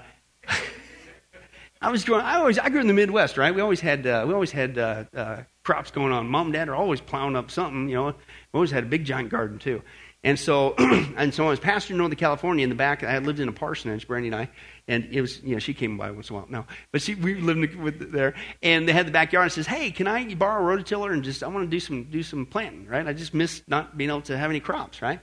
I 1.81 1.89
was 1.89 2.03
growing. 2.03 2.23
I 2.23 2.35
always. 2.35 2.59
I 2.59 2.69
grew 2.69 2.81
in 2.81 2.87
the 2.87 2.93
Midwest, 2.93 3.37
right? 3.37 3.53
We 3.53 3.61
always 3.61 3.81
had. 3.81 4.05
Uh, 4.05 4.25
we 4.27 4.33
always 4.33 4.51
had 4.51 4.77
uh, 4.77 5.03
uh 5.15 5.43
crops 5.67 5.91
going 5.91 6.13
on. 6.13 6.29
Mom 6.29 6.47
and 6.47 6.53
dad 6.53 6.69
are 6.69 6.75
always 6.75 7.01
plowing 7.01 7.35
up 7.35 7.51
something. 7.51 7.89
You 7.89 7.95
know, 7.95 8.05
we 8.05 8.13
always 8.53 8.71
had 8.71 8.85
a 8.85 8.87
big 8.87 9.03
giant 9.03 9.29
garden 9.29 9.59
too. 9.59 9.83
And 10.23 10.39
so, 10.39 10.75
and 10.77 11.33
so 11.33 11.45
I 11.45 11.49
was 11.49 11.59
pastor 11.59 11.93
in 11.93 11.97
Northern 11.97 12.17
California 12.17 12.63
in 12.63 12.69
the 12.69 12.75
back. 12.75 13.03
I 13.03 13.17
lived 13.17 13.41
in 13.41 13.49
a 13.49 13.51
parsonage, 13.51 14.07
Brandy 14.07 14.29
and 14.29 14.35
I, 14.35 14.49
and 14.87 15.09
it 15.11 15.19
was, 15.19 15.43
you 15.43 15.55
know, 15.55 15.59
she 15.59 15.73
came 15.73 15.97
by 15.97 16.09
once 16.11 16.29
in 16.29 16.37
a 16.37 16.39
while. 16.39 16.47
No, 16.49 16.65
but 16.93 17.01
she, 17.01 17.15
we 17.15 17.35
lived 17.35 17.75
with 17.75 18.13
there, 18.13 18.33
and 18.63 18.87
they 18.87 18.93
had 18.93 19.07
the 19.07 19.11
backyard. 19.11 19.43
And 19.43 19.51
says, 19.51 19.67
"Hey, 19.67 19.91
can 19.91 20.07
I 20.07 20.33
borrow 20.35 20.63
a 20.63 20.77
rototiller 20.77 21.11
and 21.11 21.21
just 21.21 21.43
I 21.43 21.47
want 21.47 21.65
to 21.65 21.69
do 21.69 21.81
some 21.81 22.05
do 22.05 22.23
some 22.23 22.45
planting, 22.45 22.87
right? 22.87 23.05
I 23.05 23.11
just 23.11 23.33
miss 23.33 23.61
not 23.67 23.97
being 23.97 24.09
able 24.09 24.21
to 24.21 24.37
have 24.37 24.49
any 24.49 24.61
crops, 24.61 25.01
right?" 25.01 25.19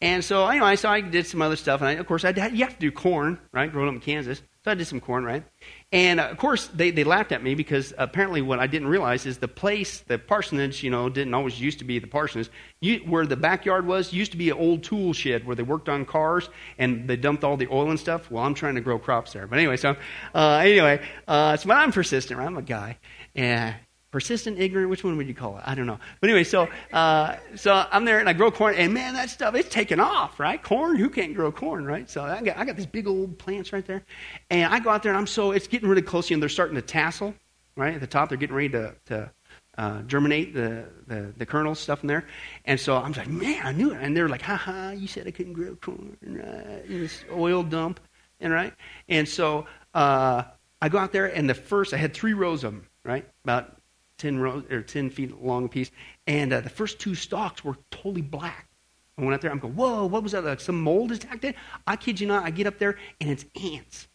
And 0.00 0.24
so 0.24 0.46
anyway, 0.46 0.76
so 0.76 0.88
I 0.88 1.00
did 1.00 1.26
some 1.26 1.42
other 1.42 1.56
stuff, 1.56 1.80
and 1.80 1.88
I, 1.88 1.92
of 1.94 2.06
course, 2.06 2.24
I 2.24 2.30
you 2.30 2.64
have 2.64 2.74
to 2.74 2.80
do 2.80 2.92
corn, 2.92 3.40
right? 3.52 3.70
Growing 3.70 3.88
up 3.88 3.94
in 3.94 4.00
Kansas, 4.00 4.42
so 4.64 4.70
I 4.70 4.74
did 4.74 4.86
some 4.86 5.00
corn, 5.00 5.24
right? 5.24 5.44
And 5.90 6.20
uh, 6.20 6.24
of 6.24 6.36
course, 6.36 6.66
they, 6.68 6.90
they 6.90 7.04
laughed 7.04 7.32
at 7.32 7.42
me 7.42 7.54
because 7.54 7.94
apparently 7.96 8.42
what 8.42 8.58
I 8.58 8.66
didn't 8.66 8.88
realize 8.88 9.24
is 9.24 9.38
the 9.38 9.48
place, 9.48 10.00
the 10.00 10.18
parsonage, 10.18 10.82
you 10.82 10.90
know, 10.90 11.08
didn't 11.08 11.32
always 11.32 11.58
used 11.58 11.78
to 11.78 11.84
be 11.86 11.98
the 11.98 12.06
parsonage. 12.06 12.50
You, 12.80 12.98
where 13.06 13.26
the 13.26 13.36
backyard 13.36 13.86
was, 13.86 14.12
used 14.12 14.32
to 14.32 14.38
be 14.38 14.50
an 14.50 14.58
old 14.58 14.84
tool 14.84 15.14
shed 15.14 15.46
where 15.46 15.56
they 15.56 15.62
worked 15.62 15.88
on 15.88 16.04
cars 16.04 16.50
and 16.76 17.08
they 17.08 17.16
dumped 17.16 17.42
all 17.42 17.56
the 17.56 17.68
oil 17.68 17.88
and 17.88 17.98
stuff. 17.98 18.30
Well, 18.30 18.44
I'm 18.44 18.54
trying 18.54 18.74
to 18.74 18.82
grow 18.82 18.98
crops 18.98 19.32
there. 19.32 19.46
But 19.46 19.58
anyway, 19.58 19.78
so 19.78 19.96
uh, 20.34 20.60
anyway, 20.62 21.00
uh, 21.26 21.56
so 21.56 21.70
I'm 21.70 21.92
persistent. 21.92 22.38
Right? 22.38 22.46
I'm 22.46 22.58
a 22.58 22.62
guy. 22.62 22.98
And 23.34 23.74
persistent, 24.18 24.58
ignorant, 24.58 24.90
which 24.90 25.04
one 25.04 25.16
would 25.16 25.28
you 25.28 25.34
call 25.34 25.56
it? 25.58 25.62
I 25.64 25.76
don't 25.76 25.86
know. 25.86 26.00
But 26.20 26.28
anyway, 26.28 26.42
so 26.42 26.66
uh, 26.92 27.36
so 27.54 27.86
I'm 27.92 28.04
there 28.04 28.18
and 28.18 28.28
I 28.28 28.32
grow 28.32 28.50
corn, 28.50 28.74
and 28.74 28.92
man, 28.92 29.14
that 29.14 29.30
stuff 29.30 29.54
it's 29.54 29.68
taking 29.68 30.00
off, 30.00 30.40
right? 30.40 30.60
Corn, 30.60 30.96
who 30.96 31.08
can't 31.08 31.34
grow 31.34 31.52
corn, 31.52 31.84
right? 31.84 32.10
So 32.10 32.24
I 32.24 32.42
got 32.42 32.56
I 32.56 32.64
got 32.64 32.74
these 32.74 32.86
big 32.86 33.06
old 33.06 33.38
plants 33.38 33.72
right 33.72 33.86
there, 33.86 34.02
and 34.50 34.74
I 34.74 34.80
go 34.80 34.90
out 34.90 35.04
there 35.04 35.12
and 35.12 35.18
I'm 35.18 35.28
so 35.28 35.52
it's 35.52 35.68
getting 35.68 35.88
really 35.88 36.02
close, 36.02 36.32
and 36.32 36.42
they're 36.42 36.48
starting 36.48 36.74
to 36.74 36.82
tassel, 36.82 37.32
right? 37.76 37.94
At 37.94 38.00
the 38.00 38.08
top, 38.08 38.28
they're 38.28 38.38
getting 38.38 38.56
ready 38.56 38.70
to 38.70 38.92
to 39.06 39.30
uh, 39.78 40.02
germinate 40.02 40.52
the, 40.52 40.86
the 41.06 41.32
the 41.36 41.46
kernels 41.46 41.78
stuff 41.78 42.02
in 42.02 42.08
there, 42.08 42.26
and 42.64 42.80
so 42.80 42.96
I'm 42.96 43.12
like, 43.12 43.28
man, 43.28 43.64
I 43.64 43.70
knew 43.70 43.92
it, 43.92 43.98
and 44.00 44.16
they're 44.16 44.28
like, 44.28 44.42
ha 44.42 44.56
ha, 44.56 44.90
you 44.90 45.06
said 45.06 45.28
I 45.28 45.30
couldn't 45.30 45.52
grow 45.52 45.76
corn, 45.76 46.16
right? 46.22 46.84
In 46.88 47.00
this 47.02 47.24
oil 47.32 47.62
dump, 47.62 48.00
and 48.40 48.52
right, 48.52 48.74
and 49.08 49.28
so. 49.28 49.66
Uh, 49.94 50.42
I 50.80 50.88
go 50.88 50.98
out 50.98 51.10
there, 51.10 51.26
and 51.26 51.50
the 51.50 51.54
first, 51.54 51.92
I 51.92 51.96
had 51.96 52.14
three 52.14 52.34
rows 52.34 52.62
of 52.62 52.72
them, 52.72 52.86
right? 53.02 53.26
About 53.42 53.77
10, 54.18 54.38
rows, 54.38 54.64
or 54.70 54.82
10 54.82 55.10
feet 55.10 55.42
long 55.42 55.68
piece. 55.68 55.90
And 56.26 56.52
uh, 56.52 56.60
the 56.60 56.68
first 56.68 56.98
two 56.98 57.14
stalks 57.14 57.64
were 57.64 57.76
totally 57.90 58.22
black. 58.22 58.68
I 59.16 59.22
went 59.22 59.34
out 59.34 59.40
there, 59.40 59.50
I'm 59.50 59.58
going, 59.58 59.74
whoa, 59.74 60.06
what 60.06 60.22
was 60.22 60.32
that? 60.32 60.44
Like 60.44 60.60
some 60.60 60.80
mold 60.80 61.10
attacked 61.10 61.44
it? 61.44 61.56
I 61.86 61.96
kid 61.96 62.20
you 62.20 62.26
not, 62.26 62.44
I 62.44 62.50
get 62.50 62.66
up 62.66 62.78
there 62.78 62.96
and 63.20 63.30
it's 63.30 63.44
ants. 63.60 64.06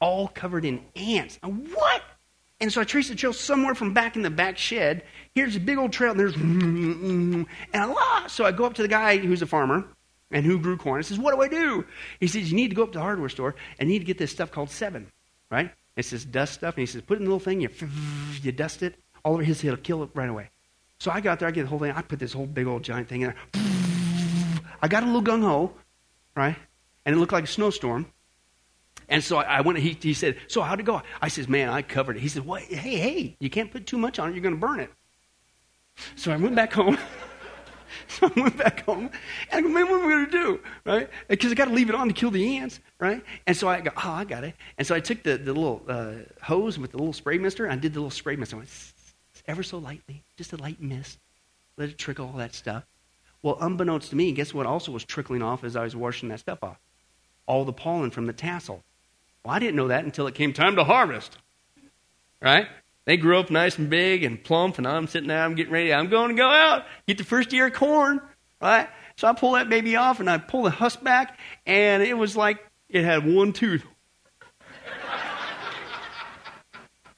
All 0.00 0.28
covered 0.28 0.64
in 0.64 0.82
ants. 0.94 1.38
what? 1.42 2.02
And 2.60 2.70
so 2.70 2.80
I 2.80 2.84
trace 2.84 3.08
the 3.08 3.14
trail 3.14 3.32
somewhere 3.32 3.74
from 3.74 3.94
back 3.94 4.16
in 4.16 4.22
the 4.22 4.30
back 4.30 4.58
shed. 4.58 5.02
Here's 5.34 5.56
a 5.56 5.60
big 5.60 5.78
old 5.78 5.92
trail, 5.92 6.10
and 6.10 6.20
there's 6.20 6.34
and 6.36 7.46
a 7.72 7.86
lot. 7.86 8.30
So 8.30 8.44
I 8.44 8.52
go 8.52 8.66
up 8.66 8.74
to 8.74 8.82
the 8.82 8.88
guy 8.88 9.16
who's 9.16 9.40
a 9.40 9.46
farmer 9.46 9.88
and 10.30 10.44
who 10.44 10.58
grew 10.58 10.76
corn. 10.76 10.98
I 10.98 11.02
says, 11.02 11.18
What 11.18 11.34
do 11.34 11.40
I 11.40 11.48
do? 11.48 11.86
He 12.20 12.26
says, 12.26 12.50
You 12.50 12.56
need 12.56 12.68
to 12.68 12.76
go 12.76 12.82
up 12.82 12.92
to 12.92 12.98
the 12.98 13.02
hardware 13.02 13.30
store 13.30 13.54
and 13.78 13.88
you 13.88 13.94
need 13.94 14.00
to 14.00 14.04
get 14.04 14.18
this 14.18 14.30
stuff 14.30 14.50
called 14.50 14.68
Sevin, 14.68 15.06
right? 15.50 15.70
It's 15.96 16.10
this 16.10 16.24
dust 16.24 16.54
stuff. 16.54 16.74
And 16.74 16.80
he 16.82 16.86
says, 16.86 17.02
Put 17.02 17.14
it 17.14 17.20
in 17.20 17.24
the 17.24 17.30
little 17.30 17.44
thing, 17.44 17.62
you, 17.62 17.70
you 18.42 18.52
dust 18.52 18.82
it, 18.82 18.96
all 19.24 19.34
over 19.34 19.42
his 19.42 19.60
head, 19.60 19.70
will 19.70 19.78
kill 19.78 20.02
it 20.02 20.10
right 20.14 20.28
away. 20.28 20.50
So 20.98 21.10
I 21.10 21.20
got 21.20 21.38
there, 21.38 21.48
I 21.48 21.50
get 21.50 21.62
the 21.62 21.68
whole 21.68 21.78
thing, 21.78 21.92
I 21.92 22.02
put 22.02 22.18
this 22.18 22.32
whole 22.32 22.46
big 22.46 22.66
old 22.66 22.82
giant 22.82 23.08
thing 23.08 23.22
in 23.22 23.28
there. 23.28 23.64
I 24.82 24.88
got 24.88 25.02
a 25.02 25.06
little 25.06 25.22
gung 25.22 25.42
ho, 25.42 25.72
right? 26.34 26.56
And 27.04 27.16
it 27.16 27.18
looked 27.18 27.32
like 27.32 27.44
a 27.44 27.46
snowstorm. 27.48 28.06
And 29.08 29.24
so 29.24 29.38
I, 29.38 29.60
went, 29.60 29.78
he, 29.78 29.98
he 30.00 30.14
said, 30.14 30.36
So 30.46 30.62
how'd 30.62 30.78
it 30.78 30.84
go? 30.84 31.02
I 31.20 31.28
says, 31.28 31.48
Man, 31.48 31.68
I 31.68 31.82
covered 31.82 32.16
it. 32.16 32.20
He 32.20 32.28
said, 32.28 32.46
What? 32.46 32.62
Hey, 32.62 32.96
hey, 32.96 33.36
you 33.40 33.50
can't 33.50 33.70
put 33.70 33.86
too 33.86 33.98
much 33.98 34.18
on 34.18 34.28
it, 34.28 34.34
you're 34.34 34.42
going 34.42 34.54
to 34.54 34.60
burn 34.60 34.78
it. 34.78 34.90
So 36.14 36.30
I 36.30 36.36
went 36.36 36.54
back 36.54 36.72
home. 36.72 36.96
so 38.08 38.30
I 38.34 38.40
went 38.40 38.56
back 38.56 38.84
home. 38.84 39.10
And 39.50 39.58
I 39.58 39.60
go, 39.62 39.68
Man, 39.68 39.90
what 39.90 40.00
am 40.00 40.06
I 40.06 40.10
going 40.10 40.26
to 40.26 40.30
do? 40.30 40.60
Right? 40.84 41.10
Because 41.26 41.50
I 41.50 41.54
got 41.56 41.64
to 41.66 41.74
leave 41.74 41.88
it 41.88 41.96
on 41.96 42.06
to 42.06 42.14
kill 42.14 42.30
the 42.30 42.58
ants, 42.58 42.78
right? 43.00 43.22
And 43.48 43.56
so 43.56 43.68
I 43.68 43.80
go, 43.80 43.90
Oh, 43.96 44.10
I 44.10 44.24
got 44.24 44.44
it. 44.44 44.54
And 44.78 44.86
so 44.86 44.94
I 44.94 45.00
took 45.00 45.24
the, 45.24 45.36
the 45.36 45.52
little 45.52 45.82
uh, 45.88 46.12
hose 46.40 46.78
with 46.78 46.92
the 46.92 46.98
little 46.98 47.12
spray 47.12 47.36
mister, 47.36 47.64
and 47.64 47.72
I 47.72 47.76
did 47.76 47.94
the 47.94 47.98
little 47.98 48.10
spray 48.10 48.36
mister. 48.36 48.56
I 48.56 48.58
went, 48.60 48.89
ever 49.50 49.62
so 49.62 49.78
lightly, 49.78 50.22
just 50.36 50.52
a 50.52 50.56
light 50.56 50.80
mist. 50.80 51.18
Let 51.76 51.88
it 51.88 51.98
trickle 51.98 52.26
all 52.26 52.38
that 52.38 52.54
stuff. 52.54 52.84
Well, 53.42 53.58
unbeknownst 53.60 54.10
to 54.10 54.16
me, 54.16 54.32
guess 54.32 54.54
what 54.54 54.66
also 54.66 54.92
was 54.92 55.04
trickling 55.04 55.42
off 55.42 55.64
as 55.64 55.76
I 55.76 55.84
was 55.84 55.96
washing 55.96 56.28
that 56.28 56.40
stuff 56.40 56.62
off? 56.62 56.78
All 57.46 57.64
the 57.64 57.72
pollen 57.72 58.10
from 58.10 58.26
the 58.26 58.32
tassel. 58.32 58.82
Well, 59.44 59.54
I 59.54 59.58
didn't 59.58 59.76
know 59.76 59.88
that 59.88 60.04
until 60.04 60.26
it 60.26 60.34
came 60.34 60.52
time 60.52 60.76
to 60.76 60.84
harvest. 60.84 61.36
Right? 62.40 62.68
They 63.06 63.16
grew 63.16 63.38
up 63.38 63.50
nice 63.50 63.78
and 63.78 63.90
big 63.90 64.22
and 64.22 64.42
plump, 64.42 64.78
and 64.78 64.86
I'm 64.86 65.06
sitting 65.06 65.28
there, 65.28 65.42
I'm 65.42 65.54
getting 65.54 65.72
ready. 65.72 65.92
I'm 65.92 66.10
going 66.10 66.28
to 66.28 66.34
go 66.34 66.48
out, 66.48 66.84
get 67.06 67.18
the 67.18 67.24
first 67.24 67.52
year 67.52 67.66
of 67.66 67.72
corn. 67.72 68.20
Right? 68.60 68.88
So 69.16 69.26
I 69.26 69.32
pull 69.32 69.52
that 69.52 69.68
baby 69.68 69.96
off, 69.96 70.20
and 70.20 70.30
I 70.30 70.38
pull 70.38 70.62
the 70.62 70.70
husk 70.70 71.02
back, 71.02 71.38
and 71.66 72.02
it 72.02 72.16
was 72.16 72.36
like 72.36 72.64
it 72.88 73.04
had 73.04 73.26
one 73.26 73.52
tooth. 73.52 73.84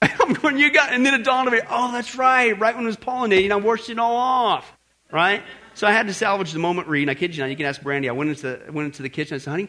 I'm 0.21 0.33
going, 0.35 0.59
you 0.59 0.73
got, 0.73 0.93
and 0.93 1.05
then 1.05 1.15
it 1.15 1.25
dawned 1.25 1.49
on 1.49 1.55
me, 1.55 1.61
oh, 1.69 1.93
that's 1.93 2.17
right. 2.17 2.59
Right 2.59 2.75
when 2.75 2.85
it 2.85 2.87
was 2.87 2.97
pollinating, 2.97 3.51
I 3.51 3.57
washed 3.57 3.91
it 3.91 3.99
all 3.99 4.17
off. 4.17 4.71
Right? 5.11 5.43
so 5.75 5.87
I 5.87 5.93
had 5.93 6.07
to 6.07 6.15
salvage 6.15 6.53
the 6.53 6.59
moment 6.59 6.89
read. 6.89 7.03
And 7.03 7.11
I 7.11 7.15
kid 7.15 7.35
you 7.35 7.43
not, 7.43 7.51
you 7.51 7.57
can 7.57 7.67
ask 7.67 7.81
Brandy. 7.83 8.09
I 8.09 8.13
went 8.13 8.31
into, 8.31 8.61
went 8.71 8.87
into 8.87 9.03
the 9.03 9.09
kitchen. 9.09 9.35
I 9.35 9.39
said, 9.39 9.51
honey, 9.51 9.69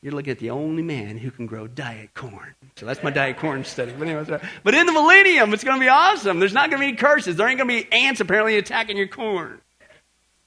you're 0.00 0.12
looking 0.12 0.30
at 0.30 0.38
the 0.38 0.50
only 0.50 0.82
man 0.82 1.18
who 1.18 1.30
can 1.30 1.46
grow 1.46 1.66
diet 1.66 2.14
corn. 2.14 2.54
So 2.76 2.86
that's 2.86 3.02
my 3.02 3.10
diet 3.10 3.38
corn 3.38 3.64
study. 3.64 3.92
But, 3.98 4.08
anyway, 4.08 4.40
but 4.62 4.74
in 4.74 4.86
the 4.86 4.92
millennium, 4.92 5.52
it's 5.52 5.64
going 5.64 5.78
to 5.78 5.84
be 5.84 5.88
awesome. 5.88 6.38
There's 6.38 6.52
not 6.52 6.70
going 6.70 6.80
to 6.80 6.84
be 6.84 6.88
any 6.88 6.96
curses. 6.96 7.36
There 7.36 7.48
ain't 7.48 7.58
going 7.58 7.68
to 7.68 7.84
be 7.84 7.92
ants 7.92 8.20
apparently 8.20 8.56
attacking 8.56 8.96
your 8.96 9.08
corn. 9.08 9.60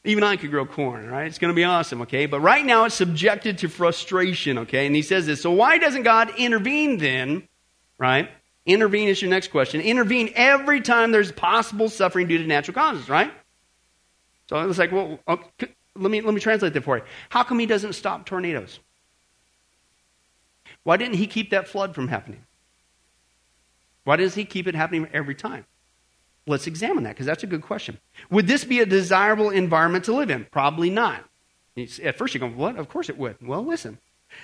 Even 0.04 0.24
I 0.24 0.36
could 0.36 0.50
grow 0.50 0.66
corn, 0.66 1.08
right? 1.08 1.28
It's 1.28 1.38
going 1.38 1.52
to 1.54 1.56
be 1.56 1.64
awesome, 1.64 2.02
okay? 2.04 2.26
But 2.26 2.40
right 2.40 2.66
now 2.66 2.86
it's 2.86 2.96
subjected 2.96 3.60
to 3.60 3.70
frustration, 3.70 4.60
okay? 4.60 4.88
And 4.88 4.96
he 4.96 5.04
says 5.04 5.28
this. 5.28 5.42
So 5.42 5.52
why 5.52 5.78
doesn't 5.78 6.04
God 6.04 6.34
intervene 6.38 6.98
then, 6.98 7.48
right? 8.00 8.32
Intervene 8.66 9.08
is 9.08 9.22
your 9.22 9.30
next 9.30 9.50
question. 9.50 9.82
Intervene 9.82 10.32
every 10.36 10.82
time 10.82 11.12
there's 11.12 11.32
possible 11.32 11.90
suffering 11.90 12.28
due 12.28 12.38
to 12.38 12.46
natural 12.46 12.76
causes, 12.76 13.10
right? 13.10 13.32
So 14.50 14.70
it's 14.70 14.78
like, 14.78 14.92
well, 14.92 15.20
oh, 15.28 15.34
okay, 15.34 15.74
let 15.96 16.12
me 16.12 16.22
let 16.22 16.34
me 16.34 16.40
translate 16.40 16.74
that 16.74 16.84
for 16.84 16.98
you. 16.98 17.04
How 17.30 17.44
come 17.44 17.58
he 17.60 17.66
doesn't 17.66 17.94
stop 17.94 18.26
tornadoes? 18.26 18.80
Why 20.84 20.98
didn't 20.98 21.16
he 21.16 21.28
keep 21.28 21.52
that 21.52 21.68
flood 21.68 21.96
from 21.96 22.08
happening? 22.08 22.44
Why 24.04 24.16
does 24.16 24.36
he 24.36 24.46
keep 24.46 24.68
it 24.68 24.76
happening 24.76 25.08
every 25.14 25.36
time? 25.36 25.66
Let's 26.48 26.68
examine 26.68 27.04
that 27.04 27.12
because 27.12 27.28
that's 27.28 27.44
a 27.44 27.48
good 27.48 27.62
question. 27.62 28.00
Would 28.30 28.48
this 28.48 28.64
be 28.64 28.80
a 28.80 28.86
desirable 28.86 29.52
environment 29.52 30.06
to 30.06 30.14
live 30.14 30.32
in? 30.32 30.46
Probably 30.52 30.90
not. 30.90 31.24
At 32.04 32.18
first, 32.18 32.34
you're 32.34 32.40
going, 32.40 32.58
What? 32.58 32.78
Of 32.78 32.90
course 32.90 33.10
it 33.10 33.18
would. 33.18 33.38
Well, 33.42 33.64
listen. 33.64 34.00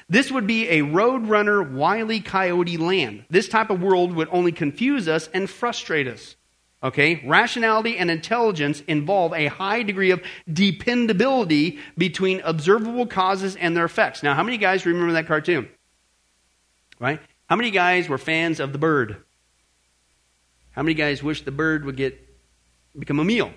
This 0.10 0.32
would 0.32 0.47
be 0.47 0.69
a 0.69 0.82
roadrunner, 0.82 1.69
wily 1.69 2.19
coyote 2.21 2.78
land. 2.78 3.26
This 3.30 3.50
type 3.50 3.69
of 3.69 3.82
world 3.82 4.13
would 4.13 4.30
only 4.32 4.52
confuse 4.52 5.08
us 5.08 5.30
and 5.34 5.50
frustrate 5.50 6.08
us. 6.08 6.36
Okay? 6.82 7.21
Rationality 7.26 7.97
and 7.97 8.12
intelligence 8.12 8.82
involve 8.82 9.34
a 9.34 9.47
high 9.47 9.84
degree 9.84 10.12
of 10.12 10.21
dependability 10.52 11.80
between 11.97 12.41
observable 12.41 13.08
causes 13.08 13.56
and 13.56 13.76
their 13.76 13.86
effects. 13.86 14.23
Now, 14.23 14.36
how 14.36 14.43
many 14.43 14.58
guys 14.58 14.86
remember 14.86 15.13
that 15.13 15.28
cartoon? 15.28 15.67
Right? 17.00 17.19
How 17.50 17.56
many 17.56 17.71
guys 17.71 18.10
were 18.10 18.17
fans 18.17 18.60
of 18.60 18.73
the 18.73 18.80
bird? 18.80 19.23
How 20.71 20.84
many 20.84 20.93
guys 20.93 21.23
wish 21.23 21.41
the 21.43 21.52
bird 21.52 21.86
would 21.86 21.97
get 21.97 22.23
become 22.97 23.19
a 23.19 23.26
meal? 23.26 23.52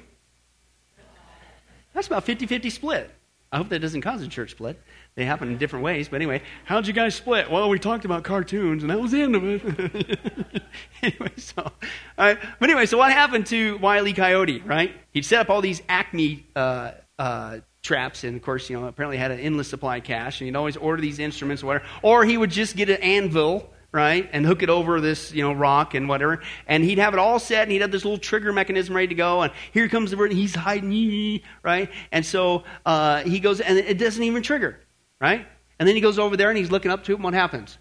That's 1.92 2.06
about 2.06 2.24
50 2.24 2.46
50 2.46 2.70
split. 2.70 3.10
I 3.52 3.56
hope 3.56 3.68
that 3.70 3.80
doesn't 3.80 4.00
cause 4.00 4.22
a 4.22 4.28
church 4.28 4.52
split. 4.52 4.80
They 5.16 5.24
happen 5.24 5.48
in 5.48 5.58
different 5.58 5.84
ways. 5.84 6.08
But 6.08 6.16
anyway, 6.16 6.42
how'd 6.64 6.86
you 6.86 6.92
guys 6.92 7.14
split? 7.14 7.50
Well, 7.50 7.68
we 7.68 7.78
talked 7.78 8.04
about 8.04 8.24
cartoons, 8.24 8.82
and 8.82 8.90
that 8.90 9.00
was 9.00 9.10
the 9.10 9.22
end 9.22 9.36
of 9.36 9.44
it. 9.44 10.62
anyway, 11.02 11.32
so, 11.36 11.62
all 11.62 11.72
right. 12.18 12.38
But 12.58 12.70
anyway, 12.70 12.86
so 12.86 12.96
what 12.98 13.12
happened 13.12 13.46
to 13.46 13.76
Wiley 13.78 14.12
Coyote, 14.12 14.60
right? 14.60 14.94
He'd 15.12 15.24
set 15.24 15.40
up 15.40 15.50
all 15.50 15.60
these 15.60 15.82
Acme 15.88 16.46
uh, 16.54 16.92
uh, 17.18 17.58
traps, 17.82 18.24
and 18.24 18.36
of 18.36 18.42
course, 18.42 18.70
you 18.70 18.78
know, 18.78 18.86
apparently 18.86 19.16
had 19.16 19.30
an 19.30 19.40
endless 19.40 19.68
supply 19.68 19.98
of 19.98 20.04
cash, 20.04 20.40
and 20.40 20.46
he'd 20.46 20.56
always 20.56 20.76
order 20.76 21.02
these 21.02 21.18
instruments 21.18 21.62
or 21.62 21.66
whatever. 21.66 21.84
Or 22.02 22.24
he 22.24 22.36
would 22.36 22.50
just 22.50 22.76
get 22.76 22.88
an 22.88 23.02
anvil 23.02 23.70
right? 23.92 24.28
And 24.32 24.46
hook 24.46 24.62
it 24.62 24.70
over 24.70 25.00
this, 25.00 25.32
you 25.32 25.42
know, 25.42 25.52
rock 25.52 25.94
and 25.94 26.08
whatever. 26.08 26.40
And 26.66 26.84
he'd 26.84 26.98
have 26.98 27.12
it 27.12 27.18
all 27.18 27.38
set 27.38 27.62
and 27.62 27.72
he'd 27.72 27.80
have 27.80 27.90
this 27.90 28.04
little 28.04 28.18
trigger 28.18 28.52
mechanism 28.52 28.94
ready 28.94 29.08
to 29.08 29.14
go. 29.14 29.42
And 29.42 29.52
here 29.72 29.88
comes 29.88 30.10
the 30.10 30.16
bird 30.16 30.30
and 30.30 30.38
he's 30.38 30.54
hiding, 30.54 31.40
right? 31.62 31.90
And 32.12 32.24
so 32.24 32.64
uh, 32.86 33.22
he 33.22 33.40
goes, 33.40 33.60
and 33.60 33.78
it 33.78 33.98
doesn't 33.98 34.22
even 34.22 34.42
trigger, 34.42 34.78
right? 35.20 35.46
And 35.78 35.88
then 35.88 35.94
he 35.94 36.00
goes 36.00 36.18
over 36.18 36.36
there 36.36 36.48
and 36.48 36.58
he's 36.58 36.70
looking 36.70 36.90
up 36.90 37.04
to 37.04 37.14
him. 37.14 37.22
what 37.22 37.34
happens? 37.34 37.78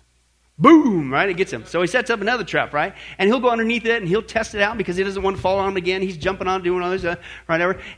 Boom, 0.60 1.12
right? 1.12 1.30
It 1.30 1.36
gets 1.36 1.54
him. 1.54 1.65
So 1.65 1.80
he 1.80 1.88
sets 1.88 2.10
up 2.10 2.19
another 2.19 2.43
trap, 2.43 2.73
right? 2.73 2.93
And 3.17 3.30
he'll 3.30 3.39
go 3.39 3.49
underneath 3.49 3.86
it 3.86 4.02
and 4.02 4.08
he'll 4.08 4.21
test 4.21 4.56
it 4.56 4.62
out 4.62 4.78
because 4.78 4.97
he 4.97 5.06
doesn't 5.06 5.23
want 5.23 5.38
to 5.38 5.41
fall 5.41 5.58
on 5.58 5.69
him 5.69 5.78
again. 5.78 6.02
He's 6.02 6.17
jumping 6.17 6.49
on, 6.49 6.63
doing 6.63 6.84
all 6.84 6.91
this, 6.91 7.06
uh. 7.06 7.15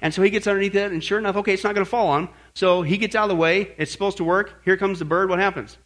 And 0.02 0.14
so 0.14 0.22
he 0.22 0.30
gets 0.30 0.46
underneath 0.46 0.76
it, 0.76 0.92
and 0.92 1.04
sure 1.04 1.18
enough, 1.18 1.36
okay, 1.38 1.54
it's 1.54 1.64
not 1.64 1.74
going 1.74 1.86
to 1.86 1.90
fall 1.90 2.10
on 2.10 2.24
him. 2.26 2.30
So 2.54 2.84
he 2.84 2.98
gets 2.98 3.16
out 3.16 3.24
of 3.24 3.30
the 3.30 3.36
way. 3.36 3.74
It's 3.80 3.92
supposed 3.92 4.18
to 4.18 4.24
work. 4.24 4.62
Here 4.64 4.78
comes 4.78 5.00
the 5.00 5.06
bird. 5.06 5.30
What 5.30 5.40
happens? 5.40 5.80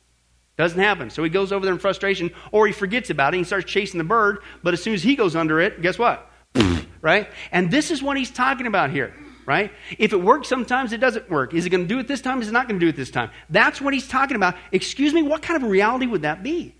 Doesn't 0.58 0.80
happen. 0.80 1.10
So 1.10 1.24
he 1.24 1.30
goes 1.30 1.54
over 1.54 1.65
there 1.65 1.74
in 1.74 1.80
frustration, 1.80 2.32
or 2.52 2.68
he 2.68 2.74
forgets 2.74 3.10
about 3.10 3.34
it. 3.34 3.38
He 3.38 3.44
starts 3.46 3.72
chasing 3.72 3.98
the 3.98 4.04
bird. 4.04 4.39
But 4.62 4.74
as 4.74 4.84
soon 4.84 4.94
as 4.94 5.04
he 5.04 5.15
goes 5.15 5.36
under 5.36 5.62
it, 5.62 5.82
guess 5.82 5.98
what? 5.98 6.30
right? 7.02 7.30
And 7.54 7.72
this 7.72 7.89
is 7.89 8.04
what 8.04 8.18
he's 8.18 8.32
talking 8.32 8.68
about 8.68 8.89
here. 8.89 9.13
Right? 9.46 9.72
If 10.00 10.12
it 10.12 10.22
works 10.22 10.48
sometimes, 10.48 10.92
it 10.92 10.98
doesn't 10.98 11.30
work. 11.30 11.54
Is 11.54 11.66
it 11.66 11.70
going 11.70 11.84
to 11.84 11.88
do 11.88 12.00
it 12.00 12.08
this 12.08 12.22
time? 12.22 12.42
Is 12.42 12.48
it 12.48 12.52
not 12.52 12.68
going 12.68 12.80
to 12.80 12.86
do 12.86 12.90
it 12.90 12.96
this 12.96 13.12
time? 13.12 13.30
That's 13.50 13.80
what 13.80 13.94
he's 13.94 14.08
talking 14.08 14.36
about. 14.36 14.56
Excuse 14.72 15.14
me, 15.14 15.22
what 15.22 15.44
kind 15.44 15.62
of 15.62 15.70
reality 15.70 16.08
would 16.08 16.24
that 16.24 16.42
be? 16.42 16.74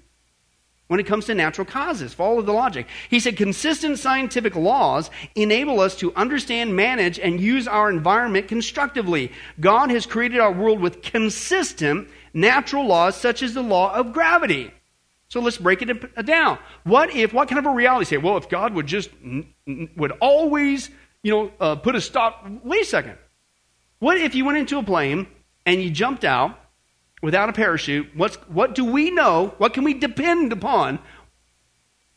when 0.88 1.00
it 1.00 1.06
comes 1.06 1.26
to 1.26 1.36
natural 1.36 1.66
causes. 1.66 2.14
Follow 2.14 2.42
the 2.42 2.52
logic. 2.52 2.88
He 3.10 3.20
said 3.20 3.38
consistent 3.38 3.98
scientific 4.00 4.56
laws 4.56 5.10
enable 5.34 5.80
us 5.80 5.96
to 5.98 6.14
understand, 6.16 6.76
manage, 6.76 7.20
and 7.20 7.40
use 7.40 7.68
our 7.68 7.90
environment 7.90 8.48
constructively. 8.48 9.32
God 9.60 9.90
has 9.90 10.06
created 10.06 10.40
our 10.40 10.52
world 10.52 10.80
with 10.80 11.02
consistent 11.02 12.08
natural 12.34 12.86
laws, 12.86 13.16
such 13.16 13.42
as 13.42 13.54
the 13.54 13.64
law 13.64 13.96
of 13.96 14.14
gravity. 14.14 14.72
So 15.28 15.40
let's 15.40 15.58
break 15.58 15.82
it 15.82 15.90
uh, 16.16 16.22
down. 16.22 16.60
What 16.84 17.16
if, 17.16 17.34
what 17.34 17.50
kind 17.50 17.60
of 17.60 17.66
a 17.66 17.74
reality 17.74 18.06
say? 18.06 18.18
Well, 18.18 18.38
if 18.38 18.48
God 18.48 18.76
would 18.76 18.86
just, 18.86 19.10
would 19.98 20.12
always, 20.22 20.92
you 21.26 21.32
know, 21.32 21.52
uh, 21.60 21.76
put 21.76 21.96
a 21.96 22.02
stop. 22.02 22.46
Wait 22.64 22.84
a 22.84 22.86
second. 22.86 23.18
What 23.98 24.18
if 24.20 24.36
you 24.36 24.46
went 24.46 24.60
into 24.60 24.78
a 24.78 24.84
plane 24.84 25.26
and 25.66 25.82
you 25.82 25.90
jumped 25.90 26.24
out 26.24 26.56
without 27.24 27.50
a 27.50 27.54
parachute? 27.54 28.12
What's, 28.16 28.36
what 28.48 28.76
do 28.76 28.86
we 28.86 29.10
know? 29.10 29.56
What 29.58 29.74
can 29.74 29.84
we 29.84 29.96
depend 29.96 30.54
upon 30.54 31.00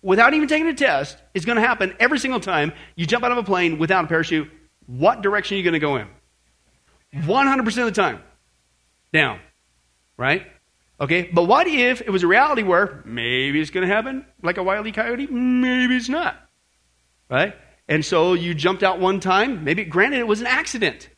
without 0.03 0.35
even 0.35 0.47
taking 0.47 0.67
a 0.67 0.75
test 0.75 1.17
is 1.33 1.47
going 1.47 1.57
to 1.57 1.63
happen 1.63 1.97
every 1.99 2.19
single 2.19 2.39
time 2.39 2.75
you 2.97 3.07
jump 3.07 3.25
out 3.25 3.33
of 3.33 3.39
a 3.39 3.43
plane 3.43 3.79
without 3.79 4.05
a 4.05 4.09
parachute? 4.09 4.51
What 4.85 5.23
direction 5.23 5.55
are 5.55 5.59
you 5.59 5.65
going 5.65 5.73
to 5.73 5.79
go 5.79 5.97
in? 5.97 6.07
100% 7.15 7.67
of 7.67 7.87
the 7.87 7.91
time. 7.93 8.23
Down 9.11 9.41
right? 10.19 10.45
Okay, 11.01 11.31
but 11.33 11.45
what 11.45 11.67
if 11.67 12.03
it 12.03 12.11
was 12.11 12.25
a 12.25 12.27
reality 12.27 12.63
where 12.63 13.03
maybe 13.07 13.59
it's 13.61 13.71
going 13.71 13.89
to 13.89 13.95
happen 13.95 14.27
like 14.43 14.59
a 14.59 14.63
wily 14.63 14.93
coyote, 14.93 15.29
maybe 15.29 15.97
it's 15.97 16.09
not, 16.09 16.37
right? 17.31 17.55
And 17.89 18.05
so 18.05 18.35
you 18.35 18.55
jumped 18.55 18.83
out 18.83 19.01
one 19.01 19.21
time, 19.21 19.65
maybe, 19.65 19.85
granted, 19.85 20.19
it 20.19 20.27
was 20.27 20.41
an 20.41 20.47
accident. 20.47 21.09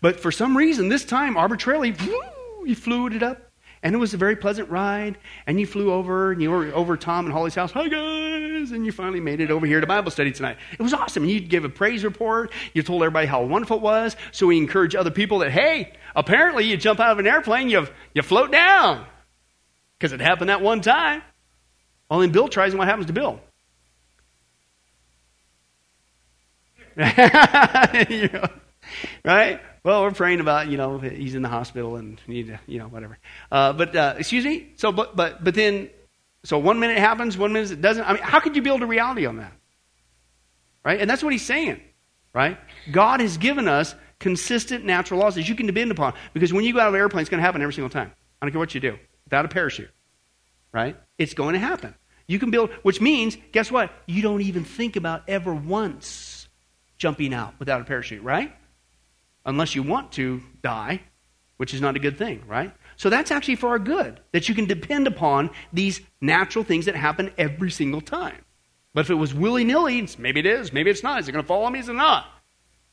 But 0.00 0.20
for 0.20 0.30
some 0.30 0.56
reason, 0.56 0.88
this 0.88 1.04
time, 1.04 1.36
arbitrarily, 1.36 1.94
you 2.64 2.74
flew 2.74 3.06
it 3.06 3.22
up 3.22 3.46
and 3.82 3.94
it 3.94 3.98
was 3.98 4.14
a 4.14 4.16
very 4.16 4.36
pleasant 4.36 4.68
ride. 4.68 5.16
And 5.46 5.60
you 5.60 5.66
flew 5.66 5.92
over, 5.92 6.32
and 6.32 6.42
you 6.42 6.50
were 6.50 6.72
over 6.74 6.96
Tom 6.96 7.26
and 7.26 7.32
Holly's 7.32 7.54
house. 7.54 7.70
Hi, 7.72 7.88
guys. 7.88 8.72
And 8.72 8.84
you 8.84 8.90
finally 8.90 9.20
made 9.20 9.40
it 9.40 9.50
over 9.50 9.64
here 9.64 9.80
to 9.80 9.86
Bible 9.86 10.10
study 10.10 10.32
tonight. 10.32 10.56
It 10.72 10.82
was 10.82 10.92
awesome. 10.92 11.22
And 11.22 11.30
you 11.30 11.40
gave 11.40 11.64
a 11.64 11.68
praise 11.68 12.02
report. 12.02 12.52
You 12.72 12.82
told 12.82 13.02
everybody 13.02 13.26
how 13.26 13.44
wonderful 13.44 13.76
it 13.76 13.82
was. 13.82 14.16
So 14.32 14.48
we 14.48 14.56
encourage 14.56 14.96
other 14.96 15.10
people 15.10 15.38
that, 15.38 15.52
hey, 15.52 15.92
apparently 16.16 16.64
you 16.64 16.76
jump 16.76 16.98
out 16.98 17.12
of 17.12 17.18
an 17.18 17.26
airplane, 17.26 17.70
you, 17.70 17.86
you 18.12 18.22
float 18.22 18.50
down. 18.50 19.06
Because 19.98 20.12
it 20.12 20.20
happened 20.20 20.50
that 20.50 20.62
one 20.62 20.80
time. 20.80 21.22
Only 22.10 22.28
Bill 22.28 22.48
tries, 22.48 22.72
and 22.72 22.78
what 22.78 22.88
happens 22.88 23.06
to 23.06 23.12
Bill? 23.12 23.40
right? 29.24 29.60
Well, 29.84 30.02
we're 30.02 30.12
praying 30.12 30.40
about, 30.40 30.68
you 30.68 30.78
know, 30.78 30.98
he's 30.98 31.34
in 31.34 31.42
the 31.42 31.48
hospital 31.48 31.96
and 31.96 32.18
need, 32.26 32.46
to, 32.46 32.58
you 32.66 32.78
know, 32.78 32.88
whatever. 32.88 33.18
Uh, 33.52 33.74
but 33.74 33.94
uh, 33.94 34.14
excuse 34.16 34.46
me. 34.46 34.72
So, 34.76 34.92
but 34.92 35.14
but 35.14 35.44
but 35.44 35.54
then, 35.54 35.90
so 36.42 36.58
one 36.58 36.80
minute 36.80 36.96
it 36.96 37.00
happens, 37.00 37.36
one 37.36 37.52
minute 37.52 37.70
it 37.70 37.82
doesn't. 37.82 38.02
I 38.02 38.14
mean, 38.14 38.22
how 38.22 38.40
could 38.40 38.56
you 38.56 38.62
build 38.62 38.82
a 38.82 38.86
reality 38.86 39.26
on 39.26 39.36
that? 39.36 39.52
Right, 40.84 41.00
and 41.00 41.10
that's 41.10 41.22
what 41.22 41.32
he's 41.32 41.44
saying. 41.44 41.82
Right, 42.32 42.58
God 42.90 43.20
has 43.20 43.36
given 43.36 43.68
us 43.68 43.94
consistent 44.18 44.86
natural 44.86 45.20
laws 45.20 45.34
that 45.34 45.48
you 45.48 45.54
can 45.54 45.66
depend 45.66 45.90
upon 45.90 46.14
because 46.32 46.52
when 46.52 46.64
you 46.64 46.72
go 46.72 46.80
out 46.80 46.88
of 46.88 46.94
an 46.94 47.00
airplane, 47.00 47.20
it's 47.20 47.30
going 47.30 47.40
to 47.40 47.44
happen 47.44 47.60
every 47.60 47.74
single 47.74 47.90
time. 47.90 48.10
I 48.40 48.46
don't 48.46 48.52
care 48.52 48.58
what 48.58 48.74
you 48.74 48.80
do 48.80 48.98
without 49.24 49.44
a 49.44 49.48
parachute. 49.48 49.90
Right, 50.72 50.96
it's 51.18 51.34
going 51.34 51.52
to 51.52 51.58
happen. 51.58 51.94
You 52.26 52.38
can 52.38 52.50
build, 52.50 52.70
which 52.82 53.00
means, 53.00 53.36
guess 53.52 53.70
what? 53.70 53.92
You 54.06 54.22
don't 54.22 54.40
even 54.40 54.64
think 54.64 54.96
about 54.96 55.28
ever 55.28 55.54
once 55.54 56.35
jumping 56.98 57.34
out 57.34 57.54
without 57.58 57.80
a 57.80 57.84
parachute. 57.84 58.22
Right 58.22 58.52
unless 59.46 59.74
you 59.74 59.82
want 59.82 60.12
to 60.12 60.42
die, 60.60 61.00
which 61.56 61.72
is 61.72 61.80
not 61.80 61.96
a 61.96 61.98
good 61.98 62.18
thing, 62.18 62.42
right? 62.46 62.72
So 62.96 63.08
that's 63.08 63.30
actually 63.30 63.56
for 63.56 63.68
our 63.68 63.78
good, 63.78 64.20
that 64.32 64.48
you 64.48 64.54
can 64.54 64.66
depend 64.66 65.06
upon 65.06 65.50
these 65.72 66.00
natural 66.20 66.64
things 66.64 66.84
that 66.84 66.96
happen 66.96 67.32
every 67.38 67.70
single 67.70 68.02
time. 68.02 68.44
But 68.92 69.02
if 69.02 69.10
it 69.10 69.14
was 69.14 69.32
willy 69.32 69.64
nilly, 69.64 70.06
maybe 70.18 70.40
it 70.40 70.46
is, 70.46 70.72
maybe 70.72 70.90
it's 70.90 71.02
not. 71.02 71.20
Is 71.20 71.28
it 71.28 71.32
going 71.32 71.44
to 71.44 71.46
fall 71.46 71.64
on 71.64 71.72
me? 71.72 71.78
Is 71.78 71.88
it 71.88 71.94
not? 71.94 72.26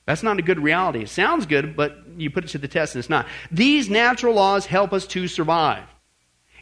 That's 0.05 0.23
not 0.23 0.37
a 0.37 0.41
good 0.41 0.59
reality. 0.59 1.03
It 1.03 1.09
sounds 1.09 1.45
good, 1.45 1.75
but 1.75 1.97
you 2.17 2.29
put 2.29 2.43
it 2.43 2.49
to 2.49 2.57
the 2.57 2.67
test 2.67 2.95
and 2.95 2.99
it's 2.99 3.09
not. 3.09 3.25
These 3.51 3.89
natural 3.89 4.35
laws 4.35 4.65
help 4.65 4.93
us 4.93 5.07
to 5.07 5.27
survive. 5.27 5.85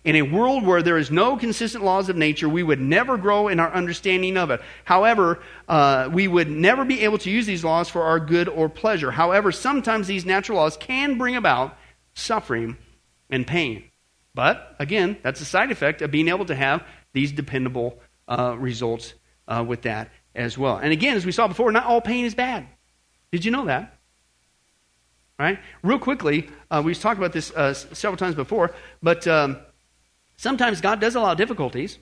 In 0.03 0.15
a 0.15 0.23
world 0.23 0.65
where 0.65 0.81
there 0.81 0.97
is 0.97 1.11
no 1.11 1.37
consistent 1.37 1.83
laws 1.83 2.09
of 2.09 2.15
nature, 2.15 2.49
we 2.49 2.63
would 2.63 2.81
never 2.81 3.17
grow 3.17 3.47
in 3.47 3.59
our 3.59 3.71
understanding 3.71 4.35
of 4.35 4.49
it. 4.49 4.59
However, 4.83 5.43
uh, 5.67 6.09
we 6.11 6.27
would 6.27 6.49
never 6.49 6.83
be 6.83 7.01
able 7.01 7.19
to 7.19 7.29
use 7.29 7.45
these 7.45 7.63
laws 7.63 7.87
for 7.87 8.01
our 8.01 8.19
good 8.19 8.49
or 8.49 8.67
pleasure. 8.67 9.11
However, 9.11 9.51
sometimes 9.51 10.07
these 10.07 10.25
natural 10.25 10.57
laws 10.57 10.75
can 10.75 11.19
bring 11.19 11.35
about 11.35 11.77
suffering 12.15 12.77
and 13.29 13.45
pain. 13.45 13.83
But 14.33 14.75
again, 14.79 15.17
that's 15.21 15.39
a 15.39 15.45
side 15.45 15.71
effect 15.71 16.01
of 16.01 16.09
being 16.09 16.29
able 16.29 16.45
to 16.45 16.55
have 16.55 16.83
these 17.13 17.31
dependable 17.31 17.99
uh, 18.27 18.55
results 18.57 19.13
uh, 19.47 19.63
with 19.67 19.83
that 19.83 20.09
as 20.33 20.57
well. 20.57 20.77
And 20.77 20.91
again, 20.91 21.15
as 21.15 21.25
we 21.25 21.31
saw 21.31 21.47
before, 21.47 21.71
not 21.71 21.85
all 21.85 22.01
pain 22.01 22.25
is 22.25 22.33
bad. 22.33 22.65
Did 23.31 23.45
you 23.45 23.51
know 23.51 23.65
that? 23.65 23.99
Right? 25.37 25.59
Real 25.83 25.99
quickly, 25.99 26.49
uh, 26.69 26.81
we've 26.83 26.99
talked 26.99 27.17
about 27.17 27.33
this 27.33 27.51
uh, 27.51 27.73
several 27.73 28.17
times 28.17 28.35
before, 28.35 28.73
but 29.01 29.27
um, 29.27 29.57
sometimes 30.41 30.81
God 30.81 30.99
does 30.99 31.15
allow 31.15 31.35
difficulties. 31.35 31.99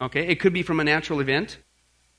Okay, 0.00 0.26
it 0.26 0.40
could 0.40 0.52
be 0.52 0.62
from 0.62 0.80
a 0.80 0.84
natural 0.84 1.20
event. 1.20 1.58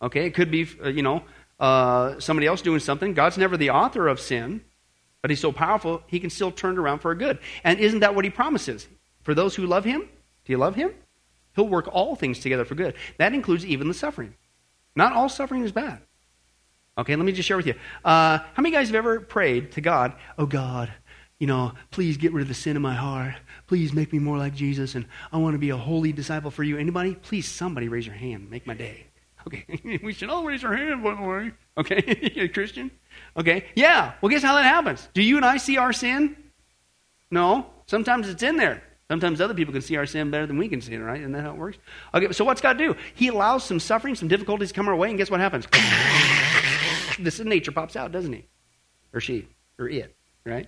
Okay, 0.02 0.26
it 0.26 0.34
could 0.34 0.50
be, 0.50 0.68
uh, 0.84 0.88
you 0.88 1.02
know, 1.02 1.24
uh, 1.60 2.20
somebody 2.20 2.48
else 2.48 2.62
doing 2.62 2.80
something. 2.80 3.14
God's 3.14 3.38
never 3.38 3.58
the 3.58 3.70
author 3.70 4.08
of 4.08 4.20
sin, 4.20 4.62
but 5.22 5.30
He's 5.30 5.42
so 5.42 5.52
powerful, 5.52 6.02
He 6.08 6.20
can 6.20 6.30
still 6.30 6.52
turn 6.52 6.76
it 6.76 6.80
around 6.80 7.00
for 7.00 7.14
good. 7.14 7.40
And 7.64 7.80
isn't 7.80 8.00
that 8.00 8.16
what 8.16 8.24
He 8.24 8.32
promises? 8.32 8.88
For 9.24 9.34
those 9.34 9.56
who 9.56 9.66
love 9.66 9.84
Him, 9.84 10.02
do 10.46 10.54
you 10.54 10.58
love 10.58 10.76
Him? 10.76 10.94
He'll 11.56 11.68
work 11.68 11.90
all 11.92 12.16
things 12.16 12.40
together 12.40 12.64
for 12.64 12.76
good. 12.76 12.94
That 13.18 13.34
includes 13.34 13.66
even 13.66 13.90
the 13.90 13.94
suffering. 13.94 14.36
Not 14.96 15.14
all 15.14 15.28
suffering 15.28 15.64
is 15.64 15.74
bad. 15.74 16.02
Okay, 16.98 17.16
let 17.16 17.26
me 17.26 17.34
just 17.34 17.48
share 17.48 17.58
with 17.58 17.68
you. 17.68 17.76
Uh, 18.04 18.40
how 18.54 18.62
many 18.62 18.72
guys 18.72 18.88
have 18.88 18.96
ever 18.96 19.20
prayed 19.20 19.74
to 19.74 19.82
God, 19.82 20.14
oh 20.38 20.46
God, 20.46 20.92
you 21.38 21.48
know, 21.48 21.74
please 21.92 22.18
get 22.18 22.34
rid 22.34 22.42
of 22.42 22.48
the 22.50 22.54
sin 22.54 22.76
in 22.76 22.82
my 22.82 22.96
heart. 22.96 23.36
Please 23.70 23.94
make 23.94 24.12
me 24.12 24.18
more 24.18 24.36
like 24.36 24.56
Jesus, 24.56 24.96
and 24.96 25.06
I 25.32 25.38
want 25.38 25.54
to 25.54 25.60
be 25.60 25.70
a 25.70 25.78
holy 25.78 26.12
disciple 26.12 26.50
for 26.50 26.64
you. 26.64 26.80
Anybody? 26.80 27.14
Please, 27.14 27.48
somebody 27.48 27.88
raise 27.88 28.04
your 28.04 28.16
hand. 28.16 28.50
Make 28.50 28.66
my 28.66 28.74
day. 28.74 29.06
Okay, 29.46 30.00
we 30.04 30.12
should 30.12 30.32
all 30.32 30.44
raise 30.44 30.64
our 30.64 30.76
hand, 30.76 31.04
by 31.04 31.14
the 31.14 31.22
way. 31.22 31.52
Okay, 31.78 32.32
you're 32.36 32.46
a 32.46 32.50
Christian? 32.50 32.90
Okay, 33.38 33.66
yeah. 33.76 34.14
Well, 34.22 34.32
guess 34.32 34.42
how 34.42 34.56
that 34.56 34.64
happens? 34.64 35.08
Do 35.14 35.22
you 35.22 35.36
and 35.36 35.46
I 35.46 35.58
see 35.58 35.78
our 35.78 35.94
sin? 35.94 36.36
No. 37.30 37.68
Sometimes 37.86 38.28
it's 38.28 38.42
in 38.42 38.58
there. 38.58 38.82
Sometimes 39.08 39.40
other 39.40 39.54
people 39.54 39.72
can 39.72 39.84
see 39.84 39.98
our 39.98 40.08
sin 40.08 40.32
better 40.32 40.48
than 40.48 40.58
we 40.58 40.68
can 40.68 40.82
see 40.82 40.94
it, 40.94 40.98
right? 40.98 41.20
Isn't 41.20 41.34
that 41.34 41.44
how 41.44 41.52
it 41.52 41.58
works? 41.58 41.78
Okay, 42.16 42.32
so 42.32 42.44
what's 42.44 42.62
God 42.62 42.80
do? 42.80 42.96
He 43.14 43.28
allows 43.28 43.64
some 43.64 43.80
suffering, 43.80 44.16
some 44.16 44.30
difficulties 44.30 44.70
to 44.70 44.74
come 44.74 44.88
our 44.88 44.96
way, 44.96 45.10
and 45.10 45.18
guess 45.20 45.30
what 45.30 45.42
happens? 45.42 45.68
this 47.20 47.40
nature 47.40 47.72
pops 47.72 47.96
out, 47.96 48.12
doesn't 48.12 48.34
he? 48.34 48.48
Or 49.14 49.22
she, 49.22 49.48
or 49.78 49.88
it, 49.88 50.16
right? 50.44 50.66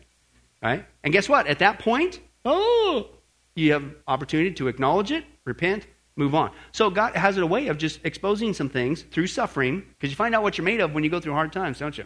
Right? 0.62 0.86
And 1.04 1.12
guess 1.12 1.28
what? 1.28 1.48
At 1.48 1.58
that 1.60 1.80
point, 1.80 2.20
oh, 2.46 3.10
you 3.56 3.74
have 3.74 3.84
opportunity 4.08 4.52
to 4.56 4.68
acknowledge 4.68 5.12
it, 5.12 5.26
repent, 5.46 5.88
move 6.16 6.36
on. 6.36 6.52
So 6.72 6.90
God 6.90 7.16
has 7.16 7.38
a 7.38 7.46
way 7.46 7.68
of 7.68 7.78
just 7.78 8.00
exposing 8.04 8.54
some 8.54 8.70
things 8.70 9.02
through 9.04 9.28
suffering, 9.28 9.84
because 9.90 10.10
you 10.10 10.16
find 10.16 10.36
out 10.36 10.44
what 10.44 10.58
you're 10.58 10.66
made 10.66 10.80
of 10.80 10.94
when 10.94 11.04
you 11.04 11.10
go 11.10 11.20
through 11.20 11.34
hard 11.34 11.52
times, 11.54 11.80
don't 11.80 11.98
you? 11.98 12.06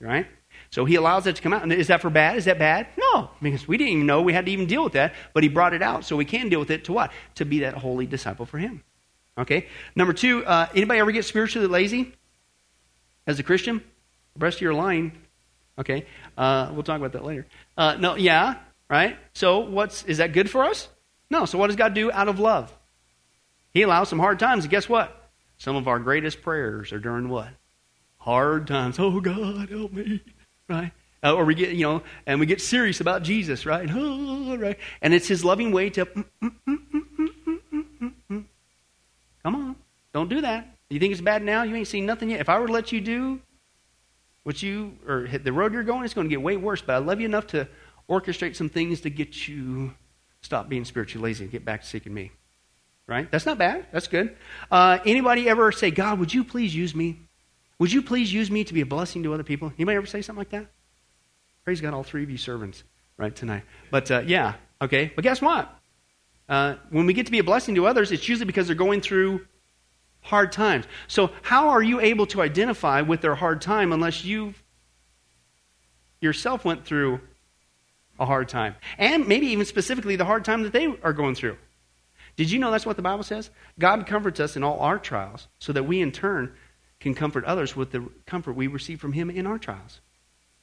Right? 0.00 0.26
So 0.70 0.84
he 0.84 0.94
allows 0.94 1.24
that 1.24 1.36
to 1.36 1.42
come 1.42 1.52
out. 1.52 1.62
And 1.62 1.72
is 1.72 1.88
that 1.88 2.00
for 2.00 2.10
bad? 2.10 2.36
Is 2.36 2.44
that 2.44 2.58
bad? 2.58 2.86
No, 2.96 3.30
because 3.42 3.66
we 3.66 3.76
didn't 3.76 3.92
even 3.94 4.06
know 4.06 4.22
we 4.22 4.32
had 4.32 4.46
to 4.46 4.52
even 4.52 4.66
deal 4.66 4.84
with 4.84 4.92
that, 4.92 5.14
but 5.32 5.42
he 5.42 5.48
brought 5.48 5.74
it 5.74 5.82
out. 5.82 6.04
So 6.04 6.16
we 6.16 6.24
can 6.24 6.48
deal 6.48 6.60
with 6.60 6.70
it 6.70 6.84
to 6.84 6.92
what? 6.92 7.10
To 7.36 7.44
be 7.44 7.60
that 7.60 7.74
holy 7.74 8.06
disciple 8.06 8.46
for 8.46 8.58
him. 8.58 8.84
Okay? 9.36 9.66
Number 9.96 10.12
two, 10.12 10.44
uh, 10.44 10.68
anybody 10.74 11.00
ever 11.00 11.12
get 11.12 11.24
spiritually 11.24 11.68
lazy 11.68 12.14
as 13.26 13.38
a 13.38 13.42
Christian? 13.42 13.82
The 14.34 14.44
rest 14.44 14.58
of 14.58 14.62
your 14.62 14.74
line. 14.74 15.12
Okay? 15.78 16.06
Uh, 16.36 16.70
we'll 16.72 16.82
talk 16.82 16.98
about 16.98 17.12
that 17.12 17.24
later. 17.24 17.46
Uh, 17.76 17.96
no, 17.98 18.16
yeah, 18.16 18.56
right? 18.88 19.16
So 19.34 19.60
what's, 19.60 20.04
is 20.04 20.18
that 20.18 20.32
good 20.32 20.50
for 20.50 20.64
us? 20.64 20.88
No. 21.30 21.44
So 21.44 21.58
what 21.58 21.68
does 21.68 21.76
God 21.76 21.94
do 21.94 22.10
out 22.10 22.28
of 22.28 22.40
love? 22.40 22.74
He 23.72 23.82
allows 23.82 24.08
some 24.08 24.18
hard 24.18 24.38
times. 24.38 24.64
And 24.64 24.70
guess 24.70 24.88
what? 24.88 25.30
Some 25.58 25.76
of 25.76 25.88
our 25.88 25.98
greatest 25.98 26.42
prayers 26.42 26.92
are 26.92 26.98
during 26.98 27.28
what? 27.28 27.48
Hard 28.18 28.66
times. 28.66 28.98
Oh, 28.98 29.20
God, 29.20 29.70
help 29.70 29.92
me 29.92 30.20
right? 30.68 30.92
Uh, 31.22 31.34
or 31.34 31.44
we 31.44 31.54
get, 31.54 31.70
you 31.70 31.82
know, 31.82 32.02
and 32.26 32.38
we 32.38 32.46
get 32.46 32.60
serious 32.60 33.00
about 33.00 33.22
Jesus, 33.22 33.66
right? 33.66 33.88
Oh, 33.92 34.56
right? 34.58 34.78
And 35.02 35.12
it's 35.14 35.26
his 35.26 35.44
loving 35.44 35.72
way 35.72 35.90
to, 35.90 36.06
mm, 36.06 36.24
mm, 36.42 36.52
mm, 38.30 38.44
come 39.42 39.54
on, 39.54 39.76
don't 40.12 40.28
do 40.28 40.42
that. 40.42 40.76
You 40.90 41.00
think 41.00 41.12
it's 41.12 41.20
bad 41.20 41.42
now? 41.42 41.64
You 41.64 41.74
ain't 41.74 41.88
seen 41.88 42.06
nothing 42.06 42.30
yet. 42.30 42.40
If 42.40 42.48
I 42.48 42.58
were 42.58 42.68
to 42.68 42.72
let 42.72 42.92
you 42.92 43.00
do 43.00 43.40
what 44.48 44.62
you, 44.62 44.96
or 45.06 45.28
the 45.28 45.52
road 45.52 45.74
you're 45.74 45.82
going, 45.82 46.06
is 46.06 46.14
going 46.14 46.26
to 46.26 46.30
get 46.30 46.40
way 46.40 46.56
worse. 46.56 46.80
But 46.80 46.94
I 46.94 46.98
love 47.00 47.20
you 47.20 47.26
enough 47.26 47.48
to 47.48 47.68
orchestrate 48.08 48.56
some 48.56 48.70
things 48.70 49.02
to 49.02 49.10
get 49.10 49.46
you 49.46 49.92
stop 50.40 50.70
being 50.70 50.86
spiritually 50.86 51.22
lazy 51.22 51.44
and 51.44 51.52
get 51.52 51.66
back 51.66 51.82
to 51.82 51.86
seeking 51.86 52.14
me. 52.14 52.32
Right? 53.06 53.30
That's 53.30 53.44
not 53.44 53.58
bad. 53.58 53.88
That's 53.92 54.06
good. 54.06 54.34
Uh, 54.70 55.00
anybody 55.04 55.50
ever 55.50 55.70
say, 55.70 55.90
God, 55.90 56.18
would 56.18 56.32
you 56.32 56.44
please 56.44 56.74
use 56.74 56.94
me? 56.94 57.18
Would 57.78 57.92
you 57.92 58.00
please 58.00 58.32
use 58.32 58.50
me 58.50 58.64
to 58.64 58.72
be 58.72 58.80
a 58.80 58.86
blessing 58.86 59.22
to 59.24 59.34
other 59.34 59.42
people? 59.42 59.70
Anybody 59.76 59.96
ever 59.96 60.06
say 60.06 60.22
something 60.22 60.40
like 60.40 60.48
that? 60.48 60.66
Praise 61.66 61.82
God, 61.82 61.92
all 61.92 62.02
three 62.02 62.22
of 62.22 62.30
you 62.30 62.38
servants, 62.38 62.84
right, 63.18 63.36
tonight. 63.36 63.64
But 63.90 64.10
uh, 64.10 64.22
yeah, 64.24 64.54
okay. 64.80 65.12
But 65.14 65.24
guess 65.24 65.42
what? 65.42 65.70
Uh, 66.48 66.76
when 66.88 67.04
we 67.04 67.12
get 67.12 67.26
to 67.26 67.32
be 67.32 67.40
a 67.40 67.44
blessing 67.44 67.74
to 67.74 67.86
others, 67.86 68.12
it's 68.12 68.26
usually 68.26 68.46
because 68.46 68.66
they're 68.66 68.76
going 68.76 69.02
through 69.02 69.46
hard 70.22 70.52
times. 70.52 70.86
So, 71.06 71.30
how 71.42 71.70
are 71.70 71.82
you 71.82 72.00
able 72.00 72.26
to 72.26 72.42
identify 72.42 73.00
with 73.02 73.20
their 73.20 73.34
hard 73.34 73.60
time 73.60 73.92
unless 73.92 74.24
you 74.24 74.54
yourself 76.20 76.64
went 76.64 76.84
through 76.84 77.20
a 78.18 78.26
hard 78.26 78.48
time? 78.48 78.74
And 78.98 79.26
maybe 79.28 79.46
even 79.48 79.64
specifically 79.64 80.16
the 80.16 80.24
hard 80.24 80.44
time 80.44 80.62
that 80.62 80.72
they 80.72 80.86
are 81.02 81.12
going 81.12 81.34
through. 81.34 81.56
Did 82.36 82.50
you 82.50 82.60
know 82.60 82.70
that's 82.70 82.86
what 82.86 82.96
the 82.96 83.02
Bible 83.02 83.24
says? 83.24 83.50
God 83.78 84.06
comforts 84.06 84.38
us 84.38 84.56
in 84.56 84.62
all 84.62 84.78
our 84.78 84.98
trials 84.98 85.48
so 85.58 85.72
that 85.72 85.84
we 85.84 86.00
in 86.00 86.12
turn 86.12 86.54
can 87.00 87.14
comfort 87.14 87.44
others 87.44 87.74
with 87.74 87.90
the 87.90 88.08
comfort 88.26 88.52
we 88.52 88.66
receive 88.66 89.00
from 89.00 89.12
Him 89.12 89.30
in 89.30 89.46
our 89.46 89.58
trials. 89.58 90.00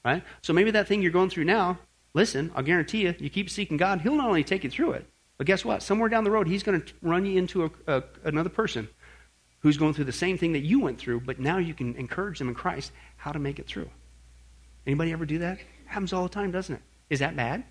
Right? 0.04 0.24
So 0.42 0.54
maybe 0.54 0.72
that 0.72 0.88
thing 0.88 1.02
you're 1.02 1.12
going 1.12 1.30
through 1.30 1.46
now, 1.46 1.80
listen, 2.14 2.52
I'll 2.56 2.64
guarantee 2.64 3.02
you, 3.02 3.16
you 3.20 3.30
keep 3.30 3.50
seeking 3.50 3.78
God, 3.78 4.02
He'll 4.02 4.16
not 4.16 4.28
only 4.28 4.44
take 4.44 4.64
you 4.64 4.70
through 4.70 4.92
it, 4.92 5.06
but 5.38 5.48
guess 5.48 5.66
what? 5.66 5.84
Somewhere 5.84 6.08
down 6.08 6.24
the 6.24 6.32
road, 6.32 6.48
He's 6.48 6.64
going 6.64 6.82
to 6.82 6.94
run 7.02 7.26
you 7.26 7.38
into 7.38 7.66
a, 7.66 7.72
a, 7.88 8.04
another 8.24 8.50
person 8.50 8.88
who's 9.66 9.78
going 9.78 9.96
through 9.96 10.06
the 10.06 10.12
same 10.12 10.38
thing 10.38 10.54
that 10.54 10.60
you 10.60 10.80
went 10.80 11.00
through, 11.00 11.20
but 11.20 11.40
now 11.40 11.58
you 11.58 11.74
can 11.74 11.96
encourage 11.96 12.38
them 12.38 12.50
in 12.50 12.54
Christ 12.54 12.92
how 13.18 13.32
to 13.32 13.40
make 13.40 13.58
it 13.58 13.66
through. 13.66 13.90
Anybody 14.86 15.12
ever 15.12 15.26
do 15.26 15.40
that? 15.40 15.58
Happens 15.88 16.14
all 16.14 16.22
the 16.22 16.30
time, 16.30 16.52
doesn't 16.52 16.76
it? 16.76 16.82
Is 17.10 17.18
that 17.18 17.36
bad? 17.36 17.64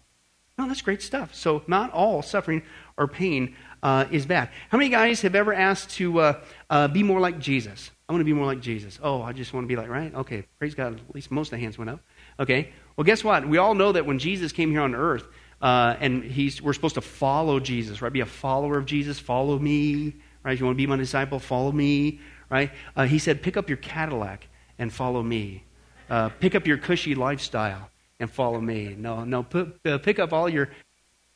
No, 0.58 0.66
that's 0.66 0.82
great 0.82 1.02
stuff. 1.02 1.36
So, 1.36 1.62
not 1.68 1.92
all 1.92 2.20
suffering 2.20 2.64
or 2.96 3.06
pain 3.06 3.54
uh, 3.80 4.06
is 4.10 4.26
bad. 4.26 4.50
How 4.70 4.78
many 4.78 4.90
guys 4.90 5.20
have 5.20 5.36
ever 5.36 5.54
asked 5.54 5.90
to 5.90 6.18
uh, 6.18 6.40
uh, 6.68 6.88
be 6.88 7.04
more 7.04 7.20
like 7.20 7.38
Jesus? 7.38 7.92
I 8.08 8.12
want 8.12 8.22
to 8.22 8.24
be 8.24 8.32
more 8.32 8.46
like 8.46 8.60
Jesus. 8.60 8.98
Oh, 9.00 9.22
I 9.22 9.32
just 9.32 9.54
want 9.54 9.62
to 9.62 9.68
be 9.68 9.76
like, 9.76 9.88
right? 9.88 10.12
Okay, 10.16 10.46
praise 10.58 10.74
God. 10.74 11.00
At 11.08 11.14
least 11.14 11.30
most 11.30 11.52
of 11.52 11.58
the 11.58 11.58
hands 11.58 11.78
went 11.78 11.90
up. 11.90 12.00
Okay. 12.40 12.72
Well, 12.96 13.04
guess 13.04 13.22
what? 13.22 13.46
We 13.48 13.58
all 13.58 13.74
know 13.74 13.92
that 13.92 14.04
when 14.04 14.18
Jesus 14.18 14.50
came 14.50 14.72
here 14.72 14.80
on 14.80 14.96
earth, 14.96 15.28
uh, 15.62 15.94
and 16.00 16.24
he's, 16.24 16.60
we're 16.60 16.72
supposed 16.72 16.96
to 16.96 17.00
follow 17.00 17.60
Jesus, 17.60 18.02
right? 18.02 18.12
Be 18.12 18.18
a 18.18 18.26
follower 18.26 18.78
of 18.78 18.84
Jesus. 18.84 19.20
Follow 19.20 19.60
me, 19.60 20.14
right? 20.44 20.58
You 20.58 20.64
want 20.64 20.76
to 20.76 20.78
be 20.78 20.86
my 20.86 20.96
disciple, 20.96 21.38
follow 21.38 21.72
me, 21.72 22.20
right? 22.50 22.70
Uh, 22.94 23.04
he 23.06 23.18
said, 23.18 23.42
pick 23.42 23.56
up 23.56 23.68
your 23.68 23.78
Cadillac 23.78 24.46
and 24.78 24.92
follow 24.92 25.22
me. 25.22 25.64
Uh, 26.08 26.28
pick 26.28 26.54
up 26.54 26.66
your 26.66 26.76
cushy 26.76 27.14
lifestyle 27.14 27.90
and 28.20 28.30
follow 28.30 28.60
me. 28.60 28.94
No, 28.96 29.24
no, 29.24 29.46
uh, 29.84 29.98
pick 29.98 30.18
up 30.18 30.32
all 30.32 30.48
your. 30.48 30.70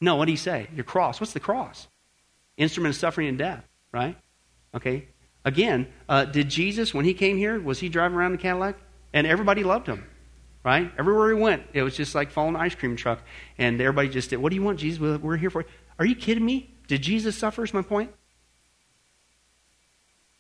No, 0.01 0.17
what 0.17 0.27
did 0.27 0.33
he 0.33 0.37
say? 0.37 0.69
Your 0.75 0.85
cross. 0.85 1.21
What's 1.21 1.33
the 1.33 1.41
cross? 1.41 1.89
Instrument 2.57 2.95
of 2.95 3.01
suffering 3.01 3.29
and 3.29 3.39
death, 3.39 3.65
right? 3.93 4.17
Okay. 4.75 5.09
Again, 5.45 5.89
uh, 6.09 6.25
did 6.25 6.49
Jesus, 6.49 6.93
when 6.93 7.05
he 7.05 7.15
came 7.15 7.37
here, 7.37 7.59
was 7.59 7.81
he 7.81 7.89
driving 7.89 8.17
around 8.17 8.33
in 8.33 8.39
Cadillac? 8.39 8.77
And 9.13 9.27
everybody 9.27 9.65
loved 9.65 9.87
him, 9.87 10.05
right? 10.63 10.93
Everywhere 10.99 11.35
he 11.35 11.41
went, 11.41 11.63
it 11.73 11.83
was 11.83 11.97
just 11.97 12.15
like 12.15 12.31
following 12.31 12.55
an 12.55 12.61
ice 12.61 12.75
cream 12.75 12.97
truck. 12.97 13.23
And 13.57 13.81
everybody 13.81 14.09
just 14.09 14.31
did, 14.31 14.37
What 14.37 14.51
do 14.51 14.57
you 14.57 14.63
want, 14.63 14.79
Jesus? 14.79 15.01
We're 15.01 15.37
here 15.37 15.51
for 15.51 15.63
you. 15.63 15.69
Are 15.99 16.05
you 16.05 16.15
kidding 16.15 16.45
me? 16.45 16.75
Did 16.87 17.03
Jesus 17.03 17.37
suffer, 17.37 17.65
is 17.65 17.75
my 17.75 17.83
point? 17.83 18.13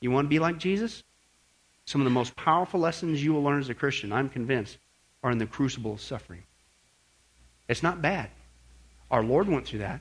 You 0.01 0.11
want 0.11 0.26
to 0.26 0.30
be 0.30 0.38
like 0.38 0.59
Jesus? 0.59 1.03
Some 1.84 2.01
of 2.01 2.05
the 2.05 2.11
most 2.11 2.36
powerful 2.36 2.80
lessons 2.80 3.22
you 3.22 3.32
will 3.32 3.42
learn 3.42 3.61
as 3.61 3.68
a 3.68 3.74
Christian, 3.74 4.12
I'm 4.12 4.28
convinced, 4.28 4.78
are 5.22 5.30
in 5.30 5.38
the 5.38 5.46
crucible 5.46 5.94
of 5.94 6.01
suffering. 6.01 6.42
It's 7.68 7.82
not 7.82 8.03
bad. 8.03 8.30
Our 9.11 9.22
Lord 9.22 9.49
went 9.49 9.66
through 9.66 9.80
that, 9.80 10.01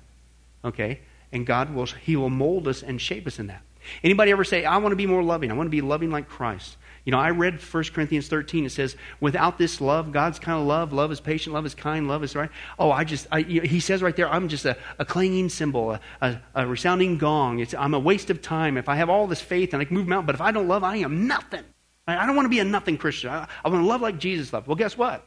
okay? 0.63 0.99
And 1.31 1.45
God 1.45 1.73
will, 1.73 1.85
He 1.85 2.15
will 2.15 2.29
mold 2.29 2.67
us 2.67 2.83
and 2.83 2.99
shape 3.01 3.25
us 3.25 3.39
in 3.39 3.47
that. 3.47 3.61
Anybody 4.03 4.31
ever 4.31 4.43
say, 4.43 4.65
I 4.65 4.77
want 4.77 4.91
to 4.91 4.97
be 4.97 5.07
more 5.07 5.23
loving? 5.23 5.49
I 5.49 5.53
want 5.53 5.67
to 5.67 5.71
be 5.71 5.81
loving 5.81 6.11
like 6.11 6.27
Christ. 6.27 6.77
You 7.07 7.11
know, 7.11 7.19
I 7.19 7.29
read 7.29 7.61
1 7.61 7.83
Corinthians 7.93 8.27
13. 8.27 8.65
It 8.65 8.71
says, 8.73 8.97
without 9.21 9.57
this 9.57 9.79
love, 9.79 10.11
God's 10.11 10.39
kind 10.39 10.59
of 10.59 10.67
love, 10.67 10.91
love 10.91 11.09
is 11.09 11.21
patient, 11.21 11.53
love 11.53 11.65
is 11.65 11.73
kind, 11.73 12.05
love 12.09 12.21
is 12.21 12.35
right. 12.35 12.49
Oh, 12.77 12.91
I 12.91 13.05
just, 13.05 13.27
I, 13.31 13.37
you 13.37 13.61
know, 13.61 13.65
he 13.65 13.79
says 13.79 14.01
right 14.01 14.13
there, 14.13 14.29
I'm 14.29 14.49
just 14.49 14.65
a, 14.65 14.75
a 14.99 15.05
clanging 15.05 15.47
cymbal, 15.47 15.93
a, 15.93 16.01
a, 16.19 16.41
a 16.53 16.67
resounding 16.67 17.17
gong. 17.17 17.59
It's, 17.59 17.73
I'm 17.73 17.93
a 17.93 17.99
waste 17.99 18.29
of 18.29 18.41
time. 18.41 18.75
If 18.75 18.89
I 18.89 18.97
have 18.97 19.09
all 19.09 19.25
this 19.25 19.39
faith 19.39 19.71
and 19.71 19.81
I 19.81 19.85
can 19.85 19.95
move 19.95 20.05
mountains, 20.05 20.25
but 20.25 20.35
if 20.35 20.41
I 20.41 20.51
don't 20.51 20.67
love, 20.67 20.83
I 20.83 20.97
am 20.97 21.27
nothing. 21.27 21.63
I 22.05 22.25
don't 22.25 22.35
want 22.35 22.47
to 22.47 22.49
be 22.49 22.59
a 22.59 22.65
nothing 22.65 22.97
Christian. 22.97 23.29
I, 23.29 23.47
I 23.63 23.69
want 23.69 23.83
to 23.83 23.87
love 23.87 24.01
like 24.01 24.17
Jesus 24.17 24.51
loved. 24.51 24.67
Well, 24.67 24.75
guess 24.75 24.97
what? 24.97 25.25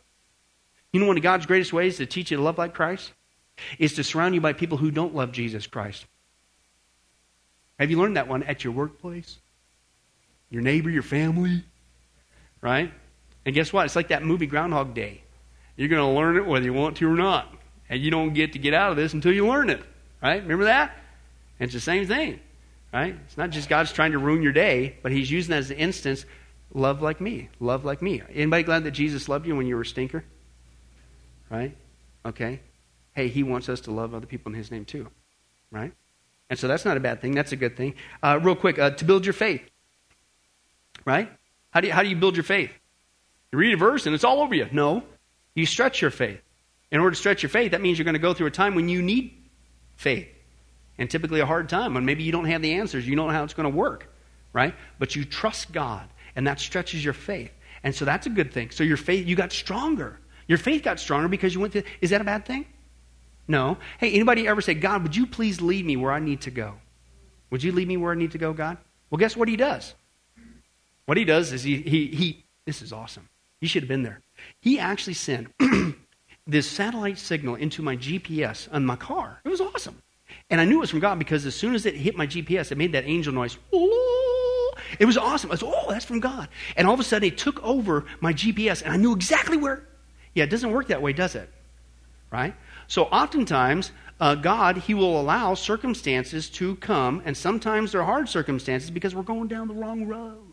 You 0.93 1.01
know 1.01 1.07
one 1.07 1.16
of 1.16 1.22
God's 1.22 1.47
greatest 1.47 1.72
ways 1.72 1.97
to 1.97 2.05
teach 2.05 2.31
you 2.31 2.37
to 2.37 2.43
love 2.43 2.59
like 2.59 2.74
Christ? 2.74 3.11
Is 3.78 3.95
to 3.95 4.05
surround 4.05 4.35
you 4.35 4.43
by 4.43 4.53
people 4.53 4.76
who 4.76 4.91
don't 4.91 5.14
love 5.14 5.33
Jesus 5.33 5.66
Christ. 5.66 6.05
Have 7.78 7.91
you 7.91 7.99
learned 7.99 8.18
that 8.18 8.28
one 8.28 8.43
at 8.43 8.64
your 8.64 8.74
workplace? 8.74 9.39
Your 10.51 10.61
neighbor, 10.61 10.91
your 10.91 11.03
family? 11.03 11.64
Right? 12.61 12.93
And 13.45 13.55
guess 13.55 13.73
what? 13.73 13.87
It's 13.87 13.97
like 13.97 14.09
that 14.09 14.23
movie 14.23 14.47
Groundhog 14.47 14.95
Day. 14.95 15.23
You're 15.77 15.89
going 15.89 16.03
to 16.03 16.19
learn 16.19 16.37
it 16.37 16.47
whether 16.47 16.65
you 16.65 16.73
want 16.73 16.99
to 16.99 17.11
or 17.11 17.17
not. 17.17 17.53
And 17.89 18.01
you 18.01 18.11
don't 18.11 18.35
get 18.35 18.53
to 18.53 18.59
get 18.59 18.75
out 18.75 18.91
of 18.91 18.97
this 18.97 19.15
until 19.15 19.33
you 19.33 19.47
learn 19.47 19.71
it. 19.71 19.83
Right? 20.23 20.43
Remember 20.43 20.65
that? 20.65 20.97
And 21.59 21.67
it's 21.67 21.75
the 21.75 21.81
same 21.81 22.07
thing. 22.07 22.41
Right? 22.93 23.17
It's 23.27 23.37
not 23.37 23.51
just 23.51 23.69
God's 23.69 23.93
trying 23.93 24.13
to 24.13 24.19
ruin 24.19 24.43
your 24.43 24.53
day, 24.53 24.97
but 25.03 25.13
He's 25.13 25.31
using 25.31 25.51
that 25.53 25.59
as 25.59 25.71
an 25.71 25.79
instance 25.79 26.27
love 26.75 27.03
like 27.03 27.21
me. 27.21 27.49
Love 27.61 27.85
like 27.85 28.03
me. 28.03 28.23
Anybody 28.33 28.63
glad 28.63 28.85
that 28.85 28.93
Jesus 28.93 29.29
loved 29.29 29.47
you 29.47 29.57
when 29.57 29.67
you 29.67 29.77
were 29.77 29.83
a 29.83 29.87
stinker? 29.87 30.25
Right? 31.49 31.77
Okay. 32.25 32.61
Hey, 33.15 33.29
he 33.29 33.43
wants 33.43 33.69
us 33.69 33.81
to 33.83 33.91
love 33.91 34.15
other 34.15 34.27
people 34.27 34.53
in 34.53 34.59
his 34.59 34.71
name 34.71 34.85
too. 34.85 35.09
Right? 35.71 35.93
And 36.49 36.59
so 36.59 36.69
that's 36.69 36.85
not 36.85 36.97
a 36.97 37.01
bad 37.01 37.21
thing. 37.21 37.35
That's 37.35 37.53
a 37.53 37.57
good 37.57 37.77
thing. 37.77 37.95
Uh, 38.23 38.39
real 38.43 38.57
quick, 38.57 38.79
uh, 38.79 38.91
to 38.91 39.05
build 39.05 39.25
your 39.25 39.33
faith. 39.33 39.63
Right? 41.05 41.31
How 41.71 41.81
do, 41.81 41.89
you, 41.89 41.93
how 41.93 42.03
do 42.03 42.09
you 42.09 42.16
build 42.16 42.37
your 42.37 42.45
faith? 42.45 42.71
You 43.53 43.59
read 43.59 43.75
a 43.75 43.77
verse 43.77 44.07
and 44.07 44.14
it's 44.14 44.25
all 44.25 44.41
over 44.41 44.55
you. 44.55 44.68
No. 44.73 45.03
You 45.55 45.66
stretch 45.66 46.01
your 46.01 46.11
faith. 46.11 46.41
In 46.91 47.01
order 47.01 47.11
to 47.12 47.16
stretch 47.16 47.43
your 47.43 47.51
faith, 47.51 47.73
that 47.73 47.81
means 47.81 47.99
you're 47.99 48.05
going 48.05 48.14
to 48.14 48.21
go 48.21 48.35
through 48.35 48.49
a 48.49 48.53
time 48.53 48.75
when 48.75 48.89
you 48.89 49.03
need 49.03 49.33
faith. 49.97 50.29
And 50.99 51.09
typically 51.09 51.41
a 51.41 51.47
hard 51.47 51.68
time 51.68 51.95
when 51.95 52.05
maybe 52.05 52.23
you 52.23 52.33
don't 52.33 52.47
have 52.47 52.62
the 52.62 52.75
answers, 52.75 53.07
you 53.07 53.16
don't 53.16 53.29
know 53.29 53.33
how 53.33 53.45
it's 53.45 53.55
going 53.55 53.71
to 53.71 53.77
work, 53.77 54.12
right? 54.53 54.75
But 54.99 55.16
you 55.16 55.25
trust 55.25 55.73
God, 55.73 56.07
and 56.37 56.47
that 56.47 56.61
stretches 56.61 57.03
your 57.03 57.14
faith. 57.14 57.53
And 57.83 57.95
so 57.95 58.05
that's 58.05 58.27
a 58.27 58.31
good 58.31 58.53
thing. 58.53 58.71
So 58.71 58.85
your 58.85 58.99
faith, 58.99 59.27
you 59.27 59.37
got 59.37 59.53
stronger. 59.53 60.18
Your 60.47 60.59
faith 60.59 60.83
got 60.83 61.01
stronger 61.01 61.29
because 61.29 61.55
you 61.55 61.61
went 61.61 61.73
to, 61.75 61.85
is 62.01 62.11
that 62.11 62.21
a 62.21 62.25
bad 62.25 62.45
thing? 62.45 62.66
No. 63.49 63.79
Hey, 63.99 64.12
anybody 64.12 64.47
ever 64.47 64.61
say, 64.61 64.75
God, 64.75 65.03
would 65.03 65.16
you 65.16 65.27
please 65.27 65.61
lead 65.61 65.87
me 65.87 65.97
where 65.97 66.12
I 66.12 66.18
need 66.18 66.43
to 66.43 66.51
go? 66.51 66.75
Would 67.51 67.62
you 67.62 67.73
lead 67.73 67.89
me 67.89 67.97
where 67.97 68.12
I 68.12 68.16
need 68.16 68.33
to 68.33 68.39
go, 68.39 68.53
God? 68.53 68.77
Well, 69.09 69.18
guess 69.18 69.37
what 69.37 69.49
he 69.49 69.57
does? 69.57 69.95
What 71.11 71.17
he 71.17 71.25
does 71.25 71.53
is 71.53 71.65
he, 71.65 71.79
he, 71.79 72.07
he 72.07 72.45
this 72.67 72.83
is 72.83 72.93
awesome. 72.93 73.29
You 73.61 73.67
should 73.67 73.83
have 73.83 73.89
been 73.89 74.05
there. 74.05 74.21
He 74.61 74.79
actually 74.79 75.15
sent 75.15 75.49
this 76.47 76.71
satellite 76.71 77.19
signal 77.19 77.57
into 77.57 77.83
my 77.83 77.97
GPS 77.97 78.73
on 78.73 78.87
my 78.87 78.95
car. 78.95 79.41
It 79.45 79.49
was 79.49 79.61
awesome. 79.61 80.01
And 80.51 80.61
I 80.61 80.65
knew 80.65 80.77
it 80.77 80.83
was 80.83 80.91
from 80.91 81.01
God 81.01 81.19
because 81.19 81.47
as 81.47 81.57
soon 81.57 81.75
as 81.75 81.85
it 81.85 81.97
hit 81.97 82.17
my 82.17 82.29
GPS, 82.29 82.71
it 82.71 82.79
made 82.79 82.93
that 82.93 83.07
angel 83.07 83.35
noise. 83.35 83.59
It 85.01 85.05
was 85.05 85.19
awesome. 85.19 85.51
I 85.51 85.55
was, 85.55 85.65
oh, 85.65 85.87
that's 85.89 86.05
from 86.05 86.21
God. 86.21 86.49
And 86.77 86.87
all 86.87 86.95
of 86.95 87.01
a 87.01 87.03
sudden, 87.03 87.27
it 87.27 87.39
took 87.39 87.61
over 87.65 88.05
my 88.21 88.33
GPS, 88.33 88.81
and 88.81 88.93
I 88.93 88.97
knew 88.97 89.13
exactly 89.13 89.57
where. 89.57 89.89
Yeah, 90.37 90.45
it 90.45 90.51
doesn't 90.51 90.71
work 90.71 90.87
that 90.87 91.03
way, 91.03 91.13
does 91.13 91.35
it? 91.35 91.51
Right? 92.31 92.55
So 92.87 93.07
oftentimes, 93.07 93.91
uh, 94.21 94.37
God, 94.37 94.77
He 94.77 94.95
will 94.95 95.21
allow 95.21 95.55
circumstances 95.55 96.49
to 96.51 96.77
come, 96.77 97.21
and 97.25 97.37
sometimes 97.37 97.91
they're 97.91 98.05
hard 98.05 98.29
circumstances 98.29 98.93
because 98.93 99.13
we're 99.13 99.25
going 99.25 99.49
down 99.49 99.67
the 99.67 99.75
wrong 99.75 100.07
road. 100.07 100.50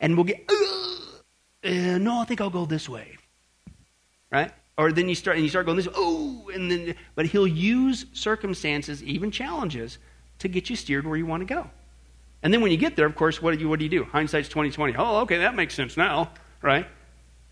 And 0.00 0.16
we'll 0.16 0.24
get, 0.24 0.50
uh, 0.50 1.98
no, 1.98 2.20
I 2.20 2.24
think 2.24 2.40
I'll 2.40 2.50
go 2.50 2.64
this 2.64 2.88
way. 2.88 3.16
Right? 4.32 4.50
Or 4.78 4.92
then 4.92 5.08
you 5.08 5.14
start 5.14 5.36
and 5.36 5.44
you 5.44 5.50
start 5.50 5.66
going 5.66 5.76
this, 5.76 5.88
oh, 5.94 6.50
and 6.54 6.70
then 6.70 6.94
but 7.14 7.26
he'll 7.26 7.46
use 7.46 8.06
circumstances, 8.12 9.02
even 9.02 9.30
challenges, 9.30 9.98
to 10.38 10.48
get 10.48 10.70
you 10.70 10.76
steered 10.76 11.06
where 11.06 11.18
you 11.18 11.26
want 11.26 11.46
to 11.46 11.54
go. 11.54 11.70
And 12.42 12.54
then 12.54 12.62
when 12.62 12.70
you 12.70 12.78
get 12.78 12.96
there, 12.96 13.04
of 13.04 13.14
course, 13.14 13.42
what 13.42 13.52
do 13.52 13.60
you 13.60 13.68
what 13.68 13.78
do 13.78 13.84
you 13.84 13.90
do? 13.90 14.04
Hindsight's 14.04 14.48
twenty 14.48 14.70
twenty. 14.70 14.94
Oh, 14.96 15.20
okay, 15.22 15.38
that 15.38 15.54
makes 15.54 15.74
sense 15.74 15.98
now, 15.98 16.32
right? 16.62 16.86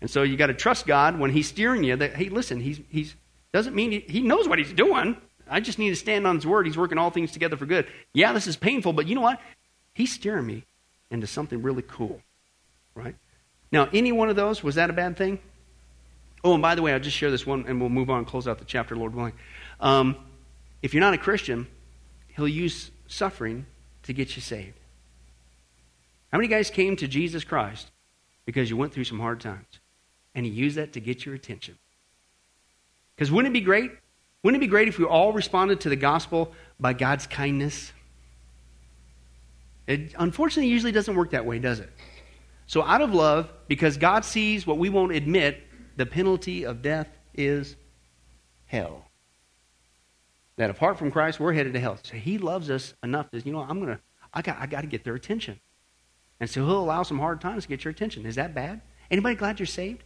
And 0.01 0.09
so 0.09 0.23
you 0.23 0.37
got 0.37 0.47
to 0.47 0.55
trust 0.55 0.87
God 0.87 1.19
when 1.19 1.29
He's 1.29 1.47
steering 1.47 1.83
you. 1.83 1.95
That 1.95 2.15
hey, 2.15 2.29
listen, 2.29 2.59
He's 2.59 2.79
He's 2.89 3.15
doesn't 3.53 3.75
mean 3.75 3.91
he, 3.91 3.99
he 3.99 4.21
knows 4.21 4.47
what 4.47 4.57
He's 4.57 4.73
doing. 4.73 5.15
I 5.47 5.59
just 5.59 5.77
need 5.77 5.89
to 5.89 5.95
stand 5.95 6.25
on 6.25 6.35
His 6.35 6.47
word. 6.47 6.65
He's 6.65 6.77
working 6.77 6.97
all 6.97 7.11
things 7.11 7.31
together 7.31 7.57
for 7.57 7.67
good. 7.67 7.85
Yeah, 8.13 8.33
this 8.33 8.47
is 8.47 8.55
painful, 8.55 8.93
but 8.93 9.07
you 9.07 9.13
know 9.13 9.21
what? 9.21 9.39
He's 9.93 10.13
steering 10.13 10.47
me 10.47 10.63
into 11.11 11.27
something 11.27 11.61
really 11.61 11.83
cool, 11.83 12.21
right? 12.99 13.15
Now, 13.71 13.89
any 13.93 14.11
one 14.11 14.29
of 14.29 14.35
those 14.35 14.63
was 14.63 14.75
that 14.75 14.89
a 14.89 14.93
bad 14.93 15.17
thing? 15.17 15.39
Oh, 16.43 16.53
and 16.53 16.61
by 16.61 16.75
the 16.75 16.81
way, 16.81 16.93
I'll 16.93 16.99
just 16.99 17.17
share 17.17 17.31
this 17.31 17.45
one 17.45 17.65
and 17.67 17.79
we'll 17.79 17.89
move 17.89 18.09
on 18.09 18.19
and 18.19 18.27
close 18.27 18.47
out 18.47 18.59
the 18.59 18.65
chapter, 18.65 18.95
Lord 18.95 19.13
willing. 19.13 19.33
Um, 19.79 20.15
if 20.81 20.93
you're 20.93 21.01
not 21.01 21.13
a 21.13 21.17
Christian, 21.17 21.67
he'll 22.35 22.47
use 22.47 22.91
suffering 23.07 23.65
to 24.03 24.13
get 24.13 24.35
you 24.35 24.41
saved. 24.41 24.79
How 26.31 26.37
many 26.37 26.47
guys 26.47 26.69
came 26.69 26.95
to 26.97 27.07
Jesus 27.07 27.43
Christ 27.43 27.89
because 28.45 28.69
you 28.69 28.77
went 28.77 28.93
through 28.93 29.03
some 29.03 29.19
hard 29.19 29.39
times? 29.39 29.67
And 30.35 30.45
he 30.45 30.51
used 30.51 30.77
that 30.77 30.93
to 30.93 31.01
get 31.01 31.25
your 31.25 31.35
attention. 31.35 31.77
Because 33.15 33.31
wouldn't 33.31 33.53
it 33.53 33.59
be 33.59 33.65
great? 33.65 33.91
Wouldn't 34.43 34.61
it 34.61 34.65
be 34.65 34.69
great 34.69 34.87
if 34.87 34.97
we 34.97 35.05
all 35.05 35.33
responded 35.33 35.81
to 35.81 35.89
the 35.89 35.95
gospel 35.97 36.53
by 36.79 36.93
God's 36.93 37.27
kindness? 37.27 37.91
It 39.87 40.13
unfortunately 40.17 40.71
usually 40.71 40.91
doesn't 40.91 41.15
work 41.15 41.31
that 41.31 41.45
way, 41.45 41.59
does 41.59 41.79
it? 41.79 41.89
So, 42.69 42.83
out 42.83 43.01
of 43.01 43.15
love, 43.15 43.51
because 43.67 43.97
God 43.97 44.23
sees 44.23 44.67
what 44.67 44.77
we 44.77 44.89
won't 44.89 45.11
admit, 45.11 45.63
the 45.95 46.05
penalty 46.05 46.67
of 46.67 46.83
death 46.83 47.07
is 47.33 47.75
hell. 48.67 49.05
That 50.57 50.69
apart 50.69 50.99
from 50.99 51.09
Christ, 51.09 51.39
we're 51.39 51.53
headed 51.53 51.73
to 51.73 51.79
hell. 51.79 51.97
So 52.03 52.17
he 52.17 52.37
loves 52.37 52.69
us 52.69 52.93
enough 53.01 53.31
that, 53.31 53.43
you 53.47 53.51
know, 53.51 53.61
I'm 53.61 53.79
going 53.79 53.95
to, 53.95 53.99
I 54.35 54.43
got, 54.43 54.59
I 54.59 54.67
got 54.67 54.81
to 54.81 54.87
get 54.87 55.03
their 55.03 55.15
attention. 55.15 55.59
And 56.39 56.47
so 56.47 56.63
he'll 56.63 56.79
allow 56.79 57.01
some 57.01 57.17
hard 57.17 57.41
times 57.41 57.63
to 57.63 57.69
get 57.69 57.83
your 57.83 57.91
attention. 57.91 58.27
Is 58.27 58.35
that 58.35 58.53
bad? 58.53 58.81
Anybody 59.09 59.33
glad 59.33 59.59
you're 59.59 59.65
saved? 59.65 60.03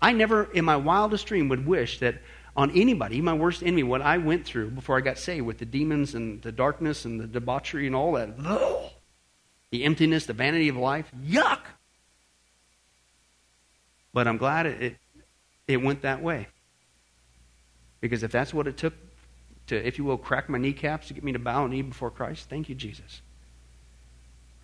I 0.00 0.12
never, 0.12 0.44
in 0.44 0.64
my 0.64 0.76
wildest 0.76 1.26
dream, 1.26 1.50
would 1.50 1.66
wish 1.66 2.00
that 2.00 2.22
on 2.56 2.70
anybody, 2.70 3.20
my 3.20 3.34
worst 3.34 3.62
enemy, 3.62 3.82
what 3.82 4.00
I 4.00 4.16
went 4.16 4.46
through 4.46 4.70
before 4.70 4.96
I 4.96 5.02
got 5.02 5.18
saved 5.18 5.44
with 5.44 5.58
the 5.58 5.66
demons 5.66 6.14
and 6.14 6.40
the 6.40 6.52
darkness 6.52 7.04
and 7.04 7.20
the 7.20 7.26
debauchery 7.26 7.86
and 7.86 7.94
all 7.94 8.12
that, 8.12 8.30
ugh, 8.42 8.92
the 9.76 9.84
emptiness, 9.84 10.24
the 10.24 10.32
vanity 10.32 10.68
of 10.68 10.76
life, 10.76 11.10
yuck. 11.22 11.60
But 14.14 14.26
I'm 14.26 14.38
glad 14.38 14.64
it, 14.64 14.82
it, 14.82 14.96
it 15.68 15.76
went 15.82 16.02
that 16.02 16.22
way. 16.22 16.48
Because 18.00 18.22
if 18.22 18.32
that's 18.32 18.54
what 18.54 18.66
it 18.66 18.78
took 18.78 18.94
to, 19.66 19.86
if 19.86 19.98
you 19.98 20.04
will, 20.04 20.16
crack 20.16 20.48
my 20.48 20.56
kneecaps 20.56 21.08
to 21.08 21.14
get 21.14 21.22
me 21.22 21.32
to 21.32 21.38
bow 21.38 21.66
knee 21.66 21.82
before 21.82 22.10
Christ, 22.10 22.48
thank 22.48 22.70
you, 22.70 22.74
Jesus. 22.74 23.20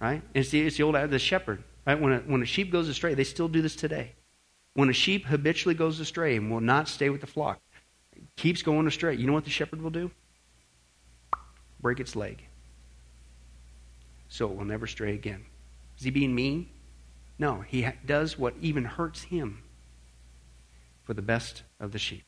Right? 0.00 0.22
It's 0.32 0.48
the, 0.48 0.62
it's 0.62 0.78
the 0.78 0.82
old 0.82 0.94
the 0.94 1.18
shepherd. 1.18 1.62
Right? 1.86 2.00
When 2.00 2.12
a, 2.12 2.18
when 2.20 2.40
a 2.40 2.46
sheep 2.46 2.72
goes 2.72 2.88
astray, 2.88 3.12
they 3.12 3.24
still 3.24 3.48
do 3.48 3.60
this 3.60 3.76
today. 3.76 4.12
When 4.74 4.88
a 4.88 4.94
sheep 4.94 5.26
habitually 5.26 5.74
goes 5.74 6.00
astray 6.00 6.36
and 6.36 6.50
will 6.50 6.60
not 6.60 6.88
stay 6.88 7.10
with 7.10 7.20
the 7.20 7.26
flock, 7.26 7.60
keeps 8.36 8.62
going 8.62 8.86
astray, 8.86 9.14
you 9.16 9.26
know 9.26 9.34
what 9.34 9.44
the 9.44 9.50
shepherd 9.50 9.82
will 9.82 9.90
do? 9.90 10.10
Break 11.80 12.00
its 12.00 12.16
leg. 12.16 12.46
So 14.32 14.50
it 14.50 14.56
will 14.56 14.64
never 14.64 14.86
stray 14.86 15.14
again. 15.14 15.44
Is 15.98 16.04
he 16.04 16.10
being 16.10 16.34
mean? 16.34 16.70
No, 17.38 17.60
he 17.60 17.86
does 18.06 18.38
what 18.38 18.54
even 18.62 18.82
hurts 18.82 19.24
him 19.24 19.62
for 21.02 21.12
the 21.12 21.20
best 21.20 21.64
of 21.78 21.92
the 21.92 21.98
sheep. 21.98 22.22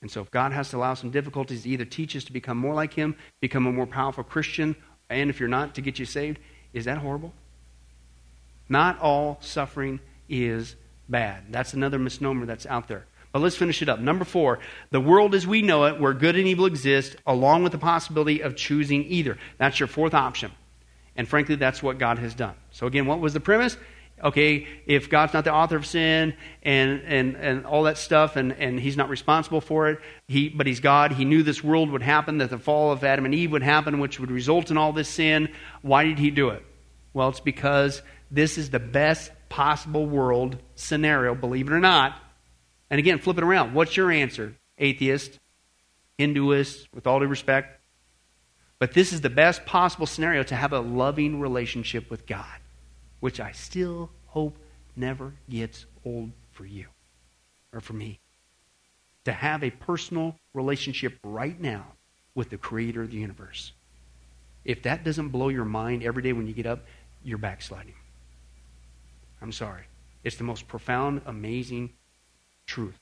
And 0.00 0.10
so, 0.10 0.22
if 0.22 0.30
God 0.30 0.52
has 0.52 0.70
to 0.70 0.78
allow 0.78 0.94
some 0.94 1.10
difficulties 1.10 1.64
to 1.64 1.68
either 1.68 1.84
teach 1.84 2.16
us 2.16 2.24
to 2.24 2.32
become 2.32 2.56
more 2.56 2.72
like 2.72 2.94
Him, 2.94 3.16
become 3.40 3.66
a 3.66 3.72
more 3.72 3.86
powerful 3.86 4.24
Christian, 4.24 4.76
and 5.10 5.28
if 5.28 5.40
you're 5.40 5.48
not, 5.48 5.74
to 5.74 5.80
get 5.80 5.98
you 5.98 6.06
saved, 6.06 6.38
is 6.72 6.86
that 6.86 6.98
horrible? 6.98 7.34
Not 8.68 8.98
all 9.00 9.38
suffering 9.40 9.98
is 10.28 10.76
bad. 11.08 11.46
That's 11.50 11.74
another 11.74 11.98
misnomer 11.98 12.46
that's 12.46 12.64
out 12.64 12.86
there. 12.86 13.06
But 13.32 13.42
let's 13.42 13.56
finish 13.56 13.82
it 13.82 13.88
up. 13.88 13.98
Number 13.98 14.24
four, 14.24 14.60
the 14.90 15.00
world 15.00 15.34
as 15.34 15.46
we 15.46 15.60
know 15.60 15.84
it, 15.84 16.00
where 16.00 16.14
good 16.14 16.36
and 16.36 16.46
evil 16.46 16.66
exist, 16.66 17.16
along 17.26 17.64
with 17.64 17.72
the 17.72 17.78
possibility 17.78 18.40
of 18.40 18.54
choosing 18.54 19.04
either. 19.04 19.36
That's 19.58 19.80
your 19.80 19.88
fourth 19.88 20.14
option. 20.14 20.52
And 21.18 21.26
frankly, 21.28 21.56
that's 21.56 21.82
what 21.82 21.98
God 21.98 22.20
has 22.20 22.32
done. 22.32 22.54
So, 22.70 22.86
again, 22.86 23.04
what 23.04 23.18
was 23.18 23.34
the 23.34 23.40
premise? 23.40 23.76
Okay, 24.22 24.66
if 24.86 25.10
God's 25.10 25.34
not 25.34 25.44
the 25.44 25.52
author 25.52 25.76
of 25.76 25.84
sin 25.84 26.34
and, 26.62 27.02
and, 27.04 27.36
and 27.36 27.66
all 27.66 27.82
that 27.84 27.98
stuff, 27.98 28.36
and, 28.36 28.52
and 28.52 28.78
He's 28.78 28.96
not 28.96 29.08
responsible 29.08 29.60
for 29.60 29.90
it, 29.90 29.98
he, 30.28 30.48
but 30.48 30.66
He's 30.66 30.78
God, 30.80 31.12
He 31.12 31.24
knew 31.24 31.42
this 31.42 31.62
world 31.62 31.90
would 31.90 32.02
happen, 32.02 32.38
that 32.38 32.50
the 32.50 32.58
fall 32.58 32.92
of 32.92 33.02
Adam 33.02 33.24
and 33.24 33.34
Eve 33.34 33.50
would 33.50 33.64
happen, 33.64 33.98
which 33.98 34.20
would 34.20 34.30
result 34.30 34.70
in 34.70 34.76
all 34.76 34.92
this 34.92 35.08
sin. 35.08 35.48
Why 35.82 36.04
did 36.04 36.20
He 36.20 36.30
do 36.30 36.50
it? 36.50 36.64
Well, 37.12 37.28
it's 37.28 37.40
because 37.40 38.00
this 38.30 38.58
is 38.58 38.70
the 38.70 38.78
best 38.78 39.32
possible 39.48 40.06
world 40.06 40.56
scenario, 40.76 41.34
believe 41.34 41.66
it 41.66 41.72
or 41.72 41.80
not. 41.80 42.16
And 42.90 43.00
again, 43.00 43.18
flip 43.18 43.38
it 43.38 43.44
around. 43.44 43.74
What's 43.74 43.96
your 43.96 44.10
answer? 44.10 44.54
Atheist, 44.78 45.38
Hinduist, 46.18 46.86
with 46.94 47.06
all 47.06 47.18
due 47.18 47.26
respect? 47.26 47.77
But 48.78 48.92
this 48.94 49.12
is 49.12 49.20
the 49.20 49.30
best 49.30 49.66
possible 49.66 50.06
scenario 50.06 50.42
to 50.44 50.54
have 50.54 50.72
a 50.72 50.80
loving 50.80 51.40
relationship 51.40 52.10
with 52.10 52.26
God, 52.26 52.60
which 53.20 53.40
I 53.40 53.52
still 53.52 54.10
hope 54.26 54.56
never 54.94 55.32
gets 55.50 55.86
old 56.04 56.30
for 56.52 56.64
you 56.64 56.86
or 57.72 57.80
for 57.80 57.94
me. 57.94 58.20
To 59.24 59.32
have 59.32 59.64
a 59.64 59.70
personal 59.70 60.36
relationship 60.54 61.18
right 61.24 61.60
now 61.60 61.86
with 62.34 62.50
the 62.50 62.56
creator 62.56 63.02
of 63.02 63.10
the 63.10 63.16
universe. 63.16 63.72
If 64.64 64.82
that 64.84 65.04
doesn't 65.04 65.30
blow 65.30 65.48
your 65.48 65.64
mind 65.64 66.02
every 66.02 66.22
day 66.22 66.32
when 66.32 66.46
you 66.46 66.52
get 66.52 66.66
up, 66.66 66.84
you're 67.24 67.38
backsliding. 67.38 67.94
I'm 69.42 69.52
sorry. 69.52 69.84
It's 70.24 70.36
the 70.36 70.44
most 70.44 70.68
profound, 70.68 71.22
amazing 71.26 71.90
truth. 72.66 72.98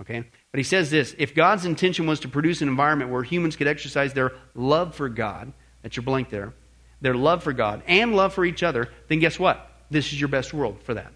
Okay? 0.00 0.24
But 0.50 0.58
he 0.58 0.64
says 0.64 0.90
this 0.90 1.14
if 1.18 1.34
God's 1.34 1.64
intention 1.64 2.06
was 2.06 2.20
to 2.20 2.28
produce 2.28 2.62
an 2.62 2.68
environment 2.68 3.10
where 3.10 3.22
humans 3.22 3.56
could 3.56 3.68
exercise 3.68 4.12
their 4.12 4.32
love 4.54 4.94
for 4.94 5.08
God, 5.08 5.52
that's 5.82 5.96
your 5.96 6.04
blank 6.04 6.30
there, 6.30 6.52
their 7.00 7.14
love 7.14 7.42
for 7.42 7.52
God 7.52 7.82
and 7.86 8.14
love 8.14 8.34
for 8.34 8.44
each 8.44 8.62
other, 8.62 8.88
then 9.08 9.20
guess 9.20 9.38
what? 9.38 9.70
This 9.90 10.12
is 10.12 10.18
your 10.18 10.28
best 10.28 10.52
world 10.52 10.82
for 10.82 10.94
that. 10.94 11.12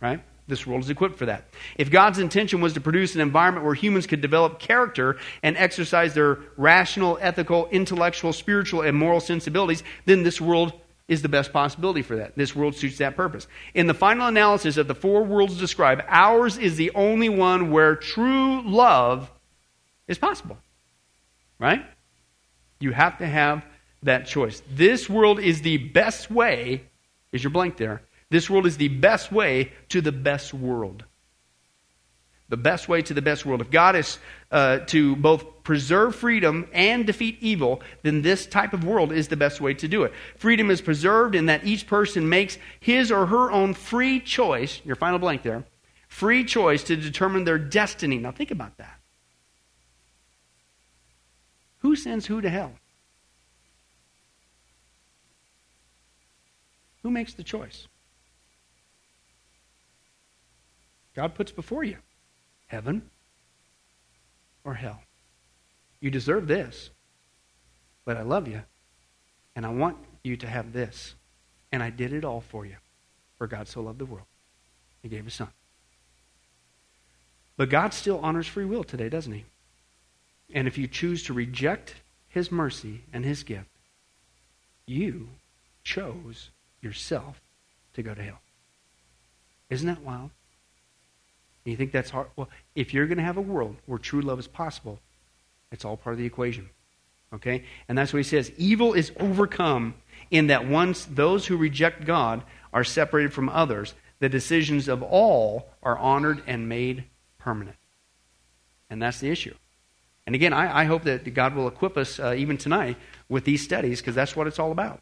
Right? 0.00 0.22
This 0.48 0.66
world 0.66 0.82
is 0.82 0.90
equipped 0.90 1.18
for 1.18 1.26
that. 1.26 1.48
If 1.76 1.90
God's 1.90 2.20
intention 2.20 2.60
was 2.60 2.74
to 2.74 2.80
produce 2.80 3.16
an 3.16 3.20
environment 3.20 3.64
where 3.64 3.74
humans 3.74 4.06
could 4.06 4.20
develop 4.20 4.60
character 4.60 5.16
and 5.42 5.56
exercise 5.56 6.14
their 6.14 6.38
rational, 6.56 7.18
ethical, 7.20 7.66
intellectual, 7.72 8.32
spiritual, 8.32 8.82
and 8.82 8.96
moral 8.96 9.18
sensibilities, 9.18 9.82
then 10.04 10.22
this 10.22 10.40
world 10.40 10.72
is 11.08 11.22
the 11.22 11.28
best 11.28 11.52
possibility 11.52 12.02
for 12.02 12.16
that. 12.16 12.36
This 12.36 12.54
world 12.54 12.74
suits 12.74 12.98
that 12.98 13.16
purpose. 13.16 13.46
In 13.74 13.86
the 13.86 13.94
final 13.94 14.26
analysis 14.26 14.76
of 14.76 14.88
the 14.88 14.94
four 14.94 15.24
worlds 15.24 15.58
described, 15.58 16.02
ours 16.08 16.58
is 16.58 16.76
the 16.76 16.90
only 16.94 17.28
one 17.28 17.70
where 17.70 17.94
true 17.94 18.62
love 18.62 19.30
is 20.08 20.18
possible. 20.18 20.58
Right? 21.58 21.84
You 22.80 22.90
have 22.92 23.18
to 23.18 23.26
have 23.26 23.64
that 24.02 24.26
choice. 24.26 24.62
This 24.70 25.08
world 25.08 25.38
is 25.38 25.62
the 25.62 25.78
best 25.78 26.30
way, 26.30 26.82
is 27.32 27.42
your 27.42 27.50
blank 27.50 27.76
there? 27.76 28.02
This 28.28 28.50
world 28.50 28.66
is 28.66 28.76
the 28.76 28.88
best 28.88 29.30
way 29.30 29.72
to 29.90 30.00
the 30.00 30.12
best 30.12 30.52
world 30.52 31.04
the 32.48 32.56
best 32.56 32.88
way 32.88 33.02
to 33.02 33.14
the 33.14 33.22
best 33.22 33.44
world. 33.44 33.60
If 33.60 33.70
God 33.70 33.96
is 33.96 34.18
uh, 34.50 34.78
to 34.86 35.16
both 35.16 35.55
preserve 35.66 36.14
freedom 36.14 36.64
and 36.72 37.04
defeat 37.04 37.36
evil, 37.40 37.82
then 38.04 38.22
this 38.22 38.46
type 38.46 38.72
of 38.72 38.84
world 38.84 39.10
is 39.10 39.26
the 39.26 39.36
best 39.36 39.60
way 39.60 39.74
to 39.74 39.88
do 39.88 40.04
it. 40.04 40.12
Freedom 40.36 40.70
is 40.70 40.80
preserved 40.80 41.34
in 41.34 41.46
that 41.46 41.66
each 41.66 41.88
person 41.88 42.28
makes 42.28 42.56
his 42.78 43.10
or 43.10 43.26
her 43.26 43.50
own 43.50 43.74
free 43.74 44.20
choice, 44.20 44.80
your 44.84 44.94
final 44.94 45.18
blank 45.18 45.42
there, 45.42 45.64
free 46.06 46.44
choice 46.44 46.84
to 46.84 46.94
determine 46.94 47.42
their 47.42 47.58
destiny. 47.58 48.16
Now 48.16 48.30
think 48.30 48.52
about 48.52 48.76
that. 48.76 49.00
Who 51.78 51.96
sends 51.96 52.26
who 52.26 52.40
to 52.40 52.48
hell? 52.48 52.72
Who 57.02 57.10
makes 57.10 57.34
the 57.34 57.42
choice? 57.42 57.88
God 61.16 61.34
puts 61.34 61.50
before 61.50 61.82
you 61.82 61.96
heaven 62.66 63.10
or 64.62 64.74
hell. 64.74 65.00
You 66.00 66.10
deserve 66.10 66.46
this, 66.46 66.90
but 68.04 68.16
I 68.16 68.22
love 68.22 68.48
you, 68.48 68.62
and 69.54 69.64
I 69.64 69.70
want 69.70 69.96
you 70.22 70.36
to 70.36 70.46
have 70.46 70.72
this. 70.72 71.14
And 71.72 71.82
I 71.82 71.90
did 71.90 72.12
it 72.12 72.24
all 72.24 72.40
for 72.40 72.64
you. 72.64 72.76
For 73.38 73.46
God 73.46 73.68
so 73.68 73.82
loved 73.82 73.98
the 73.98 74.06
world, 74.06 74.26
He 75.02 75.08
gave 75.08 75.24
His 75.24 75.34
Son. 75.34 75.48
But 77.56 77.70
God 77.70 77.92
still 77.92 78.18
honors 78.20 78.46
free 78.46 78.64
will 78.64 78.84
today, 78.84 79.08
doesn't 79.08 79.32
He? 79.32 79.44
And 80.54 80.68
if 80.68 80.78
you 80.78 80.86
choose 80.86 81.24
to 81.24 81.32
reject 81.32 81.94
His 82.28 82.52
mercy 82.52 83.02
and 83.12 83.24
His 83.24 83.42
gift, 83.42 83.68
you 84.86 85.28
chose 85.82 86.50
yourself 86.80 87.40
to 87.94 88.02
go 88.02 88.14
to 88.14 88.22
hell. 88.22 88.40
Isn't 89.68 89.88
that 89.88 90.02
wild? 90.02 90.30
You 91.64 91.76
think 91.76 91.90
that's 91.90 92.10
hard? 92.10 92.28
Well, 92.36 92.48
if 92.74 92.94
you're 92.94 93.06
going 93.06 93.18
to 93.18 93.24
have 93.24 93.36
a 93.36 93.42
world 93.42 93.76
where 93.86 93.98
true 93.98 94.20
love 94.22 94.38
is 94.38 94.46
possible, 94.46 95.00
it's 95.70 95.84
all 95.84 95.96
part 95.96 96.14
of 96.14 96.18
the 96.18 96.26
equation. 96.26 96.68
Okay? 97.32 97.64
And 97.88 97.96
that's 97.96 98.12
what 98.12 98.18
he 98.18 98.22
says. 98.22 98.52
Evil 98.56 98.94
is 98.94 99.12
overcome 99.18 99.94
in 100.30 100.48
that 100.48 100.68
once 100.68 101.04
those 101.04 101.46
who 101.46 101.56
reject 101.56 102.04
God 102.04 102.42
are 102.72 102.84
separated 102.84 103.32
from 103.32 103.48
others, 103.48 103.94
the 104.18 104.28
decisions 104.28 104.88
of 104.88 105.02
all 105.02 105.68
are 105.82 105.98
honored 105.98 106.42
and 106.46 106.68
made 106.68 107.04
permanent. 107.38 107.76
And 108.88 109.02
that's 109.02 109.20
the 109.20 109.30
issue. 109.30 109.54
And 110.26 110.34
again, 110.34 110.52
I, 110.52 110.80
I 110.80 110.84
hope 110.84 111.04
that 111.04 111.32
God 111.34 111.54
will 111.54 111.68
equip 111.68 111.96
us 111.96 112.18
uh, 112.18 112.34
even 112.36 112.56
tonight 112.56 112.96
with 113.28 113.44
these 113.44 113.62
studies 113.62 114.00
because 114.00 114.14
that's 114.14 114.34
what 114.34 114.46
it's 114.46 114.58
all 114.58 114.72
about 114.72 115.00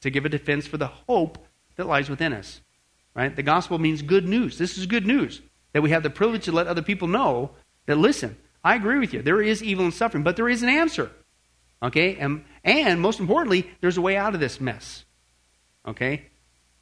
to 0.00 0.10
give 0.10 0.24
a 0.24 0.28
defense 0.28 0.66
for 0.66 0.76
the 0.76 0.86
hope 0.86 1.38
that 1.76 1.86
lies 1.86 2.10
within 2.10 2.32
us. 2.32 2.60
Right? 3.14 3.34
The 3.34 3.42
gospel 3.42 3.78
means 3.78 4.02
good 4.02 4.26
news. 4.26 4.58
This 4.58 4.78
is 4.78 4.86
good 4.86 5.06
news. 5.06 5.40
That 5.72 5.82
we 5.82 5.90
have 5.90 6.02
the 6.02 6.10
privilege 6.10 6.44
to 6.46 6.52
let 6.52 6.66
other 6.66 6.82
people 6.82 7.08
know 7.08 7.52
that, 7.86 7.98
listen, 7.98 8.36
I 8.64 8.76
agree 8.76 8.98
with 8.98 9.12
you. 9.12 9.22
There 9.22 9.42
is 9.42 9.62
evil 9.62 9.84
and 9.84 9.94
suffering, 9.94 10.22
but 10.22 10.36
there 10.36 10.48
is 10.48 10.62
an 10.62 10.68
answer. 10.68 11.10
Okay? 11.82 12.16
And, 12.16 12.44
and 12.62 13.00
most 13.00 13.18
importantly, 13.20 13.68
there's 13.80 13.96
a 13.96 14.00
way 14.00 14.16
out 14.16 14.34
of 14.34 14.40
this 14.40 14.60
mess. 14.60 15.04
Okay? 15.86 16.26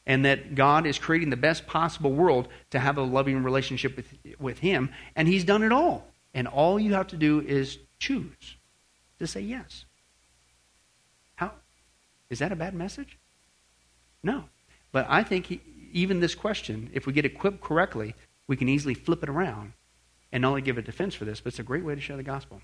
And 0.07 0.25
that 0.25 0.55
God 0.55 0.87
is 0.87 0.99
creating 0.99 1.31
the 1.31 1.37
best 1.37 1.67
possible 1.67 2.13
world 2.13 2.49
to 2.71 2.79
have 2.79 2.99
a 2.99 3.03
loving 3.03 3.43
relationship 3.43 3.97
with, 3.97 4.07
with 4.39 4.59
Him, 4.59 4.91
and 5.17 5.27
He's 5.27 5.45
done 5.45 5.63
it 5.63 5.73
all. 5.73 6.07
And 6.35 6.47
all 6.47 6.79
you 6.79 6.95
have 6.95 7.09
to 7.09 7.17
do 7.17 7.41
is 7.41 7.79
choose 7.99 8.57
to 9.19 9.27
say 9.27 9.41
yes. 9.41 9.85
How? 11.37 11.53
Is 12.29 12.39
that 12.41 12.53
a 12.53 12.57
bad 12.57 12.75
message? 12.75 13.19
No. 14.23 14.45
But 14.93 15.07
I 15.09 15.23
think 15.23 15.47
he, 15.47 15.61
even 15.93 16.21
this 16.21 16.35
question, 16.35 16.91
if 16.93 17.07
we 17.07 17.13
get 17.13 17.25
equipped 17.25 17.61
correctly, 17.61 18.15
we 18.47 18.57
can 18.57 18.69
easily 18.69 18.95
flip 18.95 19.23
it 19.23 19.29
around 19.29 19.73
and 20.33 20.43
not 20.43 20.49
only 20.49 20.63
give 20.63 20.79
a 20.79 20.83
defense 20.83 21.15
for 21.15 21.25
this, 21.25 21.41
but 21.41 21.49
it's 21.49 21.59
a 21.59 21.65
great 21.65 21.85
way 21.85 21.95
to 21.95 22.01
share 22.01 22.17
the 22.17 22.23
gospel. 22.23 22.61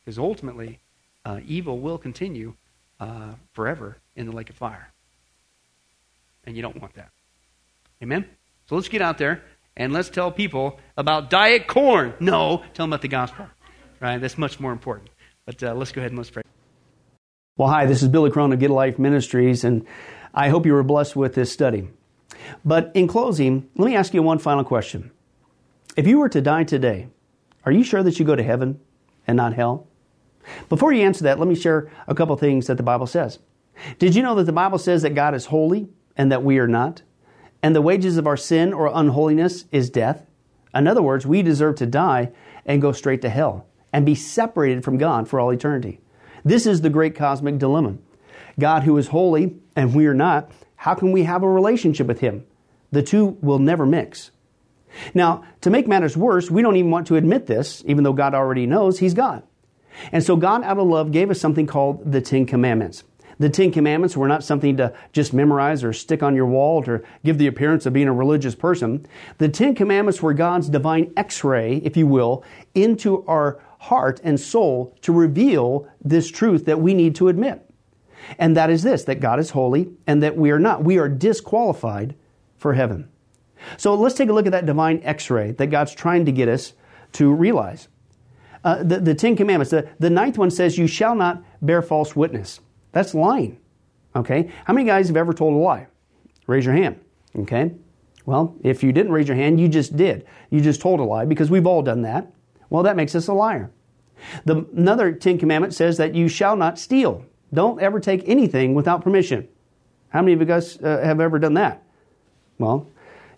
Because 0.00 0.18
ultimately, 0.18 0.80
uh, 1.24 1.40
evil 1.46 1.78
will 1.78 1.98
continue 1.98 2.54
uh, 3.00 3.34
forever 3.52 3.98
in 4.16 4.26
the 4.26 4.32
lake 4.32 4.50
of 4.50 4.56
fire. 4.56 4.92
And 6.44 6.56
you 6.56 6.62
don't 6.62 6.80
want 6.80 6.94
that. 6.94 7.10
Amen? 8.02 8.26
So 8.66 8.74
let's 8.74 8.88
get 8.88 9.02
out 9.02 9.18
there 9.18 9.42
and 9.76 9.92
let's 9.92 10.10
tell 10.10 10.30
people 10.30 10.78
about 10.96 11.30
diet 11.30 11.66
corn. 11.66 12.14
No, 12.20 12.58
tell 12.74 12.84
them 12.84 12.92
about 12.92 13.02
the 13.02 13.08
gospel. 13.08 13.46
Right? 14.00 14.18
That's 14.18 14.38
much 14.38 14.58
more 14.58 14.72
important. 14.72 15.10
But 15.46 15.62
uh, 15.62 15.74
let's 15.74 15.92
go 15.92 16.00
ahead 16.00 16.10
and 16.10 16.18
let's 16.18 16.30
pray. 16.30 16.42
Well, 17.56 17.68
hi, 17.68 17.86
this 17.86 18.02
is 18.02 18.08
Billy 18.08 18.30
Crone 18.30 18.52
of 18.52 18.58
Get 18.58 18.70
Life 18.70 18.98
Ministries, 18.98 19.62
and 19.62 19.86
I 20.34 20.48
hope 20.48 20.64
you 20.64 20.72
were 20.72 20.82
blessed 20.82 21.14
with 21.14 21.34
this 21.34 21.52
study. 21.52 21.88
But 22.64 22.90
in 22.94 23.06
closing, 23.06 23.68
let 23.76 23.86
me 23.86 23.94
ask 23.94 24.14
you 24.14 24.22
one 24.22 24.38
final 24.38 24.64
question. 24.64 25.10
If 25.94 26.06
you 26.06 26.18
were 26.18 26.28
to 26.30 26.40
die 26.40 26.64
today, 26.64 27.08
are 27.66 27.72
you 27.72 27.84
sure 27.84 28.02
that 28.02 28.18
you 28.18 28.24
go 28.24 28.34
to 28.34 28.42
heaven 28.42 28.80
and 29.26 29.36
not 29.36 29.52
hell? 29.52 29.88
Before 30.68 30.92
you 30.92 31.02
answer 31.02 31.24
that, 31.24 31.38
let 31.38 31.48
me 31.48 31.54
share 31.54 31.90
a 32.06 32.14
couple 32.14 32.34
things 32.36 32.66
that 32.66 32.76
the 32.76 32.82
Bible 32.82 33.06
says. 33.06 33.38
Did 33.98 34.14
you 34.14 34.22
know 34.22 34.34
that 34.36 34.44
the 34.44 34.52
Bible 34.52 34.78
says 34.78 35.02
that 35.02 35.14
God 35.14 35.34
is 35.34 35.46
holy 35.46 35.88
and 36.16 36.32
that 36.32 36.42
we 36.42 36.58
are 36.58 36.66
not? 36.66 37.02
And 37.62 37.76
the 37.76 37.82
wages 37.82 38.16
of 38.16 38.26
our 38.26 38.36
sin 38.36 38.72
or 38.72 38.90
unholiness 38.92 39.66
is 39.70 39.90
death? 39.90 40.26
In 40.74 40.88
other 40.88 41.02
words, 41.02 41.26
we 41.26 41.42
deserve 41.42 41.76
to 41.76 41.86
die 41.86 42.32
and 42.64 42.80
go 42.80 42.92
straight 42.92 43.20
to 43.22 43.28
hell 43.28 43.66
and 43.92 44.06
be 44.06 44.14
separated 44.14 44.84
from 44.84 44.96
God 44.96 45.28
for 45.28 45.38
all 45.38 45.50
eternity. 45.50 46.00
This 46.44 46.66
is 46.66 46.80
the 46.80 46.90
great 46.90 47.14
cosmic 47.14 47.58
dilemma. 47.58 47.98
God, 48.58 48.84
who 48.84 48.96
is 48.96 49.08
holy 49.08 49.56
and 49.76 49.94
we 49.94 50.06
are 50.06 50.14
not, 50.14 50.50
how 50.76 50.94
can 50.94 51.12
we 51.12 51.24
have 51.24 51.42
a 51.42 51.48
relationship 51.48 52.06
with 52.06 52.20
Him? 52.20 52.44
The 52.90 53.02
two 53.02 53.38
will 53.40 53.58
never 53.58 53.86
mix. 53.86 54.30
Now, 55.14 55.44
to 55.62 55.70
make 55.70 55.88
matters 55.88 56.16
worse, 56.16 56.50
we 56.50 56.62
don't 56.62 56.76
even 56.76 56.90
want 56.90 57.06
to 57.08 57.16
admit 57.16 57.46
this, 57.46 57.82
even 57.86 58.04
though 58.04 58.12
God 58.12 58.34
already 58.34 58.66
knows 58.66 58.98
He's 58.98 59.14
God. 59.14 59.42
And 60.10 60.22
so 60.22 60.36
God, 60.36 60.62
out 60.64 60.78
of 60.78 60.86
love, 60.86 61.12
gave 61.12 61.30
us 61.30 61.40
something 61.40 61.66
called 61.66 62.10
the 62.10 62.20
Ten 62.20 62.46
Commandments. 62.46 63.04
The 63.38 63.50
Ten 63.50 63.72
Commandments 63.72 64.16
were 64.16 64.28
not 64.28 64.44
something 64.44 64.76
to 64.76 64.94
just 65.12 65.32
memorize 65.32 65.82
or 65.82 65.92
stick 65.92 66.22
on 66.22 66.36
your 66.36 66.46
wall 66.46 66.82
to 66.84 67.02
give 67.24 67.38
the 67.38 67.46
appearance 67.46 67.86
of 67.86 67.92
being 67.92 68.08
a 68.08 68.12
religious 68.12 68.54
person. 68.54 69.06
The 69.38 69.48
Ten 69.48 69.74
Commandments 69.74 70.22
were 70.22 70.34
God's 70.34 70.68
divine 70.68 71.12
x 71.16 71.42
ray, 71.42 71.76
if 71.76 71.96
you 71.96 72.06
will, 72.06 72.44
into 72.74 73.24
our 73.26 73.60
heart 73.78 74.20
and 74.22 74.38
soul 74.38 74.96
to 75.02 75.12
reveal 75.12 75.88
this 76.00 76.30
truth 76.30 76.66
that 76.66 76.80
we 76.80 76.94
need 76.94 77.16
to 77.16 77.28
admit. 77.28 77.68
And 78.38 78.56
that 78.56 78.70
is 78.70 78.82
this 78.82 79.04
that 79.04 79.20
God 79.20 79.40
is 79.40 79.50
holy 79.50 79.90
and 80.06 80.22
that 80.22 80.36
we 80.36 80.50
are 80.50 80.60
not. 80.60 80.84
We 80.84 80.98
are 80.98 81.08
disqualified 81.08 82.14
for 82.56 82.74
heaven. 82.74 83.08
So 83.76 83.94
let's 83.94 84.14
take 84.14 84.28
a 84.28 84.32
look 84.32 84.46
at 84.46 84.52
that 84.52 84.66
divine 84.66 85.00
x 85.04 85.30
ray 85.30 85.52
that 85.52 85.68
God's 85.68 85.94
trying 85.94 86.24
to 86.26 86.32
get 86.32 86.48
us 86.48 86.72
to 87.12 87.32
realize. 87.32 87.88
Uh, 88.64 88.82
the, 88.82 89.00
the 89.00 89.14
Ten 89.14 89.36
Commandments, 89.36 89.70
the, 89.70 89.88
the 89.98 90.10
ninth 90.10 90.38
one 90.38 90.50
says, 90.50 90.78
You 90.78 90.86
shall 90.86 91.14
not 91.14 91.42
bear 91.60 91.82
false 91.82 92.14
witness. 92.14 92.60
That's 92.92 93.14
lying. 93.14 93.58
Okay? 94.14 94.50
How 94.64 94.72
many 94.72 94.86
guys 94.86 95.08
have 95.08 95.16
ever 95.16 95.32
told 95.32 95.54
a 95.54 95.56
lie? 95.56 95.86
Raise 96.46 96.64
your 96.64 96.74
hand. 96.74 97.00
Okay? 97.36 97.72
Well, 98.24 98.56
if 98.62 98.82
you 98.82 98.92
didn't 98.92 99.12
raise 99.12 99.26
your 99.26 99.36
hand, 99.36 99.60
you 99.60 99.68
just 99.68 99.96
did. 99.96 100.26
You 100.50 100.60
just 100.60 100.80
told 100.80 101.00
a 101.00 101.04
lie 101.04 101.24
because 101.24 101.50
we've 101.50 101.66
all 101.66 101.82
done 101.82 102.02
that. 102.02 102.32
Well, 102.70 102.84
that 102.84 102.96
makes 102.96 103.14
us 103.14 103.26
a 103.26 103.32
liar. 103.32 103.70
The, 104.44 104.64
another 104.76 105.12
Ten 105.12 105.38
Commandment 105.38 105.74
says 105.74 105.96
that 105.96 106.14
you 106.14 106.28
shall 106.28 106.56
not 106.56 106.78
steal. 106.78 107.24
Don't 107.52 107.80
ever 107.80 108.00
take 108.00 108.28
anything 108.28 108.74
without 108.74 109.02
permission. 109.02 109.48
How 110.10 110.22
many 110.22 110.34
of 110.34 110.40
you 110.40 110.46
guys 110.46 110.78
uh, 110.78 111.00
have 111.02 111.20
ever 111.20 111.38
done 111.38 111.54
that? 111.54 111.82
Well, 112.58 112.88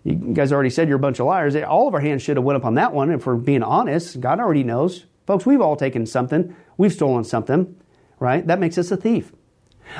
you 0.05 0.13
guys 0.33 0.53
already 0.53 0.69
said 0.69 0.87
you're 0.87 0.97
a 0.97 0.99
bunch 0.99 1.19
of 1.19 1.25
liars. 1.25 1.55
All 1.55 1.87
of 1.87 1.95
our 1.95 1.99
hands 1.99 2.21
should 2.21 2.37
have 2.37 2.43
went 2.43 2.57
up 2.57 2.65
on 2.65 2.75
that 2.75 2.93
one. 2.93 3.11
If 3.11 3.25
we're 3.25 3.35
being 3.35 3.63
honest, 3.63 4.19
God 4.21 4.39
already 4.39 4.63
knows. 4.63 5.05
Folks, 5.25 5.47
we've 5.47 5.61
all 5.61 5.75
taken 5.75 6.05
something. 6.05 6.55
We've 6.77 6.93
stolen 6.93 7.23
something, 7.23 7.75
right? 8.19 8.45
That 8.45 8.59
makes 8.59 8.77
us 8.77 8.91
a 8.91 8.97
thief. 8.97 9.33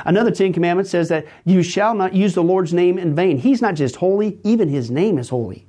Another 0.04 0.30
Ten 0.30 0.52
Commandments 0.52 0.90
says 0.90 1.08
that 1.08 1.26
you 1.44 1.62
shall 1.62 1.94
not 1.94 2.14
use 2.14 2.34
the 2.34 2.42
Lord's 2.42 2.72
name 2.72 2.98
in 2.98 3.16
vain. 3.16 3.38
He's 3.38 3.60
not 3.60 3.74
just 3.74 3.96
holy, 3.96 4.38
even 4.44 4.68
His 4.68 4.92
name 4.92 5.18
is 5.18 5.28
holy. 5.28 5.66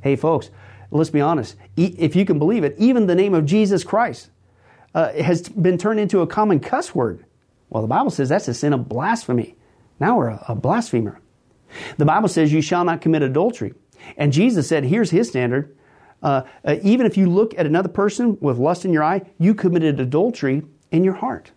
Hey, 0.00 0.16
folks, 0.16 0.50
let's 0.90 1.10
be 1.10 1.20
honest. 1.20 1.56
If 1.76 2.16
you 2.16 2.24
can 2.24 2.38
believe 2.38 2.64
it, 2.64 2.74
even 2.78 3.06
the 3.06 3.14
name 3.14 3.34
of 3.34 3.44
Jesus 3.44 3.84
Christ 3.84 4.30
uh, 4.94 5.12
has 5.12 5.42
been 5.48 5.76
turned 5.76 6.00
into 6.00 6.20
a 6.20 6.26
common 6.26 6.60
cuss 6.60 6.94
word. 6.94 7.26
Well, 7.68 7.82
the 7.82 7.88
Bible 7.88 8.10
says 8.10 8.30
that's 8.30 8.48
a 8.48 8.54
sin 8.54 8.72
of 8.72 8.88
blasphemy. 8.88 9.56
Now 10.00 10.16
we're 10.16 10.28
a, 10.28 10.44
a 10.48 10.54
blasphemer. 10.54 11.20
The 11.98 12.04
Bible 12.04 12.28
says 12.28 12.52
you 12.52 12.62
shall 12.62 12.84
not 12.84 13.00
commit 13.00 13.22
adultery. 13.22 13.74
And 14.16 14.32
Jesus 14.32 14.68
said, 14.68 14.84
here's 14.84 15.10
his 15.10 15.28
standard. 15.28 15.76
Uh, 16.22 16.42
uh, 16.64 16.76
even 16.82 17.06
if 17.06 17.16
you 17.16 17.28
look 17.28 17.58
at 17.58 17.66
another 17.66 17.88
person 17.88 18.38
with 18.40 18.58
lust 18.58 18.84
in 18.84 18.92
your 18.92 19.04
eye, 19.04 19.22
you 19.38 19.54
committed 19.54 20.00
adultery 20.00 20.62
in 20.90 21.04
your 21.04 21.14
heart. 21.14 21.52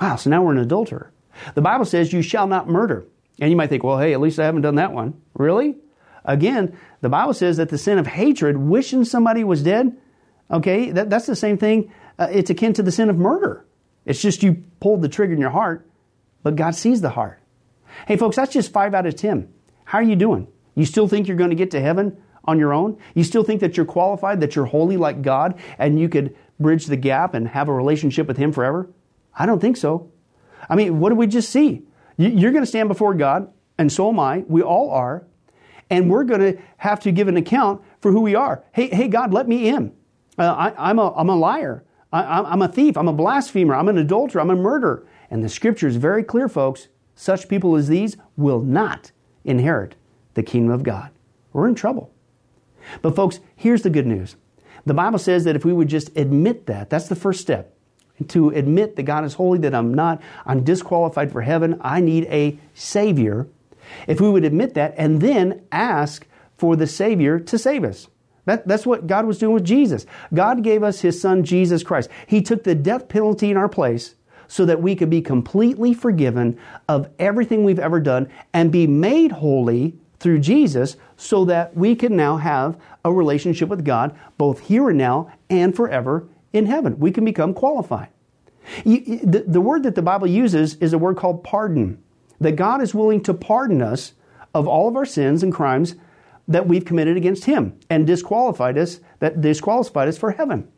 Wow, 0.00 0.16
so 0.16 0.30
now 0.30 0.42
we're 0.42 0.52
an 0.52 0.58
adulterer. 0.58 1.12
The 1.54 1.62
Bible 1.62 1.84
says 1.84 2.12
you 2.12 2.22
shall 2.22 2.46
not 2.46 2.68
murder. 2.68 3.06
And 3.40 3.50
you 3.50 3.56
might 3.56 3.68
think, 3.68 3.84
well, 3.84 3.98
hey, 3.98 4.12
at 4.12 4.20
least 4.20 4.38
I 4.38 4.44
haven't 4.44 4.62
done 4.62 4.76
that 4.76 4.92
one. 4.92 5.20
Really? 5.34 5.76
Again, 6.24 6.76
the 7.00 7.08
Bible 7.08 7.34
says 7.34 7.56
that 7.56 7.68
the 7.68 7.78
sin 7.78 7.98
of 7.98 8.06
hatred, 8.06 8.56
wishing 8.56 9.04
somebody 9.04 9.44
was 9.44 9.62
dead, 9.62 9.96
okay, 10.50 10.90
that, 10.90 11.08
that's 11.08 11.26
the 11.26 11.36
same 11.36 11.56
thing. 11.56 11.92
Uh, 12.18 12.28
it's 12.30 12.50
akin 12.50 12.72
to 12.74 12.82
the 12.82 12.92
sin 12.92 13.08
of 13.08 13.16
murder. 13.16 13.64
It's 14.04 14.20
just 14.20 14.42
you 14.42 14.64
pulled 14.80 15.02
the 15.02 15.08
trigger 15.08 15.32
in 15.32 15.40
your 15.40 15.50
heart, 15.50 15.88
but 16.42 16.56
God 16.56 16.74
sees 16.74 17.00
the 17.00 17.10
heart. 17.10 17.40
Hey, 18.06 18.16
folks, 18.16 18.36
that's 18.36 18.52
just 18.52 18.72
five 18.72 18.94
out 18.94 19.06
of 19.06 19.16
10. 19.16 19.52
How 19.84 19.98
are 19.98 20.02
you 20.02 20.16
doing? 20.16 20.48
You 20.74 20.84
still 20.84 21.08
think 21.08 21.26
you're 21.26 21.36
going 21.36 21.50
to 21.50 21.56
get 21.56 21.70
to 21.72 21.80
heaven 21.80 22.16
on 22.44 22.58
your 22.58 22.72
own? 22.72 22.98
You 23.14 23.24
still 23.24 23.42
think 23.42 23.60
that 23.60 23.76
you're 23.76 23.86
qualified, 23.86 24.40
that 24.40 24.54
you're 24.54 24.66
holy 24.66 24.96
like 24.96 25.22
God, 25.22 25.58
and 25.78 25.98
you 25.98 26.08
could 26.08 26.36
bridge 26.60 26.86
the 26.86 26.96
gap 26.96 27.34
and 27.34 27.48
have 27.48 27.68
a 27.68 27.72
relationship 27.72 28.26
with 28.26 28.36
Him 28.36 28.52
forever? 28.52 28.88
I 29.36 29.46
don't 29.46 29.60
think 29.60 29.76
so. 29.76 30.10
I 30.68 30.76
mean, 30.76 31.00
what 31.00 31.10
did 31.10 31.18
we 31.18 31.26
just 31.26 31.50
see? 31.50 31.82
You're 32.16 32.52
going 32.52 32.62
to 32.62 32.68
stand 32.68 32.88
before 32.88 33.14
God, 33.14 33.52
and 33.78 33.92
so 33.92 34.08
am 34.08 34.18
I. 34.18 34.44
We 34.48 34.62
all 34.62 34.90
are. 34.90 35.24
And 35.90 36.10
we're 36.10 36.24
going 36.24 36.40
to 36.40 36.60
have 36.78 37.00
to 37.00 37.12
give 37.12 37.28
an 37.28 37.36
account 37.36 37.80
for 38.00 38.12
who 38.12 38.20
we 38.20 38.34
are. 38.34 38.64
Hey, 38.72 38.88
hey 38.88 39.08
God, 39.08 39.32
let 39.32 39.48
me 39.48 39.68
in. 39.68 39.92
Uh, 40.36 40.72
I, 40.76 40.90
am 40.90 40.98
a, 40.98 41.14
I'm 41.14 41.28
a 41.28 41.36
liar. 41.36 41.84
I, 42.12 42.52
am 42.52 42.62
a 42.62 42.68
thief. 42.68 42.96
I'm 42.96 43.08
a 43.08 43.12
blasphemer. 43.12 43.74
I'm 43.74 43.88
an 43.88 43.98
adulterer. 43.98 44.40
I'm 44.40 44.50
a 44.50 44.56
murderer. 44.56 45.06
And 45.30 45.42
the 45.42 45.48
scripture 45.48 45.88
is 45.88 45.96
very 45.96 46.22
clear, 46.22 46.48
folks. 46.48 46.88
Such 47.20 47.48
people 47.48 47.74
as 47.74 47.88
these 47.88 48.16
will 48.36 48.60
not 48.60 49.10
inherit 49.44 49.96
the 50.34 50.42
kingdom 50.44 50.70
of 50.70 50.84
God. 50.84 51.10
We're 51.52 51.66
in 51.66 51.74
trouble. 51.74 52.12
But, 53.02 53.16
folks, 53.16 53.40
here's 53.56 53.82
the 53.82 53.90
good 53.90 54.06
news. 54.06 54.36
The 54.86 54.94
Bible 54.94 55.18
says 55.18 55.42
that 55.42 55.56
if 55.56 55.64
we 55.64 55.72
would 55.72 55.88
just 55.88 56.16
admit 56.16 56.66
that, 56.66 56.90
that's 56.90 57.08
the 57.08 57.16
first 57.16 57.40
step 57.40 57.74
to 58.28 58.50
admit 58.50 58.94
that 58.94 59.02
God 59.02 59.24
is 59.24 59.34
holy, 59.34 59.58
that 59.58 59.74
I'm 59.74 59.92
not, 59.92 60.22
I'm 60.46 60.62
disqualified 60.62 61.32
for 61.32 61.42
heaven, 61.42 61.80
I 61.80 62.00
need 62.00 62.26
a 62.26 62.56
Savior. 62.72 63.48
If 64.06 64.20
we 64.20 64.30
would 64.30 64.44
admit 64.44 64.74
that 64.74 64.94
and 64.96 65.20
then 65.20 65.66
ask 65.72 66.24
for 66.56 66.76
the 66.76 66.86
Savior 66.86 67.40
to 67.40 67.58
save 67.58 67.82
us. 67.82 68.06
That, 68.44 68.68
that's 68.68 68.86
what 68.86 69.08
God 69.08 69.26
was 69.26 69.38
doing 69.38 69.54
with 69.54 69.64
Jesus. 69.64 70.06
God 70.32 70.62
gave 70.62 70.84
us 70.84 71.00
His 71.00 71.20
Son, 71.20 71.42
Jesus 71.42 71.82
Christ. 71.82 72.10
He 72.28 72.42
took 72.42 72.62
the 72.62 72.76
death 72.76 73.08
penalty 73.08 73.50
in 73.50 73.56
our 73.56 73.68
place 73.68 74.14
so 74.48 74.64
that 74.64 74.82
we 74.82 74.96
could 74.96 75.10
be 75.10 75.20
completely 75.20 75.94
forgiven 75.94 76.58
of 76.88 77.08
everything 77.18 77.64
we've 77.64 77.78
ever 77.78 78.00
done 78.00 78.28
and 78.52 78.72
be 78.72 78.86
made 78.86 79.30
holy 79.32 79.94
through 80.18 80.40
Jesus 80.40 80.96
so 81.16 81.44
that 81.44 81.76
we 81.76 81.94
can 81.94 82.16
now 82.16 82.38
have 82.38 82.76
a 83.04 83.12
relationship 83.12 83.68
with 83.68 83.84
God 83.84 84.18
both 84.36 84.60
here 84.60 84.88
and 84.88 84.98
now 84.98 85.32
and 85.48 85.76
forever 85.76 86.26
in 86.52 86.66
heaven. 86.66 86.98
We 86.98 87.12
can 87.12 87.24
become 87.24 87.54
qualified. 87.54 88.08
The, 88.84 89.44
the 89.46 89.60
word 89.60 89.84
that 89.84 89.94
the 89.94 90.02
Bible 90.02 90.26
uses 90.26 90.74
is 90.76 90.92
a 90.92 90.98
word 90.98 91.16
called 91.16 91.44
pardon. 91.44 92.02
That 92.40 92.52
God 92.52 92.82
is 92.82 92.94
willing 92.94 93.22
to 93.24 93.34
pardon 93.34 93.82
us 93.82 94.12
of 94.54 94.66
all 94.66 94.88
of 94.88 94.96
our 94.96 95.06
sins 95.06 95.42
and 95.42 95.52
crimes 95.52 95.94
that 96.46 96.66
we've 96.66 96.84
committed 96.84 97.16
against 97.16 97.44
Him 97.44 97.78
and 97.90 98.06
disqualified 98.06 98.78
us, 98.78 99.00
that 99.20 99.40
disqualified 99.40 100.08
us 100.08 100.18
for 100.18 100.32
heaven. 100.32 100.68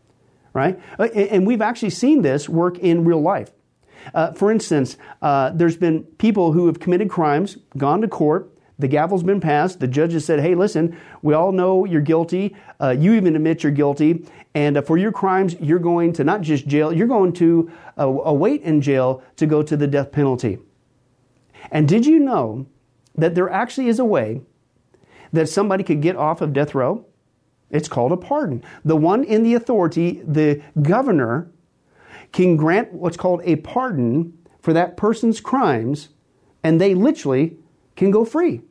Right? 0.52 0.80
And 0.98 1.46
we've 1.46 1.62
actually 1.62 1.90
seen 1.90 2.22
this 2.22 2.48
work 2.48 2.78
in 2.78 3.04
real 3.04 3.20
life. 3.20 3.50
Uh, 4.14 4.32
for 4.32 4.50
instance, 4.50 4.96
uh, 5.22 5.50
there's 5.50 5.76
been 5.76 6.02
people 6.18 6.52
who 6.52 6.66
have 6.66 6.80
committed 6.80 7.10
crimes, 7.10 7.58
gone 7.76 8.00
to 8.00 8.08
court, 8.08 8.50
the 8.80 8.88
gavel's 8.88 9.22
been 9.22 9.40
passed. 9.40 9.78
The 9.78 9.86
judge 9.86 10.14
has 10.14 10.24
said, 10.24 10.40
hey, 10.40 10.54
listen, 10.54 10.98
we 11.20 11.34
all 11.34 11.52
know 11.52 11.84
you're 11.84 12.00
guilty. 12.00 12.56
Uh, 12.80 12.96
you 12.98 13.12
even 13.12 13.36
admit 13.36 13.62
you're 13.62 13.72
guilty. 13.72 14.24
And 14.54 14.78
uh, 14.78 14.82
for 14.82 14.96
your 14.96 15.12
crimes, 15.12 15.54
you're 15.60 15.78
going 15.78 16.14
to 16.14 16.24
not 16.24 16.40
just 16.40 16.66
jail, 16.66 16.90
you're 16.90 17.06
going 17.06 17.34
to 17.34 17.70
uh, 17.98 18.06
await 18.08 18.62
in 18.62 18.80
jail 18.80 19.22
to 19.36 19.46
go 19.46 19.62
to 19.62 19.76
the 19.76 19.86
death 19.86 20.10
penalty. 20.12 20.58
And 21.70 21.86
did 21.86 22.06
you 22.06 22.18
know 22.18 22.66
that 23.16 23.34
there 23.34 23.50
actually 23.50 23.88
is 23.88 23.98
a 23.98 24.04
way 24.04 24.40
that 25.32 25.48
somebody 25.48 25.84
could 25.84 26.00
get 26.00 26.16
off 26.16 26.40
of 26.40 26.54
death 26.54 26.74
row? 26.74 27.04
It's 27.70 27.86
called 27.86 28.12
a 28.12 28.16
pardon. 28.16 28.64
The 28.82 28.96
one 28.96 29.24
in 29.24 29.42
the 29.42 29.54
authority, 29.54 30.22
the 30.24 30.62
governor, 30.80 31.50
can 32.32 32.56
grant 32.56 32.92
what's 32.92 33.16
called 33.16 33.40
a 33.44 33.56
pardon 33.56 34.36
for 34.60 34.72
that 34.72 34.96
person's 34.96 35.40
crimes, 35.40 36.10
and 36.62 36.80
they 36.80 36.94
literally 36.94 37.56
can 37.96 38.10
go 38.10 38.24
free. 38.24 38.62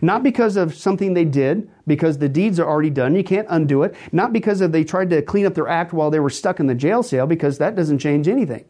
Not 0.00 0.22
because 0.22 0.56
of 0.56 0.74
something 0.74 1.14
they 1.14 1.24
did, 1.24 1.70
because 1.86 2.18
the 2.18 2.28
deeds 2.28 2.58
are 2.58 2.68
already 2.68 2.90
done, 2.90 3.14
you 3.14 3.22
can't 3.22 3.46
undo 3.50 3.82
it. 3.82 3.94
Not 4.12 4.32
because 4.32 4.60
of 4.60 4.72
they 4.72 4.84
tried 4.84 5.10
to 5.10 5.22
clean 5.22 5.46
up 5.46 5.54
their 5.54 5.68
act 5.68 5.92
while 5.92 6.10
they 6.10 6.20
were 6.20 6.30
stuck 6.30 6.58
in 6.58 6.66
the 6.66 6.74
jail 6.74 7.02
cell, 7.02 7.26
because 7.26 7.58
that 7.58 7.76
doesn't 7.76 7.98
change 7.98 8.26
anything. 8.26 8.64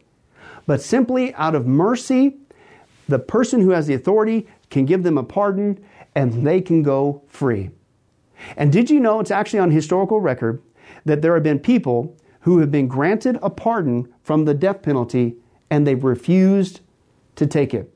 But 0.67 0.83
simply 0.83 1.35
out 1.35 1.55
of 1.55 1.67
mercy, 1.67 2.39
the 3.09 3.19
person 3.19 3.61
who 3.61 3.71
has 3.71 3.87
the 3.87 3.95
authority 3.95 4.49
can 4.71 4.87
give 4.87 5.03
them 5.03 5.19
a 5.19 5.23
pardon 5.23 5.85
and 6.15 6.47
they 6.47 6.61
can 6.61 6.83
go 6.83 7.23
free. 7.29 7.71
And 8.57 8.73
did 8.73 8.91
you 8.91 9.01
know 9.01 9.21
it's 9.21 9.31
actually 9.31 9.59
on 9.59 9.71
historical 9.71 10.21
record 10.21 10.63
that 11.05 11.23
there 11.23 11.35
have 11.35 11.43
been 11.43 11.59
people 11.59 12.17
who 12.45 12.59
have 12.59 12.71
been 12.71 12.89
granted 12.89 13.39
a 13.43 13.51
pardon 13.51 14.13
from 14.23 14.45
the 14.45 14.55
death 14.55 14.83
penalty 14.83 15.37
and 15.71 15.87
they've 15.87 16.05
refused 16.05 16.81
to 17.37 17.47
take 17.47 17.75
it? 17.75 17.91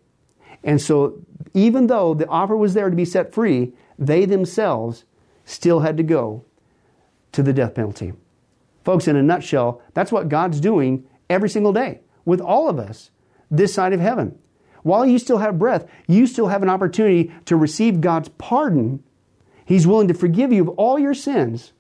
And 0.64 0.80
so 0.80 1.22
even 1.54 1.86
though 1.86 2.14
the 2.14 2.26
offer 2.28 2.56
was 2.56 2.74
there 2.74 2.90
to 2.90 2.96
be 2.96 3.04
set 3.04 3.32
free, 3.32 3.72
they 3.98 4.24
themselves 4.24 5.04
still 5.44 5.80
had 5.80 5.96
to 5.96 6.02
go 6.02 6.44
to 7.32 7.42
the 7.42 7.52
death 7.52 7.74
penalty. 7.74 8.12
Folks, 8.84 9.06
in 9.06 9.16
a 9.16 9.22
nutshell, 9.22 9.82
that's 9.94 10.12
what 10.12 10.28
God's 10.28 10.60
doing 10.60 11.04
every 11.28 11.48
single 11.48 11.72
day 11.72 12.00
with 12.24 12.40
all 12.40 12.68
of 12.68 12.78
us 12.78 13.10
this 13.50 13.74
side 13.74 13.92
of 13.92 14.00
heaven. 14.00 14.38
While 14.82 15.04
you 15.04 15.18
still 15.18 15.38
have 15.38 15.58
breath, 15.58 15.86
you 16.06 16.26
still 16.26 16.48
have 16.48 16.62
an 16.62 16.70
opportunity 16.70 17.32
to 17.46 17.56
receive 17.56 18.00
God's 18.00 18.30
pardon. 18.38 19.02
He's 19.64 19.86
willing 19.86 20.08
to 20.08 20.14
forgive 20.14 20.52
you 20.52 20.62
of 20.62 20.68
all 20.70 20.98
your 20.98 21.14
sins 21.14 21.72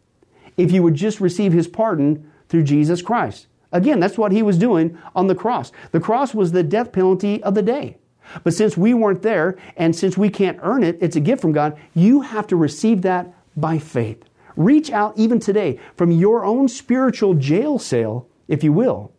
if 0.56 0.72
you 0.72 0.82
would 0.82 0.94
just 0.94 1.20
receive 1.20 1.52
His 1.52 1.68
pardon 1.68 2.30
through 2.48 2.64
Jesus 2.64 3.02
Christ. 3.02 3.46
Again, 3.72 4.00
that's 4.00 4.18
what 4.18 4.32
He 4.32 4.42
was 4.42 4.58
doing 4.58 4.98
on 5.14 5.26
the 5.26 5.34
cross. 5.34 5.72
The 5.92 6.00
cross 6.00 6.34
was 6.34 6.52
the 6.52 6.62
death 6.62 6.92
penalty 6.92 7.42
of 7.42 7.54
the 7.54 7.62
day. 7.62 7.98
But 8.44 8.54
since 8.54 8.76
we 8.76 8.94
weren't 8.94 9.22
there 9.22 9.56
and 9.76 9.94
since 9.94 10.18
we 10.18 10.30
can't 10.30 10.58
earn 10.62 10.82
it, 10.82 10.98
it's 11.00 11.16
a 11.16 11.20
gift 11.20 11.42
from 11.42 11.52
God, 11.52 11.78
you 11.94 12.22
have 12.22 12.46
to 12.48 12.56
receive 12.56 13.02
that 13.02 13.32
by 13.56 13.78
faith. 13.78 14.22
Reach 14.56 14.90
out 14.90 15.16
even 15.16 15.38
today 15.38 15.78
from 15.96 16.10
your 16.10 16.44
own 16.44 16.68
spiritual 16.68 17.34
jail 17.34 17.78
cell, 17.78 18.26
if 18.48 18.64
you 18.64 18.72
will, 18.72 19.12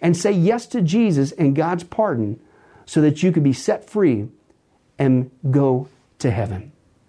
and 0.00 0.16
say 0.16 0.32
yes 0.32 0.66
to 0.66 0.80
Jesus 0.80 1.32
and 1.32 1.56
God's 1.56 1.84
pardon 1.84 2.40
so 2.86 3.00
that 3.00 3.22
you 3.22 3.32
can 3.32 3.42
be 3.42 3.52
set 3.52 3.88
free 3.88 4.28
and 4.98 5.30
go 5.50 5.88
to 6.18 6.30
heaven. 6.30 6.72